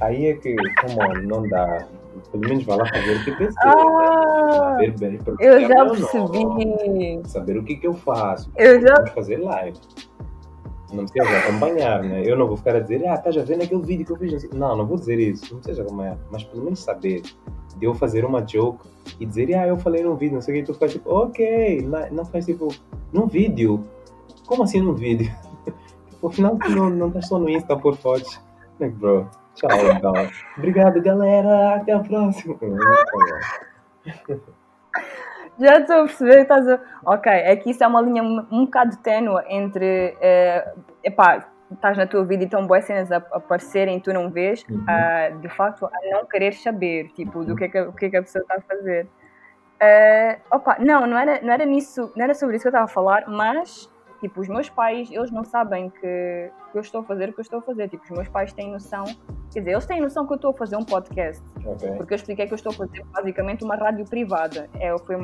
[0.01, 1.87] Aí é que, come on, não dá.
[2.31, 3.63] Pelo menos vai lá fazer o que pensou.
[3.63, 7.29] Ah, Saber bem, eu é já percebi.
[7.29, 8.51] Saber o que que eu faço.
[8.57, 8.95] Eu já.
[8.95, 9.79] Vamos fazer live.
[10.93, 12.23] Não precisa acompanhar, né?
[12.25, 14.51] Eu não vou ficar a dizer, ah, estás a ver naquele vídeo que eu fiz.
[14.51, 15.53] Não, não vou dizer isso.
[15.53, 16.17] Não precisa acompanhar.
[16.31, 17.23] Mas pelo menos saber
[17.77, 18.87] de eu fazer uma joke
[19.19, 21.83] e dizer, ah, eu falei num vídeo, não sei o que, tu faz tipo, ok.
[21.83, 22.69] Não, não faz tipo,
[23.13, 23.85] num vídeo.
[24.47, 25.31] Como assim num vídeo?
[26.11, 28.41] tipo, afinal, tu não, não estás só no Insta por fotos.
[28.79, 30.13] Bro, tchau, então.
[30.57, 31.77] Obrigado, galera.
[31.77, 32.57] Até a próxima.
[35.59, 36.79] Já estou a perceber, estás a...
[37.05, 41.97] Ok, é que isso é uma linha um, um bocado ténue entre, eh, epá, estás
[41.97, 44.85] na tua vida e estão boas cenas a aparecerem e tu não vês, Uhum.
[44.87, 48.11] a, de facto, a não querer saber, tipo, do que é que, o que, é
[48.11, 49.09] que a pessoa está a fazer.
[49.81, 52.85] Eh, opa, não, não era, não era nisso, não era sobre isso que eu estava
[52.85, 57.05] a falar, mas, tipo, os meus pais, eles não sabem que, que eu estou a
[57.05, 59.05] fazer o que eu estou a fazer, tipo, os meus pais têm noção,
[59.53, 61.93] quer dizer, eles têm noção que eu estou a fazer um podcast, ok.
[61.97, 64.69] porque eu expliquei que eu estou a fazer basicamente uma rádio privada.
[64.81, 65.17] É, foi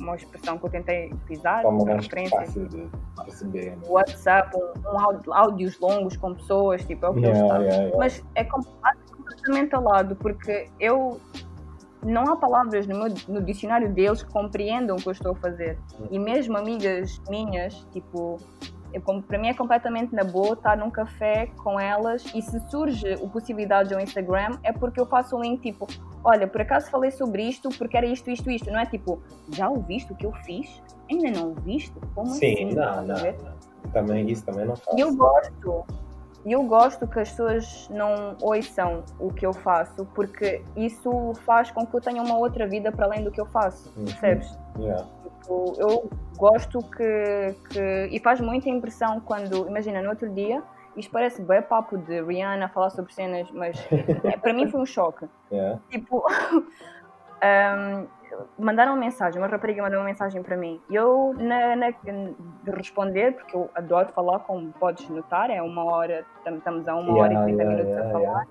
[0.00, 2.38] uma expressão que eu tentei utilizar, Forma uma referência.
[2.38, 2.86] fácil de
[3.24, 3.76] perceber.
[3.88, 7.82] WhatsApp, um, um áudio- áudios longos com pessoas, tipo, é o que Yeah, eles yeah,
[7.84, 7.98] yeah.
[7.98, 8.62] Mas é com-
[9.16, 11.20] completamente ao lado, porque eu
[12.06, 15.34] não há palavras no, meu, no dicionário deles que compreendam o que eu estou a
[15.34, 15.78] fazer.
[16.10, 18.38] E mesmo amigas minhas, tipo,
[18.92, 22.58] eu, como- para mim é completamente na boa estar num café com elas e se
[22.70, 25.86] surge a possibilidade de um Instagram é porque eu faço um link tipo,
[26.24, 28.70] olha, por acaso falei sobre isto porque era isto, isto, isto.
[28.70, 29.20] Não é tipo,
[29.50, 30.80] já ouviste o que eu fiz?
[31.10, 31.92] Ainda não ouviste?
[32.14, 32.74] Como Sim, assim?
[32.74, 33.56] não, não, não.
[33.92, 34.96] Também, isso também não faço.
[34.96, 35.84] E eu gosto.
[36.46, 41.72] E eu gosto que as pessoas não ouçam o que eu faço, porque isso faz
[41.72, 44.04] com que eu tenha uma outra vida para além do que eu faço, Uhum.
[44.04, 44.56] percebes?
[44.78, 45.04] Yeah.
[45.24, 48.08] Tipo, eu gosto que, que.
[48.12, 49.66] E faz muita impressão quando.
[49.66, 50.62] Imagina, no outro dia,
[50.96, 53.76] isto parece bem papo de Rihanna falar sobre cenas, mas
[54.22, 55.26] é, para mim foi um choque.
[55.50, 55.80] Yeah.
[55.90, 56.24] Tipo,
[57.42, 58.06] ahm,
[58.58, 60.80] mandaram uma mensagem, uma rapariga mandou uma mensagem para mim.
[60.90, 65.84] E eu, na, na- de responder, porque eu adoro falar, como podes notar, é uma
[65.84, 68.46] hora, tam- estamos a uma hora e Yeah, 30 yeah, minutos a yeah, falar.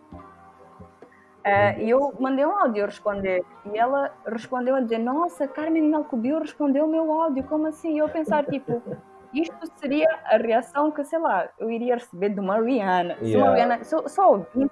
[1.48, 5.94] Ah, e eu mandei um áudio a responder e ela respondeu a dizer: Nossa, Carmen
[5.94, 7.94] Alcubio respondeu o meu áudio, como assim?
[7.94, 8.82] E eu pensar, tipo,
[9.32, 13.16] isto seria a reação que, sei lá, eu iria receber de uma Rihanna.
[13.18, 13.54] Se uma Yeah.
[13.54, 14.68] Rihanna só, só ouvi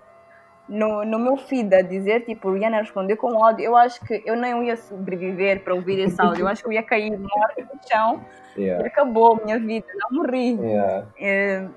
[0.67, 4.35] no, no meu feed a dizer, tipo, Rihanna respondeu com áudio, eu acho que eu
[4.35, 7.79] não ia sobreviver para ouvir esse áudio, eu acho que eu ia cair morta no
[7.87, 8.23] chão
[8.55, 8.85] e Yeah.
[8.85, 10.53] acabou a minha vida, não morri.
[10.59, 11.07] Yeah.
[11.17, 11.67] Eh,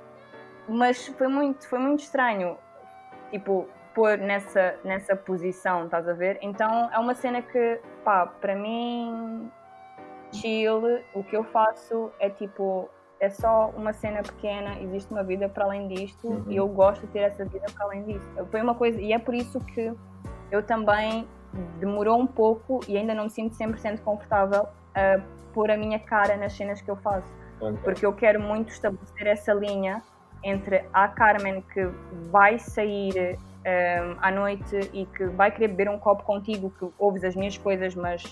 [0.69, 2.59] mas foi muito, foi muito estranho,
[3.31, 6.39] tipo, pôr nessa, nessa posição, estás a ver?
[6.43, 9.51] Então é uma cena que, pá, para mim,
[10.33, 12.91] chill, o que eu faço é tipo,
[13.21, 16.45] é só uma cena pequena, existe uma vida para além disto Uhum.
[16.49, 18.27] e eu gosto de ter essa vida para além disso.
[18.51, 19.93] Foi uma coisa, e é por isso que
[20.51, 21.27] eu também
[21.81, 25.21] demorou um pouco e ainda não me sinto 100% confortável a
[25.55, 27.27] pôr a minha cara nas cenas que eu faço
[27.61, 27.79] Ok.
[27.83, 30.03] porque eu quero muito estabelecer essa linha
[30.45, 31.87] entre a Carmen que
[32.31, 37.25] vai sair ehm, à noite e que vai querer beber um copo contigo, que ouves
[37.25, 38.23] as minhas coisas, mas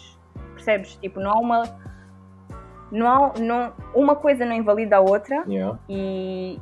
[0.52, 0.96] percebes?
[0.96, 1.62] Tipo, não há uma.
[2.90, 5.78] Não não, uma coisa não invalida a outra Yeah.
[5.88, 6.60] e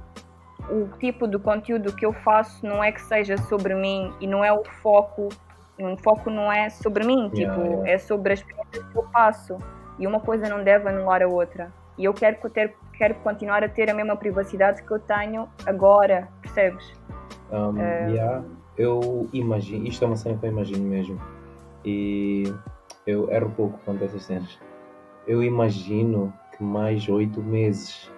[0.71, 4.45] o tipo de conteúdo que eu faço não é que seja sobre mim e não
[4.45, 5.29] é o foco.
[5.79, 7.91] O foco não é sobre mim, Yeah, tipo, yeah.
[7.91, 9.59] é sobre as experiências que eu passo.
[9.99, 11.73] E uma coisa não deve anular a outra.
[11.99, 16.29] E eu quero, ter, quero continuar a ter a mesma privacidade que eu tenho agora,
[16.41, 16.93] percebes?
[17.51, 17.77] Um,
[18.09, 18.43] yeah,
[18.79, 21.21] eu imagino, isto é uma cena que eu imagino mesmo.
[21.85, 22.45] E
[23.07, 24.59] eu erro pouco quanto a essas cenas.
[25.27, 28.11] Eu imagino que mais oito meses.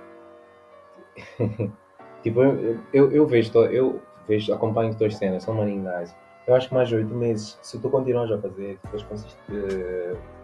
[2.22, 6.14] tipo, eu, eu, eu vejo, eu vejo, acompanho as tuas cenas, são maninhas.
[6.46, 9.36] Eu acho que mais oito meses, se tu continuas a fazer, depois consiste,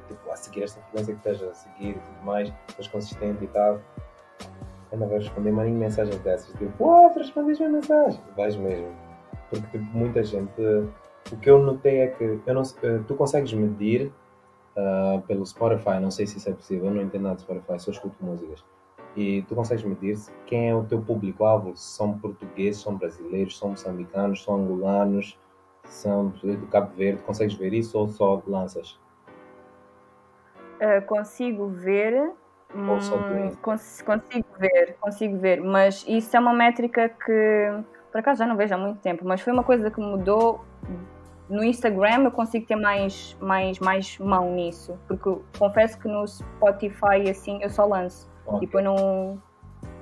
[0.09, 3.49] tipo, a seguir esta frequência que estás a seguir e tudo mais, estás consistente e
[3.49, 3.81] tal.
[4.93, 8.21] Ainda vais responder mais mensagens dessas, tipo, what, respondeste uma mensagem?
[8.37, 8.93] Vais mesmo.
[9.51, 10.61] Porque tipo, muita gente.
[11.31, 14.11] O que eu notei é que eu não, eh, tu consegues medir
[14.77, 17.79] ah, pelo Spotify, não sei se isso é possível, eu não entendo nada de Spotify,
[17.79, 18.65] só escuto músicas.
[19.17, 20.17] E tu consegues medir
[20.47, 25.39] quem é o teu público-alvo, são portugueses, são brasileiros, são moçambicanos, são angolanos,
[25.85, 28.99] são do Cabo Verde, consegues ver isso ou só lanças?
[30.81, 32.33] Uh, consigo ver.
[32.73, 37.83] Ou só hum, cons- consigo ver, consigo ver, mas isso é uma métrica que
[38.13, 40.65] por acaso já não vejo há muito tempo, mas foi uma coisa que mudou
[41.51, 47.29] no Instagram eu consigo ter mais, mais, mais mão nisso, porque confesso que no Spotify
[47.29, 48.31] assim eu só lanço.
[48.47, 48.61] Ok.
[48.61, 49.43] Tipo, eu não,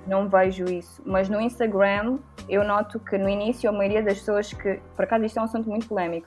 [0.06, 1.02] não vejo isso.
[1.04, 2.18] Mas no Instagram,
[2.48, 4.78] eu noto que no início a maioria das pessoas que.
[4.94, 6.26] Por acaso, isto é um assunto muito polémico.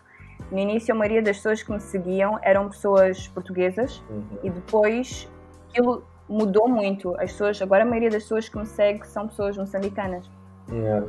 [0.51, 4.23] No início, a maioria das pessoas que me seguiam eram pessoas portuguesas Uhum.
[4.43, 5.29] e depois
[5.69, 7.13] aquilo mudou muito.
[7.15, 10.29] As pessoas, agora a maioria das pessoas que me seguem são pessoas moçambicanas.
[10.69, 11.05] Yeah.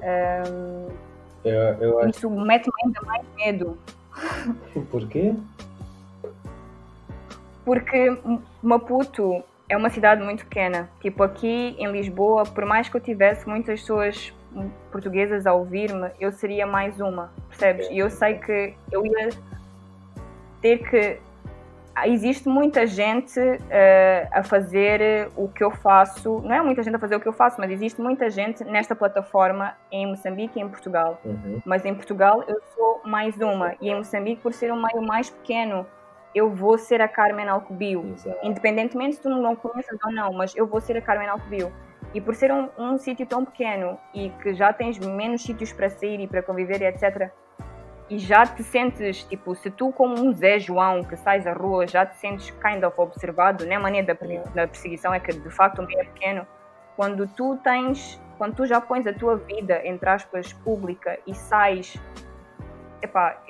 [0.46, 0.88] Ahm,
[1.44, 2.10] Eu, eu acho.
[2.10, 3.78] isso mete-me ainda mais medo.
[4.90, 5.34] Porquê?
[7.64, 8.18] Porque
[8.62, 10.90] Maputo é uma cidade muito pequena.
[11.00, 14.32] Tipo, aqui em Lisboa, por mais que eu tivesse muitas pessoas
[14.90, 17.88] portuguesas a ouvir-me, eu seria mais uma, percebes?
[17.90, 19.30] E eu sei que eu ia
[20.60, 21.18] ter que.
[22.06, 23.38] Existe muita gente
[23.70, 26.40] eh, a fazer o que eu faço.
[26.40, 28.96] Não é muita gente a fazer o que eu faço, mas existe muita gente nesta
[28.96, 31.60] plataforma em Moçambique e em Portugal Uhum.
[31.64, 35.28] mas em Portugal eu sou mais uma e em Moçambique por ser um meio mais
[35.30, 35.86] pequeno
[36.34, 38.38] eu vou ser a Carmen Alcobio Exato.
[38.42, 41.72] independentemente se tu não conheças ou não mas eu vou ser a Carmen Alcobio
[42.14, 45.88] e por ser um, um sítio tão pequeno e que já tens menos sítios para
[45.90, 47.30] sair e para conviver etc
[48.12, 51.86] e já te sentes, tipo, se tu como um Zé João que sais à rua
[51.86, 53.76] já te sentes kind of observado, né?
[53.76, 56.46] a maneira da, da perseguição é que de facto o meio é pequeno,
[56.94, 61.96] quando tu tens, quando tu já pões a tua vida, entre aspas, pública e sais,
[63.00, 63.42] epá,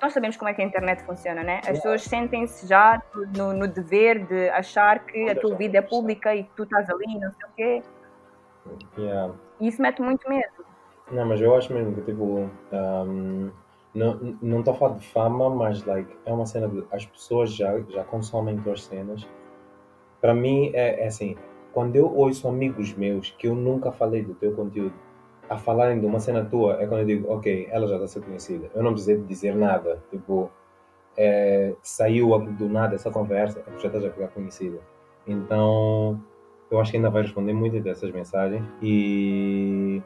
[0.00, 1.58] nós sabemos como é que a internet funciona, né?
[1.58, 3.02] As pessoas sentem-se já
[3.36, 6.88] no, no dever de achar que a tua vida é pública e que tu estás
[6.88, 7.82] ali, não sei o quê,
[8.98, 9.32] Yeah.
[9.60, 10.64] e isso mete muito medo.
[11.12, 12.50] Não, mas eu acho mesmo que tipo.
[12.72, 13.52] um,
[13.96, 16.84] não não estou a falar de fama, mas like, é uma cena de.
[16.90, 19.26] As pessoas já, já consomem tuas cenas.
[20.20, 21.36] Para mim é, é assim.
[21.72, 24.94] Quando eu ouço amigos meus que eu nunca falei do teu conteúdo
[25.48, 28.08] a falarem de uma cena tua, é quando eu digo, ok, ela já está a
[28.08, 28.70] ser conhecida.
[28.74, 30.02] Eu não precisei dizer nada.
[30.10, 30.50] Tipo,
[31.16, 34.78] é, saiu do nada essa conversa, é porque já estás a ficar conhecida.
[35.26, 36.20] Então,
[36.70, 40.02] eu acho que ainda vai responder muitas dessas mensagens e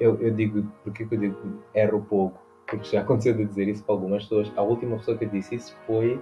[0.00, 1.36] eu, eu digo, porque que eu digo
[1.74, 2.47] erro pouco?
[2.68, 4.52] Porque já aconteceu de dizer isso para algumas pessoas.
[4.56, 6.20] A última pessoa que disse isso foi,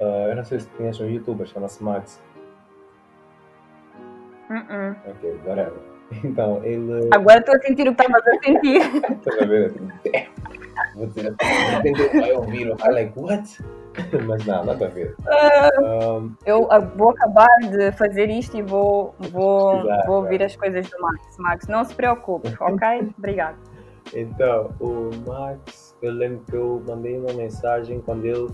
[0.00, 2.22] ah, eu não sei se conheces um youtuber, chama-se Max.
[4.50, 4.96] Uh-uh.
[5.10, 5.72] Ok, whatever.
[6.24, 7.08] Então, ele.
[7.12, 8.80] Agora estou a sentir o que estavas a sentir.
[9.14, 9.72] Estás a ver?
[10.96, 13.64] Vou dizer, de repente vai ouvir, falo, like, what?
[14.26, 15.14] Mas não, nada a ver.
[15.20, 20.06] Um, Eu ah, vou acabar de fazer isto e vou, vou, Exato.
[20.08, 21.38] vou ouvir as coisas do Max.
[21.38, 23.12] Max, não se preocupe, ok?
[23.16, 23.69] Obrigado.
[24.14, 28.48] Então, o Max, eu lembro que eu mandei uma mensagem quando ele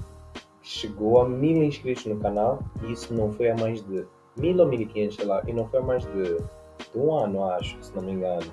[0.62, 4.04] chegou a mil inscritos no canal, e isso não foi há mais de
[4.36, 7.14] mil ou mil e quinhentos, sei lá, e não foi há mais de, de um
[7.14, 8.46] ano, acho, se não me engano.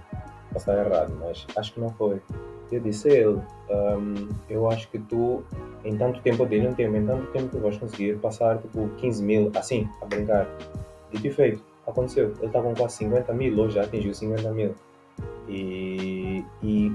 [0.54, 2.22] Posso estar errado, mas acho que não foi.
[2.72, 5.44] Eu disse a ele, "Ahm, eu acho que tu,
[5.84, 8.88] em tanto tempo, eu dei um tempo, em tanto tempo tu vais conseguir passar, tipo,
[8.98, 10.48] 15 mil, assim, a brincar.
[11.12, 12.34] Dito e feito, aconteceu.
[12.38, 14.76] Ele estava com quase 50 mil, hoje já atingiu 50 mil.
[15.48, 16.23] E,
[16.62, 16.92] e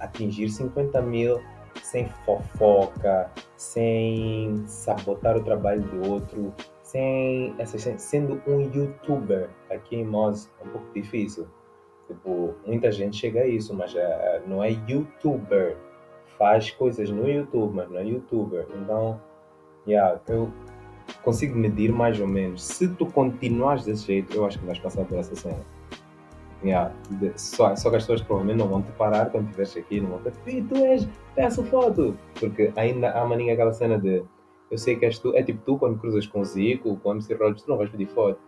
[0.00, 1.40] atingir 50 mil
[1.82, 6.52] sem fofoca, sem sabotar o trabalho do outro,
[6.82, 11.46] sem essas, sendo um youtuber aqui em Moz é um pouco difícil.
[12.06, 15.76] Tipo, muita gente chega a isso, mas eh, não é youtuber.
[16.38, 18.66] Faz coisas no YouTube, mas não é youtuber.
[18.74, 19.20] Então,
[19.86, 20.50] yeah, eu
[21.22, 22.62] consigo medir mais ou menos.
[22.62, 25.60] Se tu continuares desse jeito, eu acho que vais passar por essa cena.
[26.62, 26.92] Yeah.
[27.36, 30.20] Só, só que as pessoas provavelmente não vão te parar quando estiveres aqui, não vão
[30.22, 32.18] te dizer, tu és, peço foto.
[32.38, 34.24] Porque ainda há maninha aquela cena de
[34.70, 37.12] eu sei que és tu, é tipo tu quando cruzas com o Zico, com o
[37.12, 38.38] MC Rogers, tu não vais pedir foto.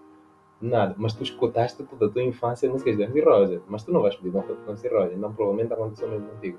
[0.60, 4.02] Nada, mas tu escutaste toda a tua infância músicas de MC Roger, mas tu não
[4.02, 6.58] vais pedir uma foto com o MC Roger, então provavelmente aconteceu mesmo contigo.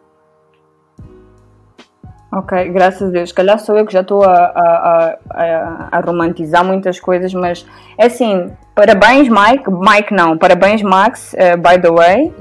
[2.34, 3.30] Ok, graças a Deus.
[3.30, 7.66] Se calhar sou eu que já estou a, a, a, a- romantizar muitas coisas, mas
[7.98, 12.34] é assim, parabéns Mike, Mike não, parabéns Max, eh, by the way,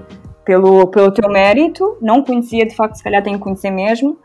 [0.44, 1.98] pelo, pelo teu mérito.
[2.00, 4.16] Não conhecia, de facto, se calhar tenho que conhecer mesmo.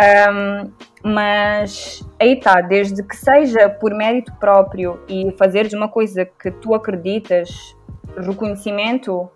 [0.00, 0.70] Um,
[1.04, 6.74] mas aí está, desde que seja por mérito próprio e fazeres uma coisa que tu
[6.74, 7.76] acreditas,
[8.16, 9.28] reconhecimento,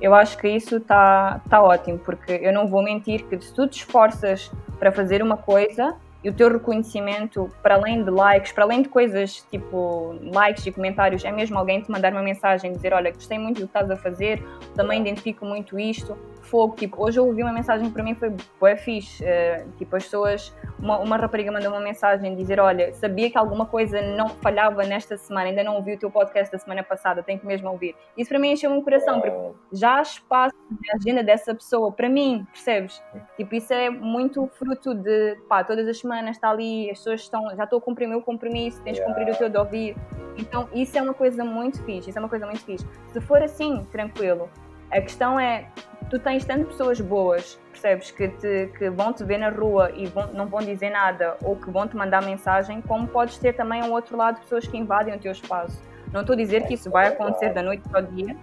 [0.00, 3.66] eu acho que isso está tá ótimo, porque eu não vou mentir que se tu
[3.66, 5.94] te esforças para fazer uma coisa
[6.24, 10.72] e o teu reconhecimento, para além de likes, para além de coisas tipo likes e
[10.72, 13.90] comentários, é mesmo alguém te mandar uma mensagem dizer: Olha, gostei muito do que estás
[13.90, 14.42] a fazer,
[14.74, 16.16] também identifico muito isto.
[16.52, 18.30] Fogo, tipo, hoje eu ouvi uma mensagem que para mim foi
[18.60, 19.24] boa fixe.
[19.24, 23.64] Uh, tipo, as pessoas, uma, uma rapariga mandou uma mensagem dizer: Olha, sabia que alguma
[23.64, 27.38] coisa não falhava nesta semana, ainda não ouvi o teu podcast da semana passada, tenho
[27.38, 27.96] que mesmo ouvir.
[28.18, 29.34] Isso para mim encheu-me o coração, porque
[29.72, 33.02] já há espaço na agenda dessa pessoa, para mim, percebes?
[33.38, 37.56] Tipo, isso é muito fruto de, pá, todas as semanas está ali, as pessoas estão,
[37.56, 39.96] já estou a cumprir o meu compromisso, tens de cumprir o teu de ouvir.
[40.36, 42.86] Então, isso é uma coisa muito fixe, isso é uma coisa muito fixe.
[43.10, 44.50] Se for assim, tranquilo.
[44.92, 45.66] A questão é,
[46.10, 50.04] tu tens tanto pessoas boas, percebes, que, te, que vão te ver na rua e
[50.04, 53.82] vão, não vão dizer nada, ou que vão te mandar mensagem, como podes ter também
[53.82, 55.82] um outro lado pessoas que invadem o teu espaço.
[56.12, 58.36] Não estou a dizer que isso vai acontecer da noite para o dia,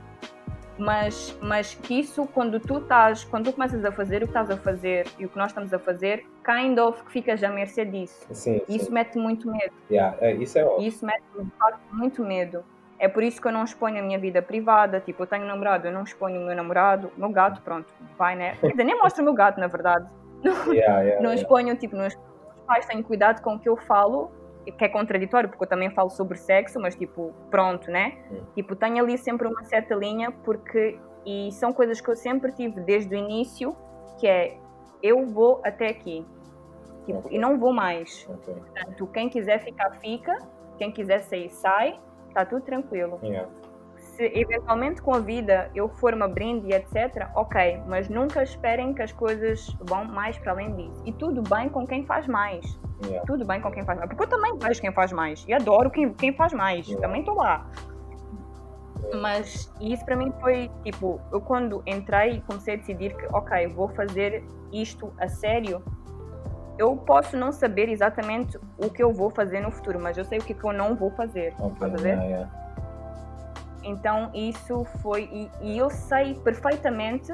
[0.76, 4.50] mas, mas que isso, quando tu estás, quando tu começas a fazer o que estás
[4.50, 7.86] a fazer e o que nós estamos a fazer, kind of que ficas à mercê
[7.86, 8.26] disso.
[8.32, 8.92] Sim, Isso sim.
[8.92, 9.74] mete muito medo.
[9.92, 10.88] Yeah, é, isso é óbvio.
[10.88, 12.64] Isso mete de facto muito medo.
[13.00, 15.00] É por isso que eu não exponho a minha vida privada.
[15.00, 18.36] Tipo, eu tenho namorado, eu não exponho o meu namorado, o meu gato, pronto, vai,
[18.36, 18.58] né?
[18.60, 20.06] Quer dizer, nem mostro o meu gato, na verdade.
[20.68, 21.36] Yeah, yeah, Não yeah.
[21.36, 22.18] exponho, tipo, meus
[22.68, 24.32] pais têm cuidado com o que eu falo,
[24.78, 28.18] que é contraditório, porque eu também falo sobre sexo, mas tipo, pronto, né?
[28.32, 28.42] Hum.
[28.56, 31.00] Tipo, tenho ali sempre uma certa linha, porque.
[31.26, 33.76] E são coisas que eu sempre tive desde o início,
[34.20, 34.58] que é
[35.04, 36.26] eu vou até aqui.
[37.06, 37.36] Tipo, Ok.
[37.36, 38.26] e não vou mais.
[38.30, 38.54] Ok.
[38.54, 40.38] Portanto, quem quiser ficar, fica.
[40.78, 42.00] Quem quiser sair, sai.
[42.30, 43.20] Está tudo tranquilo.
[43.22, 43.50] Yeah.
[43.98, 48.94] Se eventualmente com a vida eu for me abrindo e etc, ok, mas nunca esperem
[48.94, 51.04] que as coisas vão mais para além disso.
[51.06, 52.80] E tudo bem com quem faz mais.
[53.04, 53.26] Yeah.
[53.26, 54.10] Tudo bem com quem faz mais.
[54.10, 55.46] Porque eu também vejo quem faz mais.
[55.48, 56.86] E adoro quem, quem faz mais.
[56.88, 57.06] Yeah.
[57.06, 57.66] Também estou lá.
[59.22, 63.88] Mas isso para mim foi tipo, eu quando entrei comecei a decidir que, ok, vou
[63.90, 65.82] fazer isto a sério,
[66.80, 70.40] eu posso não saber exatamente o que eu vou fazer no futuro, mas eu sei
[70.40, 71.54] o que, que eu não vou fazer.
[71.60, 71.74] Ok.
[71.74, 72.10] Estás a ver?
[72.18, 72.52] Yeah, yeah.
[73.84, 75.24] Então isso foi.
[75.32, 77.34] E, e eu sei perfeitamente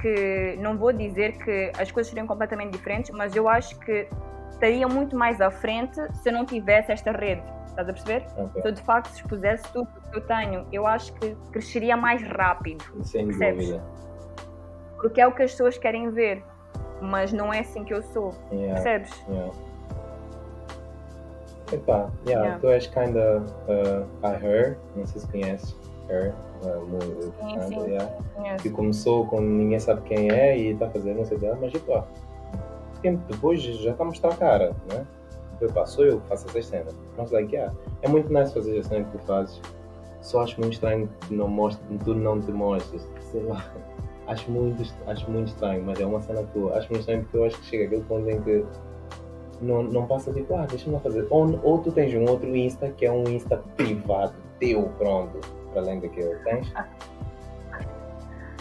[0.00, 4.08] que não vou dizer que as coisas seriam completamente diferentes, mas eu acho que
[4.50, 7.42] estaria muito mais à frente se eu não tivesse esta rede.
[7.66, 8.26] Estás a perceber?
[8.36, 8.62] Ok.
[8.62, 12.20] Se eu de facto expusesse tudo o que eu tenho, eu acho que cresceria mais
[12.22, 12.84] rápido.
[13.04, 13.66] Sem Percebes?
[13.66, 13.84] dúvida.
[14.96, 16.42] Porque é o que as pessoas querem ver.
[17.00, 18.34] Mas não é assim que eu sou.
[18.50, 18.74] Yeah.
[18.74, 19.24] Percebes?
[19.28, 19.52] Yeah.
[21.72, 22.58] Epá, yeah, Yeah.
[22.60, 25.76] tu és kinda uh, a Her, não sei se conheces
[26.08, 26.32] Her,
[26.62, 28.08] uh, Sim, sim, yeah,
[28.62, 31.74] que começou com ninguém sabe quem é e está a fazer não sei que, mas
[31.74, 32.04] epá,
[33.02, 35.04] tempo depois já está a mostrar a cara, né?
[35.60, 36.94] Epá, sou eu que faço essas cenas.
[37.16, 39.60] Mas like, yeah, é muito nice fazer as cenas que tu fazes,
[40.20, 43.64] só acho muito estranho que não mostre, tu não te mostres, sei lá.
[44.26, 47.36] Acho muito, acho muito estranho, mas é uma cena que eu acho muito estranho porque
[47.36, 48.64] eu acho que chega aquele ponto em que
[49.60, 51.26] não, não passa tipo, ah, deixa-me lá fazer.
[51.30, 55.38] Ou, ou tu tens um outro Insta que é um Insta privado, teu, pronto,
[55.72, 56.34] para além daquele.
[56.40, 56.72] Tens?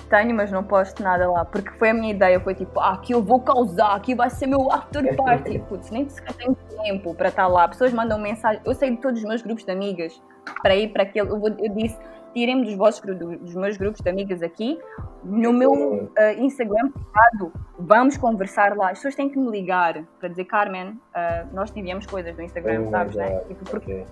[0.10, 3.14] Tenho, mas não posto nada lá, porque foi a minha ideia, foi tipo, ah, aqui
[3.14, 5.58] eu vou causar, aqui vai ser meu after party.
[5.68, 7.68] Putz, nem sequer tenho tempo para estar lá.
[7.68, 10.22] Pessoas mandam mensagem, eu sei de todos os meus grupos de amigas
[10.62, 11.28] para ir para aquele.
[11.32, 11.98] Eu, vou- eu disse,
[12.36, 14.78] tirem-me dos vossos dos meus grupos de amigas aqui,
[15.24, 18.92] no meu ah, Instagram privado, vamos conversar lá.
[18.92, 22.42] As pessoas têm que me ligar para dizer, Carmen, ah, nós te enviamos coisas do
[22.42, 23.40] Instagram, Oh sabes, né?
[23.48, 24.06] Tipo, porque ok.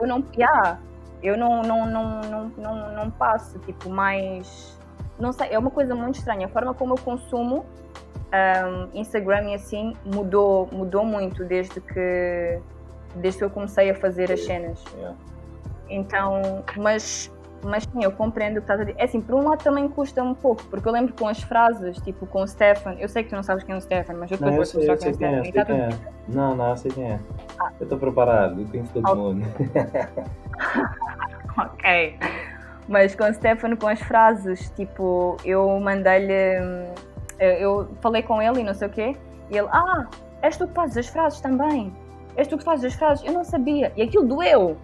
[0.00, 0.80] eu não, yeah,
[1.22, 4.80] eu não, não, não, não, não, não passo, tipo, mais.
[5.18, 6.46] Não sei, é uma coisa muito estranha.
[6.46, 7.66] A forma como eu consumo
[8.32, 12.58] ahm, Instagram e assim mudou, mudou muito desde que,
[13.16, 14.82] desde que eu comecei a fazer as cenas.
[14.96, 15.16] Yeah.
[15.88, 17.32] Então, mas,
[17.64, 18.98] mas sim, eu compreendo o que estás a dizer.
[19.00, 21.96] É assim, por um lado também custa um pouco, porque eu lembro com as frases,
[21.98, 24.30] tipo com o Stefan, eu sei que tu não sabes quem é o Stefan, mas
[24.30, 25.52] eu Não, eu depois vou sei, eu mostrar quem é o quem é, Stefan.
[25.52, 26.12] e sei tá quem é.
[26.28, 27.20] Não, não, eu sei quem é.
[27.80, 29.14] Eu estou preparado, eu conheço todo Ok.
[29.16, 29.46] mundo.
[31.58, 32.18] Ok.
[32.88, 36.86] Mas com o Stefano, com as frases, tipo, eu mandei-lhe.
[37.38, 39.16] Eu eu falei com ele e não sei o quê,
[39.50, 40.06] e ele, ah,
[40.42, 41.92] és tu que fazes as frases também.
[42.36, 43.24] És tu que fazes as frases.
[43.24, 43.92] Eu não sabia.
[43.96, 44.76] E aquilo doeu.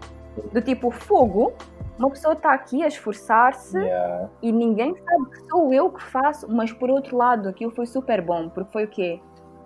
[0.52, 1.52] Do tipo, fogo,
[2.02, 4.28] uma pessoa está aqui a esforçar-se Yeah.
[4.42, 8.20] e ninguém sabe que sou eu que faço, mas por outro lado, aquilo foi super
[8.20, 9.20] bom, porque foi o quê?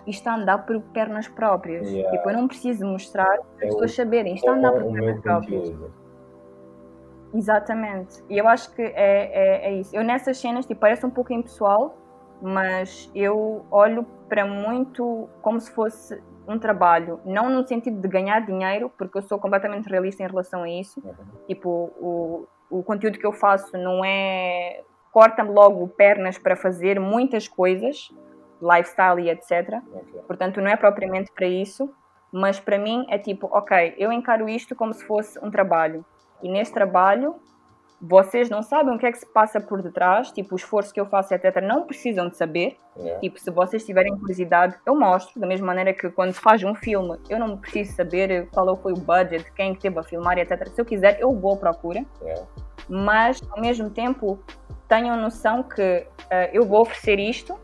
[0.06, 1.88] Isto está a andar por pernas próprias.
[1.88, 2.16] Yeah.
[2.16, 4.34] Tipo, eu não preciso mostrar para É as o- pessoas saberem.
[4.34, 5.74] Isto está a andar por pernas próprias.
[7.34, 8.22] Exatamente.
[8.30, 9.94] E eu acho que é, é, é isso.
[9.94, 11.96] Eu nessas cenas, tipo, parece um pouco impessoal,
[12.40, 18.40] mas eu olho para muito como se fosse um trabalho, não no sentido de ganhar
[18.40, 21.00] dinheiro, porque eu sou completamente realista em relação a isso.
[21.04, 21.14] Uhum.
[21.46, 21.68] Tipo,
[21.98, 24.82] o, o conteúdo que eu faço não é
[25.12, 28.10] corta-me logo pernas para fazer muitas coisas,
[28.60, 29.80] lifestyle e etc.
[29.92, 30.20] Ok.
[30.26, 31.90] Portanto, não é propriamente para isso,
[32.30, 36.04] mas para mim é tipo, ok, eu encaro isto como se fosse um trabalho.
[36.42, 37.36] E neste trabalho,
[38.00, 41.00] vocês não sabem o que é que se passa por detrás, tipo, o esforço que
[41.00, 41.62] eu faço, etc.
[41.62, 42.76] Não precisam de saber.
[42.96, 43.20] Yeah.
[43.20, 45.40] Tipo, se vocês tiverem curiosidade, eu mostro.
[45.40, 48.92] Da mesma maneira que quando se faz um filme, eu não preciso saber qual foi
[48.92, 50.68] o budget, quem que teve a filmar, etc.
[50.68, 52.04] Se eu quiser, eu vou à procura.
[52.22, 52.46] Yeah.
[52.88, 54.38] Mas, ao mesmo tempo,
[54.86, 57.58] tenham noção que eh, eu vou oferecer isto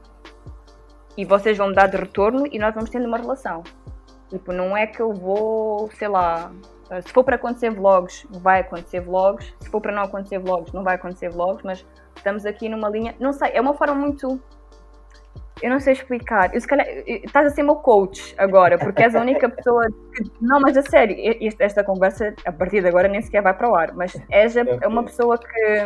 [1.17, 3.63] e vocês vão me dar de retorno e nós vamos tendo uma relação.
[4.31, 6.51] Tipo, não é que eu vou, sei lá,
[6.93, 9.53] eh, se for para acontecer vlogs, vai acontecer vlogs.
[9.61, 11.85] Se for para não acontecer vlogs, não vai acontecer vlogs, mas
[12.17, 13.15] estamos aqui numa linha.
[13.19, 14.41] Não sei, é uma forma muito.
[15.63, 16.53] Eu não sei explicar.
[16.55, 19.87] Eu, se calhar, estás a ser meu coach agora, porque és a única pessoa.
[20.15, 23.43] que- Não, mas a sério, e- e esta conversa, a partir de agora, nem sequer
[23.43, 23.93] vai para o ar.
[23.95, 24.81] Mas és a- Ok.
[24.89, 25.83] uma pessoa que.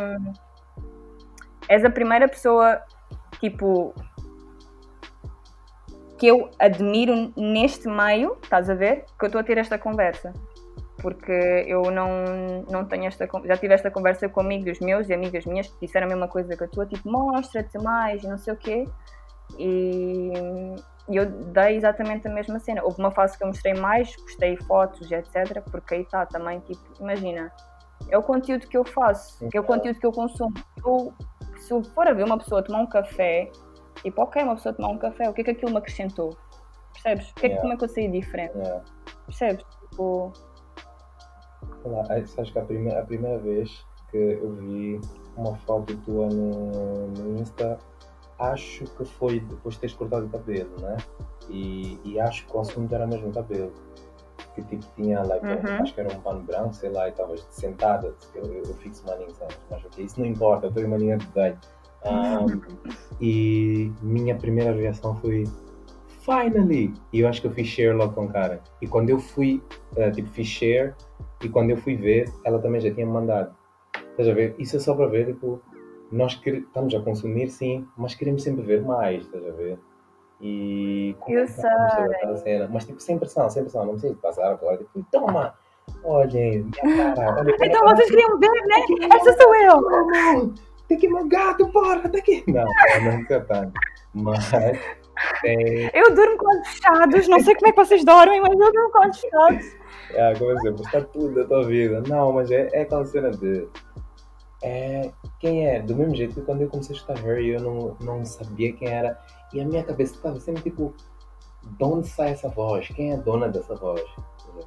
[1.68, 2.80] És a primeira pessoa,
[3.40, 3.94] tipo.
[6.18, 9.04] que eu admiro neste meio, estás a ver?
[9.18, 10.32] Que eu estou a ter esta conversa
[10.98, 11.32] porque
[11.66, 15.68] eu não, não tenho esta já tive esta conversa com amigos meus e amigas minhas
[15.68, 18.56] que disseram a mesma coisa que a tua, tipo, mostra-te mais e não sei o
[18.56, 18.84] quê.
[19.58, 20.32] E,
[21.08, 22.82] e eu dei exatamente a mesma cena.
[22.82, 25.62] Houve uma fase que eu mostrei mais, postei fotos, etc.
[25.70, 27.52] Porque aí está também, tipo, imagina,
[28.08, 30.54] é o conteúdo que eu faço, é o conteúdo que eu consumo.
[30.84, 31.12] Eu,
[31.58, 33.50] se eu for a ver uma pessoa tomar um café,
[34.02, 36.36] tipo, ok, uma pessoa tomar um café, o que é que aquilo me acrescentou?
[36.92, 37.30] Percebes?
[37.30, 37.60] O que é que, Yeah.
[37.60, 38.56] como é que eu saí diferente?
[38.56, 38.84] Yeah.
[39.26, 39.64] Percebes?
[39.90, 40.32] Tipo,
[42.08, 45.00] Aí, sabes que a primeira, a primeira vez que eu vi
[45.36, 47.78] uma foto tua no, no Insta,
[48.38, 50.96] acho que foi depois de teres cortado o cabelo, né?
[51.48, 53.72] E, e acho que o assunto era mesmo o cabelo.
[54.54, 55.82] Que tipo tinha, like, Uhum.
[55.82, 58.14] acho que era um pano branco, sei lá, e estavas sentada.
[58.34, 59.58] Eu, eu, eu fixo maninho, sabes?
[59.70, 61.56] Mas ok, isso não importa, eu estou em maninha de bem.
[63.20, 65.44] e minha primeira reação foi
[66.24, 66.92] finally!
[67.12, 68.62] E eu acho que eu fiz share logo com o cara.
[68.80, 69.62] E quando eu fui,
[69.96, 70.94] eh, tipo, fiz share,
[71.42, 73.54] e quando eu fui ver, ela também já tinha me mandado.
[74.10, 74.54] Estás a ver?
[74.58, 75.60] Isso é só para ver, tipo,
[76.10, 79.78] nós quer- estamos a consumir, sim, mas queremos sempre ver mais, estás a ver?
[80.40, 81.14] E.
[81.28, 81.46] Eu
[82.10, 82.68] aquela cena.
[82.72, 84.78] Mas, tipo, sem pressão, sem pressão, não precisa de passar agora.
[84.78, 85.54] Tipo, toma!
[86.02, 89.06] Olhem, minha cara, olha Então vocês queriam ver, né?
[89.14, 89.80] Essa sou eu!
[89.80, 90.54] não,
[90.88, 92.42] tem que ir meu gato, porra, tá aqui.
[92.48, 92.64] Não,
[93.04, 93.72] não nunca tanto.
[94.12, 94.50] Mas
[95.42, 95.90] tem.
[95.92, 98.90] Eu durmo com olhos fechados, não sei como é que vocês dormem, mas eu durmo
[98.90, 99.66] com olhos fechados.
[100.10, 102.02] É, como exemplo, está tudo da tua vida.
[102.08, 103.66] Não, mas é, é aquela cena de.
[104.62, 105.80] É, quem é?
[105.80, 108.88] Do mesmo jeito que quando eu comecei a escutar Harry, eu não, não sabia quem
[108.88, 109.18] era.
[109.52, 110.94] E a minha cabeça estava sempre tipo:
[111.64, 112.88] de onde sai essa voz?
[112.88, 114.02] Quem é a dona dessa voz?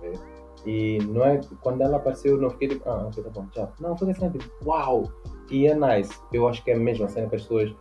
[0.02, 0.20] Ver?
[0.66, 3.72] E não é, quando ela apareceu, eu não fiquei tipo: ah, ok, tá bom, tchau.
[3.80, 5.12] Não, foi assim, tipo: uau!
[5.50, 6.14] E é nice.
[6.32, 7.74] Eu acho que é a mesma cena que as pessoas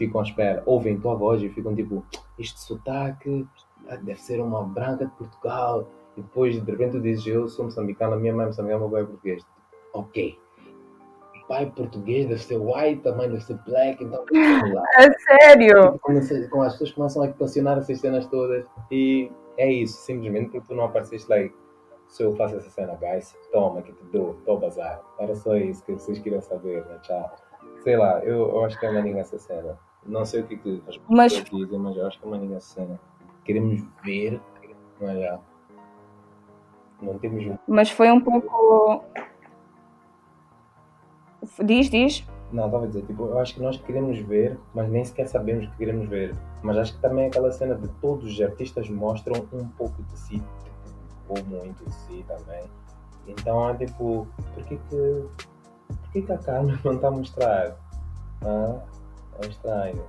[0.00, 2.02] ficam à espera, ouvem tua voz e ficam tipo:
[2.38, 3.46] este sotaque
[4.02, 5.86] deve ser uma branca de Portugal.
[6.16, 8.90] E depois, de repente, tu dizes: Eu sou moçambicano, a minha mãe é moçambicana, meu
[8.90, 9.42] pai é português.
[9.92, 10.38] Ok.
[11.46, 14.24] Pai português deve ser white, a mãe deve ser black, então.
[14.96, 15.98] A sério?
[16.00, 20.74] Quando as pessoas começam a equacionar essas cenas todas, e é isso, simplesmente porque tu
[20.74, 21.54] não apareceste like.
[22.06, 25.00] Se eu faço essa cena, guys, toma que te dou, tô a bazar.
[25.18, 26.98] Era só isso que vocês queriam saber, né?
[27.02, 27.36] Tchau.
[27.84, 29.78] Sei lá, eu, eu acho que é maninha essa cena.
[30.06, 33.00] Não sei o que, que as Mas- dizem, mas eu acho que é essa cena.
[33.44, 34.40] Queremos ver,
[35.00, 35.38] mas já.
[37.02, 39.04] Não temos Mas foi um pouco.
[41.64, 42.26] Diz, diz.
[42.52, 45.66] Não, estava a dizer, tipo, eu acho que nós queremos ver, mas nem sequer sabemos
[45.66, 46.34] o que queremos ver.
[46.62, 50.18] Mas acho que também é aquela cena de todos os artistas mostram um pouco de
[50.18, 50.42] si,
[51.28, 52.64] ou muito de si também.
[53.26, 55.24] Então é tipo, por que que,
[55.86, 57.76] por que, que a Carmen não está a mostrar?
[58.42, 58.80] Ah,
[59.42, 60.04] é estranho.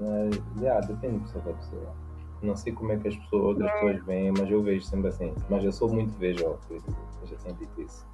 [0.00, 1.94] Mas, yeah, depende de pessoa para pessoa.
[2.42, 5.34] Não sei como é que as pessoas, outras pessoas veem, mas eu vejo sempre assim.
[5.50, 6.86] Mas eu sou muito vejo, por isso
[7.22, 8.06] eu já tenho dito isso.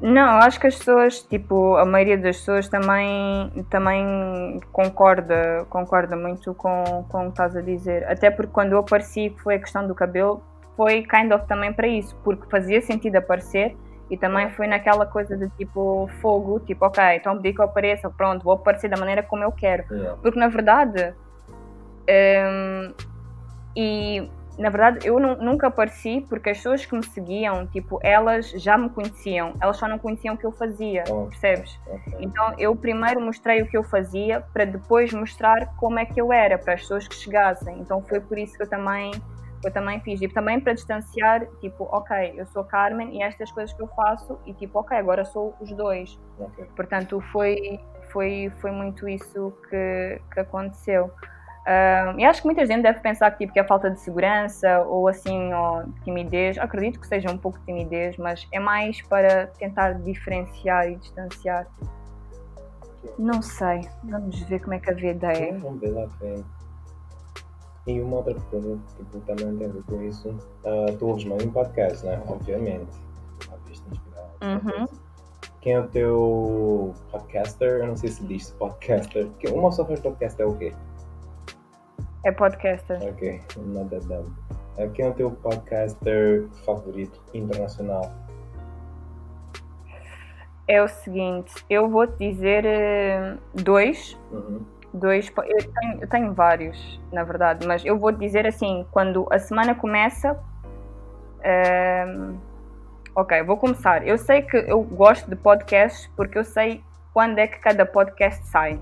[0.00, 6.54] Não, acho que as pessoas, tipo, a maioria das pessoas também, também concorda, concorda muito
[6.54, 8.08] com, com o que estás a dizer.
[8.08, 10.40] Até porque quando eu apareci, que foi a questão do cabelo,
[10.76, 13.76] foi kind of também para isso, porque fazia sentido aparecer
[14.10, 18.08] e também foi naquela coisa de tipo fogo, tipo, ok, então pedi que eu apareça,
[18.10, 19.84] pronto, vou aparecer da maneira como eu quero.
[19.90, 20.16] Yeah.
[20.22, 21.14] Porque na verdade,
[22.08, 22.94] hum,
[23.76, 28.50] e na verdade, eu nu- nunca apareci porque as pessoas que me seguiam, tipo, elas
[28.50, 31.26] já me conheciam, elas só não conheciam o que eu fazia, Oh.
[31.26, 31.78] percebes?
[31.86, 32.14] Ok.
[32.18, 36.32] Então eu primeiro mostrei o que eu fazia para depois mostrar como é que eu
[36.32, 37.78] era para as pessoas que chegassem.
[37.78, 39.12] Então foi por isso que eu também
[39.64, 43.74] eu também fiz e também para distanciar, tipo, ok, eu sou Carmen e estas coisas
[43.74, 46.18] que eu faço e tipo, ok, agora sou os dois.
[46.38, 46.64] Ok.
[46.76, 47.80] Portanto, foi
[48.12, 51.10] foi foi muito isso que, que aconteceu.
[52.16, 55.06] E acho que muita gente deve pensar que, tipo, que é falta de segurança ou
[55.06, 56.56] assim, ou timidez.
[56.56, 61.66] Acredito que seja um pouco de timidez, mas é mais para tentar diferenciar e distanciar.
[63.18, 63.82] Não sei.
[64.04, 65.52] Vamos ver como é que a vida é.
[65.52, 66.08] Vamos ver lá.
[67.88, 70.36] E uma outra pergunta, tipo, também tem a ver com isso.
[70.64, 72.22] Ah, tu ouves mais um podcast, né?
[72.28, 72.90] Obviamente.
[74.42, 74.86] Uhum.
[75.62, 77.80] Quem é o teu podcaster?
[77.80, 79.26] Eu não sei se diz podcaster.
[79.38, 80.72] Que- Uma só faz podcast é o quê?
[82.24, 82.98] É podcaster.
[83.02, 83.40] Ok,
[83.88, 84.30] that dumb.
[84.78, 88.12] Ah, Quem é o teu podcaster favorito internacional?
[90.68, 94.18] É o seguinte, eu vou te dizer eh, dois.
[94.30, 94.60] Uhum.
[94.92, 99.38] Dois, eu tenho, eu tenho vários, na verdade, mas eu vou dizer assim, quando a
[99.38, 100.38] semana começa.
[101.42, 102.36] ehm,
[103.14, 104.06] ok, vou começar.
[104.06, 106.82] Eu sei que eu gosto de podcasts porque eu sei
[107.12, 108.80] quando é que cada podcast sai,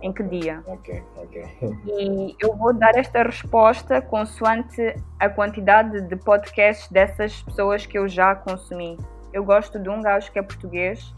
[0.00, 0.62] em que dia.
[0.66, 1.44] Ok, ok.
[1.86, 8.06] E eu vou dar esta resposta consoante a quantidade de podcasts dessas pessoas que eu
[8.08, 8.96] já consumi.
[9.32, 11.12] Eu gosto de um gajo que é português,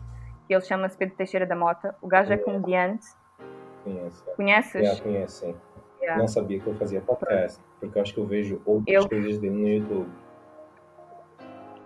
[0.47, 1.95] que ele chama-se Pedro Teixeira da Mota.
[2.01, 3.07] O gajo é comediante.
[3.85, 4.24] Conheço.
[4.36, 4.89] Conheces?
[4.97, 5.55] Já conheço, sim.
[6.01, 6.19] Yeah.
[6.20, 9.39] Não sabia que eu fazia podcast, porque eu acho que eu vejo outras Eu- coisas
[9.39, 10.09] dele no YouTube.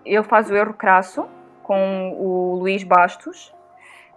[0.05, 1.27] Ele faz o Erro Crasso
[1.63, 3.53] com o Luís Bastos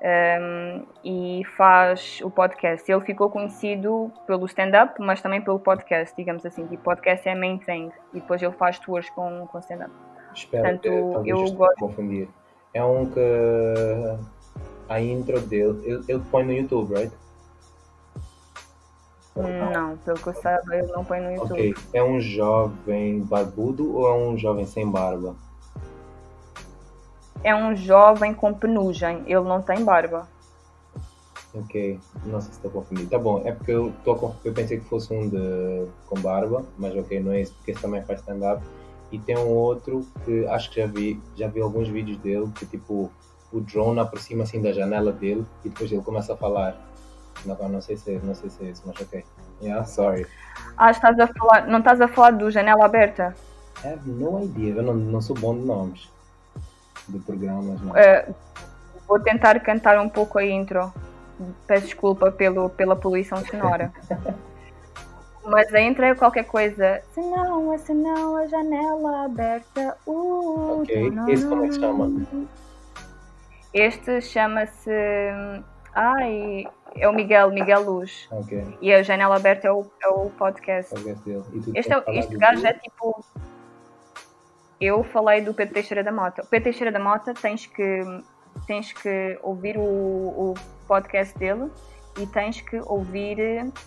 [0.02, 2.90] ehm, e faz o podcast.
[2.90, 6.66] Ele ficou conhecido pelo stand-up, mas também pelo podcast, digamos assim.
[6.66, 7.90] Tipo, podcast é main thing.
[8.12, 9.90] E depois ele faz tours com, com stand-up.
[10.34, 12.28] Espero Portanto, que talvez eu esteja gosto- confundir.
[12.74, 13.20] É um que
[14.90, 17.12] a intro dele, ele, ele põe no YouTube, right?
[19.43, 21.52] Não, pelo que eu saiba, ele não põe no YouTube.
[21.52, 21.74] Ok.
[21.93, 25.36] É um jovem barbudo ou é um jovem sem barba?
[27.44, 30.28] É um jovem com penugem, ele não tem barba.
[31.55, 33.09] Ok, não sei se estou a confundir.
[33.09, 36.94] Tá bom, é porque eu, tô eu pensei que fosse um de, com barba, mas
[36.97, 38.62] ok, não é esse, porque esse também faz stand-up.
[39.10, 42.66] E tem um outro que acho que já vi, já vi alguns vídeos dele, que
[42.66, 43.10] tipo,
[43.51, 46.77] o drone aproxima assim da janela dele e depois ele começa a falar.
[47.44, 49.24] Não, não sei se é, não sei se é esse, mas ok.
[49.62, 50.27] Yeah, sorry.
[50.77, 53.35] Ah, estás a falar, não estás a falar do Janela Aberta?
[53.85, 56.10] I have no idea, eu não, não sou bom de nomes
[57.09, 57.97] de programas, não.
[57.97, 58.28] Eh,
[59.06, 60.93] vou tentar cantar um pouco a intro.
[61.66, 63.93] Peço desculpa pelo, pela poluição sonora.
[65.44, 67.01] Mas a intro é qualquer coisa.
[67.15, 69.97] Se não, se não, a janela aberta.
[70.06, 72.27] Uh, Ok, tu, esse como é que chama?
[73.73, 74.90] Este chama-se.
[75.94, 78.28] Ai, é o Miguel, Miguel Luz.
[78.31, 80.93] Ok, E a janela aberta é o, é o podcast.
[80.94, 81.43] podcast dele.
[81.74, 83.24] Este, é, este gajo é tipo.
[84.81, 86.43] Eu falei do Pedro Teixeira da Mota.
[86.43, 88.01] O Pedro Teixeira da Mota tens que,
[88.66, 90.55] tens que ouvir o, o
[90.86, 91.69] podcast dele
[92.16, 93.39] e tens que ouvir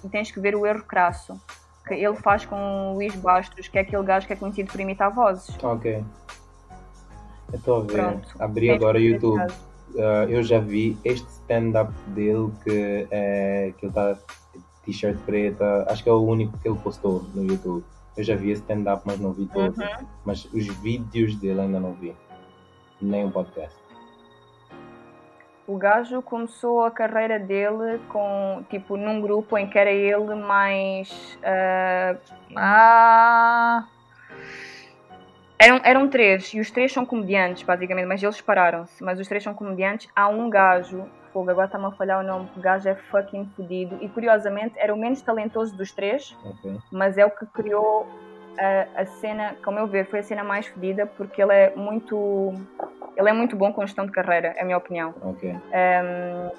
[0.03, 1.39] e tens que ver o erro crasso
[1.87, 4.79] que ele faz com o Luís Bastos, que é aquele gajo que é conhecido por
[4.79, 5.57] imitar vozes.
[5.63, 6.03] Ok.
[7.51, 7.93] Eu estou a ver.
[7.93, 8.35] Pronto.
[8.39, 9.41] Abri Tens agora o YouTube.
[9.45, 14.17] esse Ah, eu já vi este stand-up dele que, é, que ele está
[14.85, 15.85] t-shirt preta.
[15.87, 17.83] Acho que é o único que ele postou no YouTube.
[18.17, 19.77] Eu já vi esse stand-up, mas não vi todo.
[19.77, 20.07] Uhum.
[20.25, 22.15] Mas os vídeos dele ainda não vi.
[23.01, 23.79] Nem o podcast.
[25.67, 31.37] O gajo começou a carreira dele com tipo num grupo em que era ele mais
[31.43, 32.17] ah,
[32.57, 33.87] ah,
[35.61, 39.43] eram, eram três e os três são comediantes basicamente, mas eles separaram-se, mas os três
[39.43, 40.09] são comediantes.
[40.15, 43.97] Há um gajo, fogo, agora está-me a falhar o nome, o gajo é fucking fodido
[44.01, 46.77] e curiosamente era o menos talentoso dos três, Ok.
[46.91, 48.07] mas é o que criou
[48.57, 52.53] a, a cena, como eu ver, foi a cena mais fodida porque ele é muito
[53.15, 55.13] ele é muito bom com gestão de carreira, é a minha opinião.
[55.21, 55.51] Ok.
[55.51, 56.49] Um,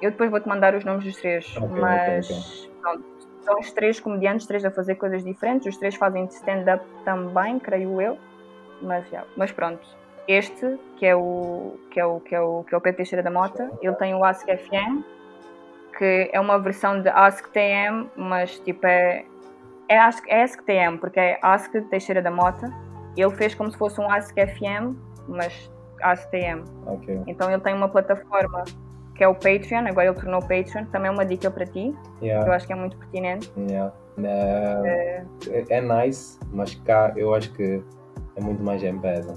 [0.00, 3.04] eu depois vou-te mandar os nomes dos três, Ok, ok, mas pronto,
[3.42, 8.00] são os três comediantes, três a fazer coisas diferentes, os três fazem stand-up também, creio
[8.00, 8.16] eu,
[8.82, 9.86] mas, já, mas pronto.
[10.26, 13.22] Este, que é o que é o, que é o, que é o Pedro Teixeira
[13.22, 15.02] da Mota, ele tem o Ask FM,
[15.96, 19.24] que é uma versão de Ask TM, mas tipo é,
[19.88, 22.70] é, Ask, é Ask TM, porque é Ask Teixeira da Mota,
[23.16, 24.94] ele fez como se fosse um Ask FM,
[25.26, 25.70] mas
[26.02, 26.62] Ask TM.
[26.86, 27.22] Ok.
[27.26, 28.64] Então ele tem uma plataforma
[29.14, 32.26] que é o Patreon, agora ele tornou Patreon, também é uma dica para ti, que
[32.26, 33.50] eu Yeah, acho que é muito pertinente.
[33.68, 33.92] yeah.
[34.24, 37.82] É, é, é nice, mas cá eu acho que
[38.38, 39.34] é muito mais em-pesa.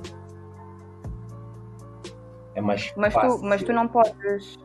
[2.54, 3.40] É mais Mas fácil.
[3.40, 4.60] tu, mas tu não podes.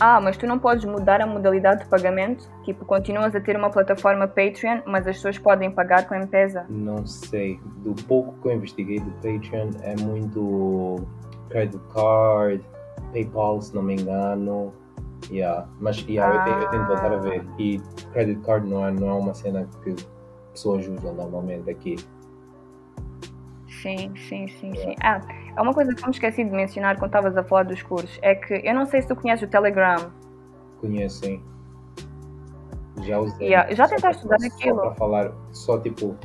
[0.00, 2.48] Ah, mas tu não podes mudar a modalidade de pagamento?
[2.64, 6.66] Tipo, continuas a ter uma plataforma Patreon, mas as pessoas podem pagar com M-Pesa?
[6.68, 7.60] Não sei.
[7.78, 11.04] Do pouco que eu investiguei do Patreon é muito
[11.48, 12.64] credit card,
[13.12, 14.72] PayPal, se não me engano.
[15.30, 15.66] Yeah.
[15.80, 17.44] Mas yeah, eu, tenho, eu tenho de voltar a ver.
[17.58, 17.80] E
[18.12, 19.94] credit card não é, não é uma cena que
[20.52, 21.96] pessoas usam normalmente aqui.
[23.84, 24.94] Sim, sim, sim, sim.
[25.02, 25.20] Ah,
[25.54, 28.18] é uma coisa que eu me esqueci de mencionar quando estavas a falar dos cursos.
[28.22, 30.10] É que eu não sei se tu conheces o Telegram.
[30.80, 31.42] Conhecem.
[33.02, 33.48] Já usei.
[33.48, 34.80] Yeah, já tentaste para- usar só aquilo?
[34.80, 36.16] para falar, só tipo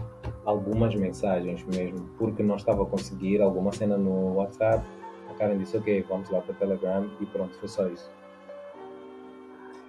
[0.45, 4.81] algumas mensagens mesmo, porque não estava a conseguir alguma cena no WhatsApp.
[5.29, 8.09] A Karen disse, ok, vamos lá para o Telegram e pronto, foi só isso.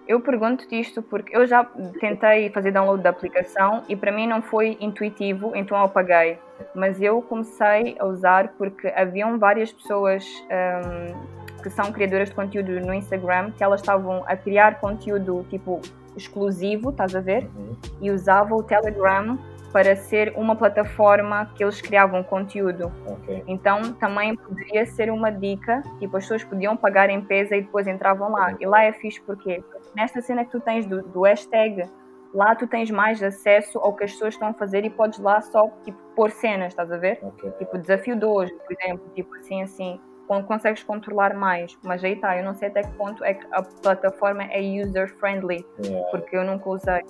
[0.09, 1.63] Eu pergunto-te isto porque eu já
[2.01, 6.37] tentei fazer download da aplicação e para mim não foi intuitivo, então eu apaguei.
[6.75, 12.81] Mas eu comecei a usar porque haviam várias pessoas hum, que são criadoras de conteúdo
[12.81, 15.81] no Instagram que elas estavam a criar conteúdo tipo
[16.17, 17.49] exclusivo, estás a ver?
[17.57, 17.77] Uhum.
[18.01, 19.39] E usavam o Telegram
[19.73, 22.93] para ser uma plataforma que eles criavam conteúdo.
[23.07, 23.45] Ok.
[23.47, 27.87] Então também poderia ser uma dica, tipo, as pessoas podiam pagar em pesa e depois
[27.87, 28.55] entravam lá.
[28.59, 29.63] E lá é fixe porque
[29.95, 31.89] nesta cena que tu tens do, do hashtag,
[32.35, 35.41] lá tu tens mais acesso ao que as pessoas estão a fazer e podes lá
[35.41, 37.19] só tipo, pôr cenas, estás a ver?
[37.23, 37.51] Ok.
[37.59, 41.77] Tipo, desafio de hoje, por exemplo, tipo assim, assim, con- consegues controlar mais.
[41.83, 45.67] Mas aí tá, eu não sei até que ponto é que a plataforma é user-friendly,
[45.85, 46.11] Yeah.
[46.11, 47.03] porque eu nunca usei.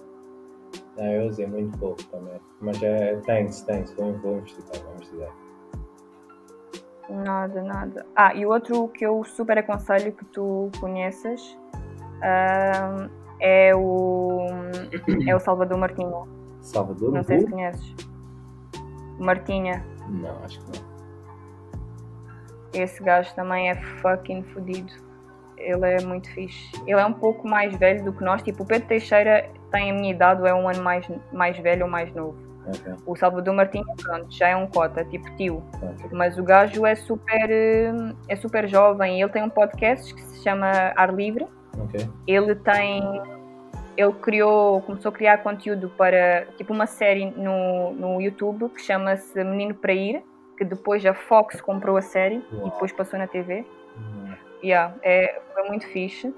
[0.99, 2.41] Ah, eu usei muito pouco também.
[2.61, 3.93] Mas é, thanks, thanks.
[3.95, 5.31] Vou, vou investigar, vou investigar.
[7.09, 8.07] Nada, nada.
[8.15, 11.59] Ah, e o outro que eu super aconselho que tu conheças
[12.23, 13.09] ahm,
[13.41, 14.47] é o
[15.27, 16.23] é o Salvador Martinha.
[16.61, 17.13] Salvador?
[17.13, 17.95] Não sei se conheces.
[19.19, 19.85] Martinha.
[20.09, 20.91] Não, acho que não.
[22.73, 24.93] Esse gajo também é fucking fodido.
[25.57, 26.71] Ele é muito fixe.
[26.87, 28.43] Ele é um pouco mais velho do que nós.
[28.43, 31.85] Tipo, o Pedro Teixeira tem a minha idade, ou é um ano mais, mais velho
[31.85, 32.37] ou mais novo.
[32.67, 35.63] Ok, O Salvador Martinha, pronto, já é um cota, tipo tio.
[35.75, 36.11] ok.
[36.13, 37.93] Mas o gajo é super, eh,
[38.29, 41.47] é super jovem ele tem um podcast que se chama Ar Livre.
[41.85, 42.09] Ok.
[42.27, 43.03] Ele tem.
[43.97, 49.43] Ele criou, começou a criar conteúdo para tipo uma série no, no YouTube que chama-se
[49.45, 50.23] Menino para Ir,
[50.57, 52.69] que depois a Fox comprou a série Uau.
[52.69, 53.65] e depois passou na TV.
[53.97, 54.35] Uhum.
[54.63, 56.33] Yeah, é, foi muito fixe.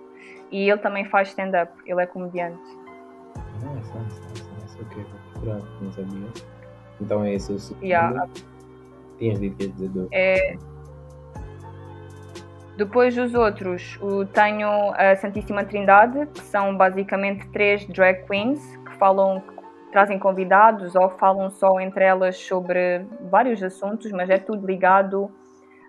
[0.50, 2.60] E ele também faz stand-up, ele é comediante.
[3.62, 4.82] Nice, nice, nice, nice.
[4.82, 6.28] Ok, vou procurar, não sabia.
[7.00, 7.84] Então é esse o segundo.
[7.84, 8.28] Yeah.
[9.18, 10.08] Tinhas dito que dizer.
[10.10, 10.56] É,
[12.84, 13.96] Depois dos outros,
[14.34, 19.40] tenho a Santíssima Trindade, que são basicamente três drag queens que falam,
[19.92, 25.30] trazem convidados ou falam só entre elas sobre vários assuntos, mas é tudo ligado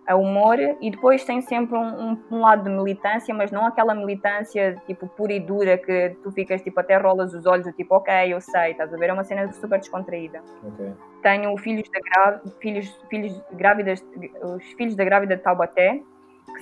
[0.05, 0.59] a humor.
[0.79, 5.07] E depois tem sempre um, um- um lado de militância, mas não aquela militância tipo
[5.07, 8.69] pura e dura que tu ficas tipo até rolas os olhos, tipo, ok, eu sei,
[8.73, 9.09] estás a ver?
[9.09, 10.93] É uma cena super descontraída Ok.
[11.23, 14.05] tenho filhos da filhos, filhos grávidas,
[14.43, 16.03] os filhos da grávida de Taubaté,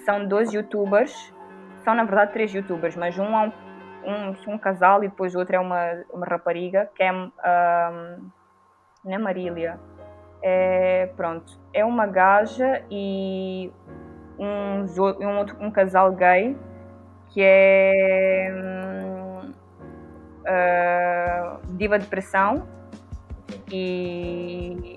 [0.06, 1.34] são dois youtubers,
[1.84, 3.52] são na verdade três youtubers, mas um é um,
[4.12, 7.12] um, um casal e depois o outro é uma, uma rapariga, que é
[9.08, 9.80] é Marília.
[10.44, 13.72] É, pronto, é uma gaja e
[14.38, 14.86] um,
[15.24, 16.58] um, outro, um casal gay
[17.30, 19.54] que é hum,
[20.46, 22.68] ah, Diva Depressão
[23.72, 24.96] e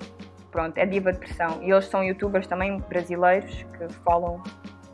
[0.51, 1.61] pronto, é Diva Depressão.
[1.61, 4.41] E eles são youtubers também brasileiros que falam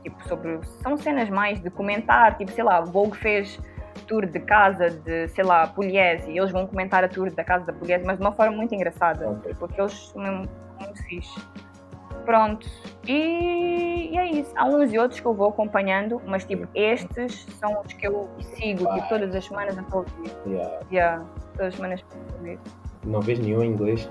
[0.04, 0.60] tipo sobre.
[0.82, 3.60] São cenas mais de comentar, tipo, sei lá, Vogue fez
[4.08, 7.66] tour de casa de, sei lá, Pugliese, e eles vão comentar a tour da casa
[7.66, 9.54] da Pugliese, mas de uma forma muito engraçada, Ok.
[9.58, 11.40] porque eles são muito fixe.
[12.26, 12.68] Pronto,
[13.08, 14.52] e, e é isso.
[14.56, 18.30] Há uns e outros que eu vou acompanhando, mas tipo, estes são os que eu
[18.56, 20.32] sigo, tipo, todas as semanas a ouvir.
[20.46, 20.80] Yeah.
[20.92, 22.60] Yeah, todas as semanas a ouvir.
[23.06, 24.10] Não vês nenhum em inglês?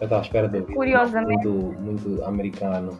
[0.00, 0.74] Eu estava à espera de ouvir.
[0.74, 1.46] Curiosamente.
[1.46, 2.98] Muito, muito americano.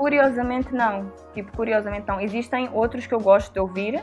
[0.00, 1.12] Curiosamente não.
[1.34, 2.18] Tipo, curiosamente não.
[2.18, 4.02] Existem outros que eu gosto de ouvir,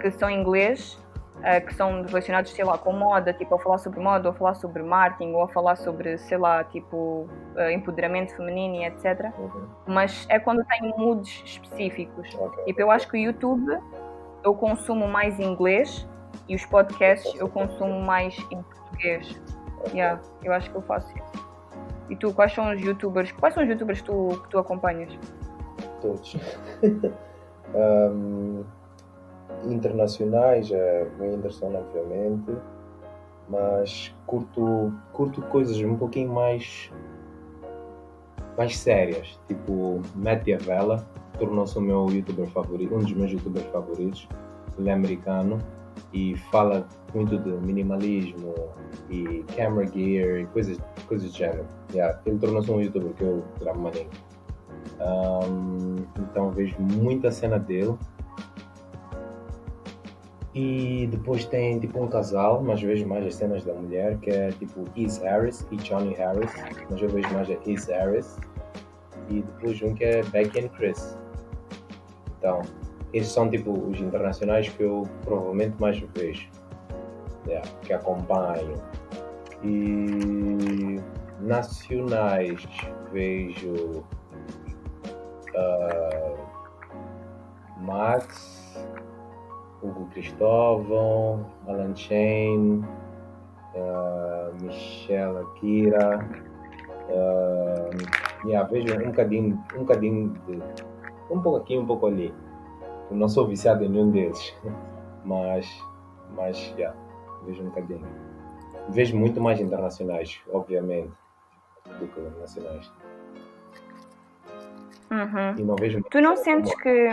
[0.00, 0.98] que são em inglês,
[1.42, 4.34] eh, que são relacionados, sei lá, com moda, tipo, a falar sobre moda, ou a
[4.34, 9.30] falar sobre marketing, ou a falar sobre, sei lá, tipo, eh, empoderamento feminino e etc.
[9.38, 9.68] Uhum.
[9.86, 12.34] Mas é quando tem moods específicos.
[12.36, 12.64] Ok.
[12.64, 13.78] Tipo, eu acho que o YouTube
[14.42, 16.08] eu consumo mais inglês
[16.48, 19.38] e os podcasts eu consumo mais em português.
[19.92, 21.45] Yeah, eu acho que eu faço isso.
[22.08, 23.32] E tu, quais são os youtubers?
[23.32, 25.12] Quais são os youtubers tu, que tu acompanhas?
[26.00, 26.36] Todos.
[27.74, 28.62] Ahm,
[29.64, 32.56] internacionais, é o Whindersson, obviamente.
[33.48, 36.90] Mas curto, curto coisas um pouquinho mais.
[38.56, 39.38] mais sérias.
[39.48, 41.06] Tipo, Matt Vela
[41.38, 44.28] tornou-se o meu youtuber favorito, um dos meus youtubers favoritos.
[44.78, 45.58] Ele é americano
[46.12, 48.54] e fala muito de minimalismo
[49.10, 51.66] e camera gear e coisas, coisas do género.
[51.92, 54.10] Yeah, ele tornou-se um youtuber que eu gravo maneiro.
[55.00, 57.96] Um, então vejo muita cena dele.
[60.54, 64.50] E depois tem tipo um casal, mas vejo mais as cenas da mulher, que é
[64.52, 66.50] tipo Is Harris e Johnny Harris,
[66.90, 68.38] mas eu vejo mais a Is Harris.
[69.28, 71.18] E depois um que é Becky and Chris.
[72.38, 72.62] Então,
[73.16, 76.48] esses são tipo os internacionais que eu provavelmente mais vejo,
[77.46, 78.74] yeah, que acompanho.
[79.62, 81.00] E
[81.40, 82.66] nacionais
[83.12, 84.04] vejo
[85.54, 86.36] uh,
[87.80, 88.86] Max,
[89.82, 92.84] Hugo Cristóvão, Alan Chain,
[93.74, 96.28] uh, Michelle Akira.
[97.08, 100.60] Uh, yeah, vejo um bocadinho, um bocadinho de
[101.30, 102.32] um pouco aqui, um pouco ali.
[103.10, 104.54] Eu não sou viciado em nenhum deles,
[105.24, 105.66] mas,
[106.34, 106.96] mas yeah,
[107.44, 108.06] vejo um bocadinho.
[108.88, 111.12] Vejo muito mais internacionais, obviamente,
[111.98, 112.90] do que nacionais.
[115.10, 115.58] Uhum.
[115.58, 117.08] E não vejo Tu não sentes que.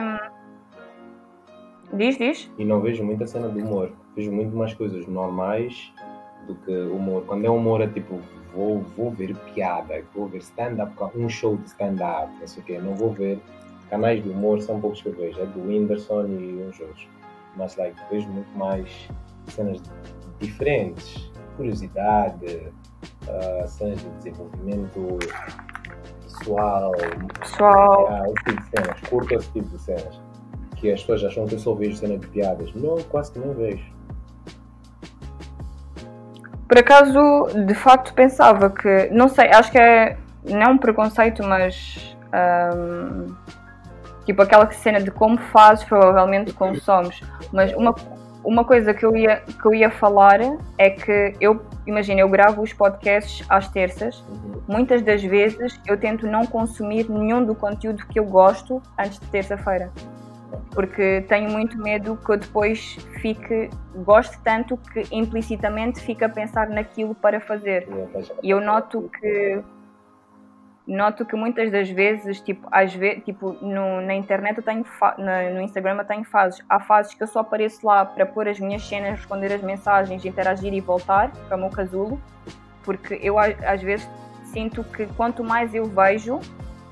[1.94, 2.52] Diz, diz?
[2.58, 3.92] E não vejo muita cena de humor.
[4.16, 5.94] Vejo muito mais coisas normais
[6.48, 7.24] do que humor.
[7.26, 8.20] Quando é humor é tipo,
[8.54, 12.80] vou, vou ver piada, vou ver stand-up, um show de stand-up, não sei o quê.
[12.80, 13.40] Não vou ver
[13.90, 15.40] canais de humor, são poucos que eu vejo.
[15.42, 17.08] É do Whindersson e uns outros.
[17.56, 18.90] Mas like, vejo muito mais
[19.48, 19.82] cenas
[20.40, 21.32] diferentes.
[21.58, 22.72] Curiosidade,
[23.28, 25.20] ah, cenas de desenvolvimento
[26.24, 26.92] pessoal,
[27.40, 28.08] Pessoal.
[28.10, 30.22] ah, esse tipo de cenas, curto esse tipo de cenas.
[30.78, 32.74] Que as pessoas acham que eu só vejo cena de piadas.
[32.74, 33.86] Não, quase que não vejo.
[36.68, 37.20] Por acaso,
[37.68, 39.10] de facto, pensava que.
[39.12, 40.18] Não sei, acho que é.
[40.44, 42.18] Não é um preconceito, mas.
[42.32, 43.28] ahm,
[44.26, 47.22] tipo aquela cena de como fazes, provavelmente consomes.
[47.52, 47.94] Mas uma,
[48.44, 50.40] uma coisa que eu, ia, que eu ia falar
[50.78, 51.62] é que eu.
[51.86, 54.24] Imagina, eu gravo os podcasts às terças.
[54.30, 54.62] Uhum.
[54.68, 59.28] Muitas das vezes eu tento não consumir nenhum do conteúdo que eu gosto antes de
[59.28, 59.92] terça-feira.
[60.72, 63.70] Porque tenho muito medo que eu depois fique.
[63.96, 67.88] Goste tanto que implicitamente fique a pensar naquilo para fazer.
[68.42, 69.62] E eu E noto que
[70.86, 74.86] noto que muitas das vezes, tipo, às vezes, tipo, no- na internet eu tenho
[75.18, 76.62] na- no Instagram eu tenho fases.
[76.68, 80.26] Há fases que eu só apareço lá para pôr as minhas cenas, responder as mensagens,
[80.26, 82.22] interagir e voltar, que é o meu casulo,
[82.84, 84.10] porque eu às vezes
[84.44, 86.40] sinto que quanto mais eu vejo,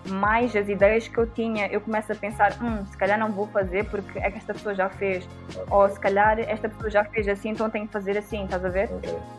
[0.09, 3.45] mais as ideias que eu tinha, eu começo a pensar, hum, se calhar não vou
[3.47, 5.27] fazer porque é que esta pessoa já fez,
[5.69, 8.69] ou se calhar esta pessoa já fez assim, então tenho que fazer assim, estás a
[8.69, 8.89] ver?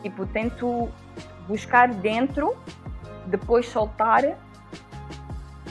[0.03, 0.89] Tipo, tento
[1.49, 2.55] buscar dentro,
[3.27, 4.23] depois soltar.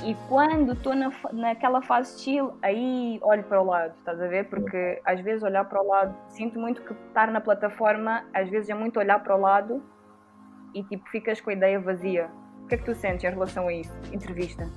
[0.05, 4.49] E quando estou na, naquela fase chill, aí olho para o lado, estás a ver?
[4.49, 8.69] Porque às vezes olhar para o lado, sinto muito que estar na plataforma, às vezes
[8.69, 9.81] é muito olhar para o lado
[10.75, 12.29] e tipo ficas com a ideia vazia.
[12.65, 13.93] O que é que tu sentes em relação a isso?
[14.13, 14.69] Entrevista.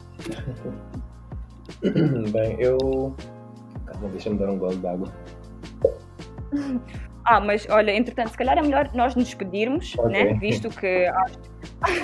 [2.32, 3.16] Bem, eu.
[3.88, 5.08] Calma, deixa-me dar um gole de água.
[7.26, 10.12] Ah, mas olha, entretanto, se calhar é melhor nós nos despedirmos, Ok.
[10.12, 10.34] né?
[10.36, 11.40] Visto que acho,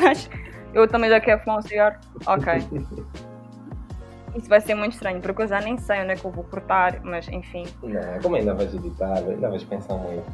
[0.07, 0.30] acho-
[0.73, 1.98] eu também já quero fumar um cigarro.
[2.26, 2.53] Ok.
[4.35, 6.45] Isso vai ser muito estranho, porque eu já nem sei onde é que eu vou
[6.45, 7.65] cortar, mas enfim.
[7.84, 10.26] Não, como ainda vais editar, ainda vais pensar muito.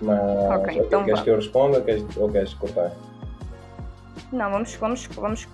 [0.00, 0.20] Mas.
[0.60, 1.24] Ok, então queres vá.
[1.24, 2.92] que eu responda ou queres, ou queres cortar?
[4.32, 5.48] Não, vamos, vamos, vamos,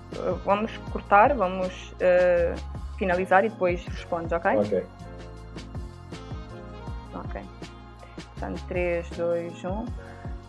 [0.45, 4.57] vamos cortar, vamos uh, finalizar e depois respondes, ok?
[4.57, 4.86] Ok.
[7.15, 7.43] Ok.
[8.35, 9.85] Portanto, 3, 2, 1.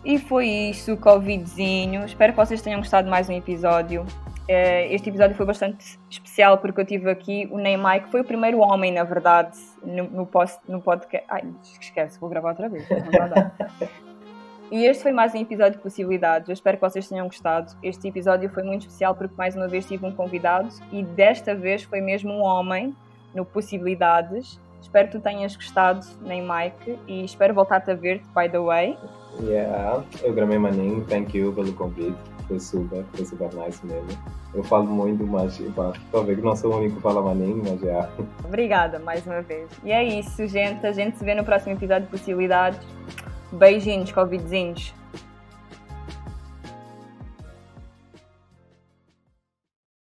[0.04, 2.04] E foi isso, Covidzinho.
[2.04, 4.06] Espero que vocês tenham gostado de mais um episódio.
[4.48, 8.24] Eh, Este episódio foi bastante especial porque eu tive aqui o Neymar, que foi o
[8.24, 11.26] primeiro homem, na verdade, no, no, post, no podcast.
[11.28, 11.44] Ai,
[11.80, 12.88] esquece, vou gravar outra vez.
[14.72, 16.48] E este foi mais um episódio de Possibilidades.
[16.48, 17.72] Eu espero que vocês tenham gostado.
[17.82, 21.82] Este episódio foi muito especial porque mais uma vez tive um convidado e desta vez
[21.82, 22.94] foi mesmo um homem
[23.34, 24.60] no Possibilidades.
[24.80, 28.98] Espero que tu tenhas gostado, nem Mike, e espero voltar-te a ver, by the way.
[29.40, 32.16] Yeah, eu gramei maninho, thank you pelo convite.
[32.48, 34.08] Foi super, foi super nice mesmo.
[34.52, 38.10] Eu falo muito, mas ver que não sou o único que fala maninho, mas já.
[38.44, 39.70] Obrigada mais uma vez.
[39.84, 40.84] E é isso, gente.
[40.84, 42.80] A gente se vê no próximo episódio de Possibilidades.
[43.52, 44.92] Beijinhos, Covidzinhos.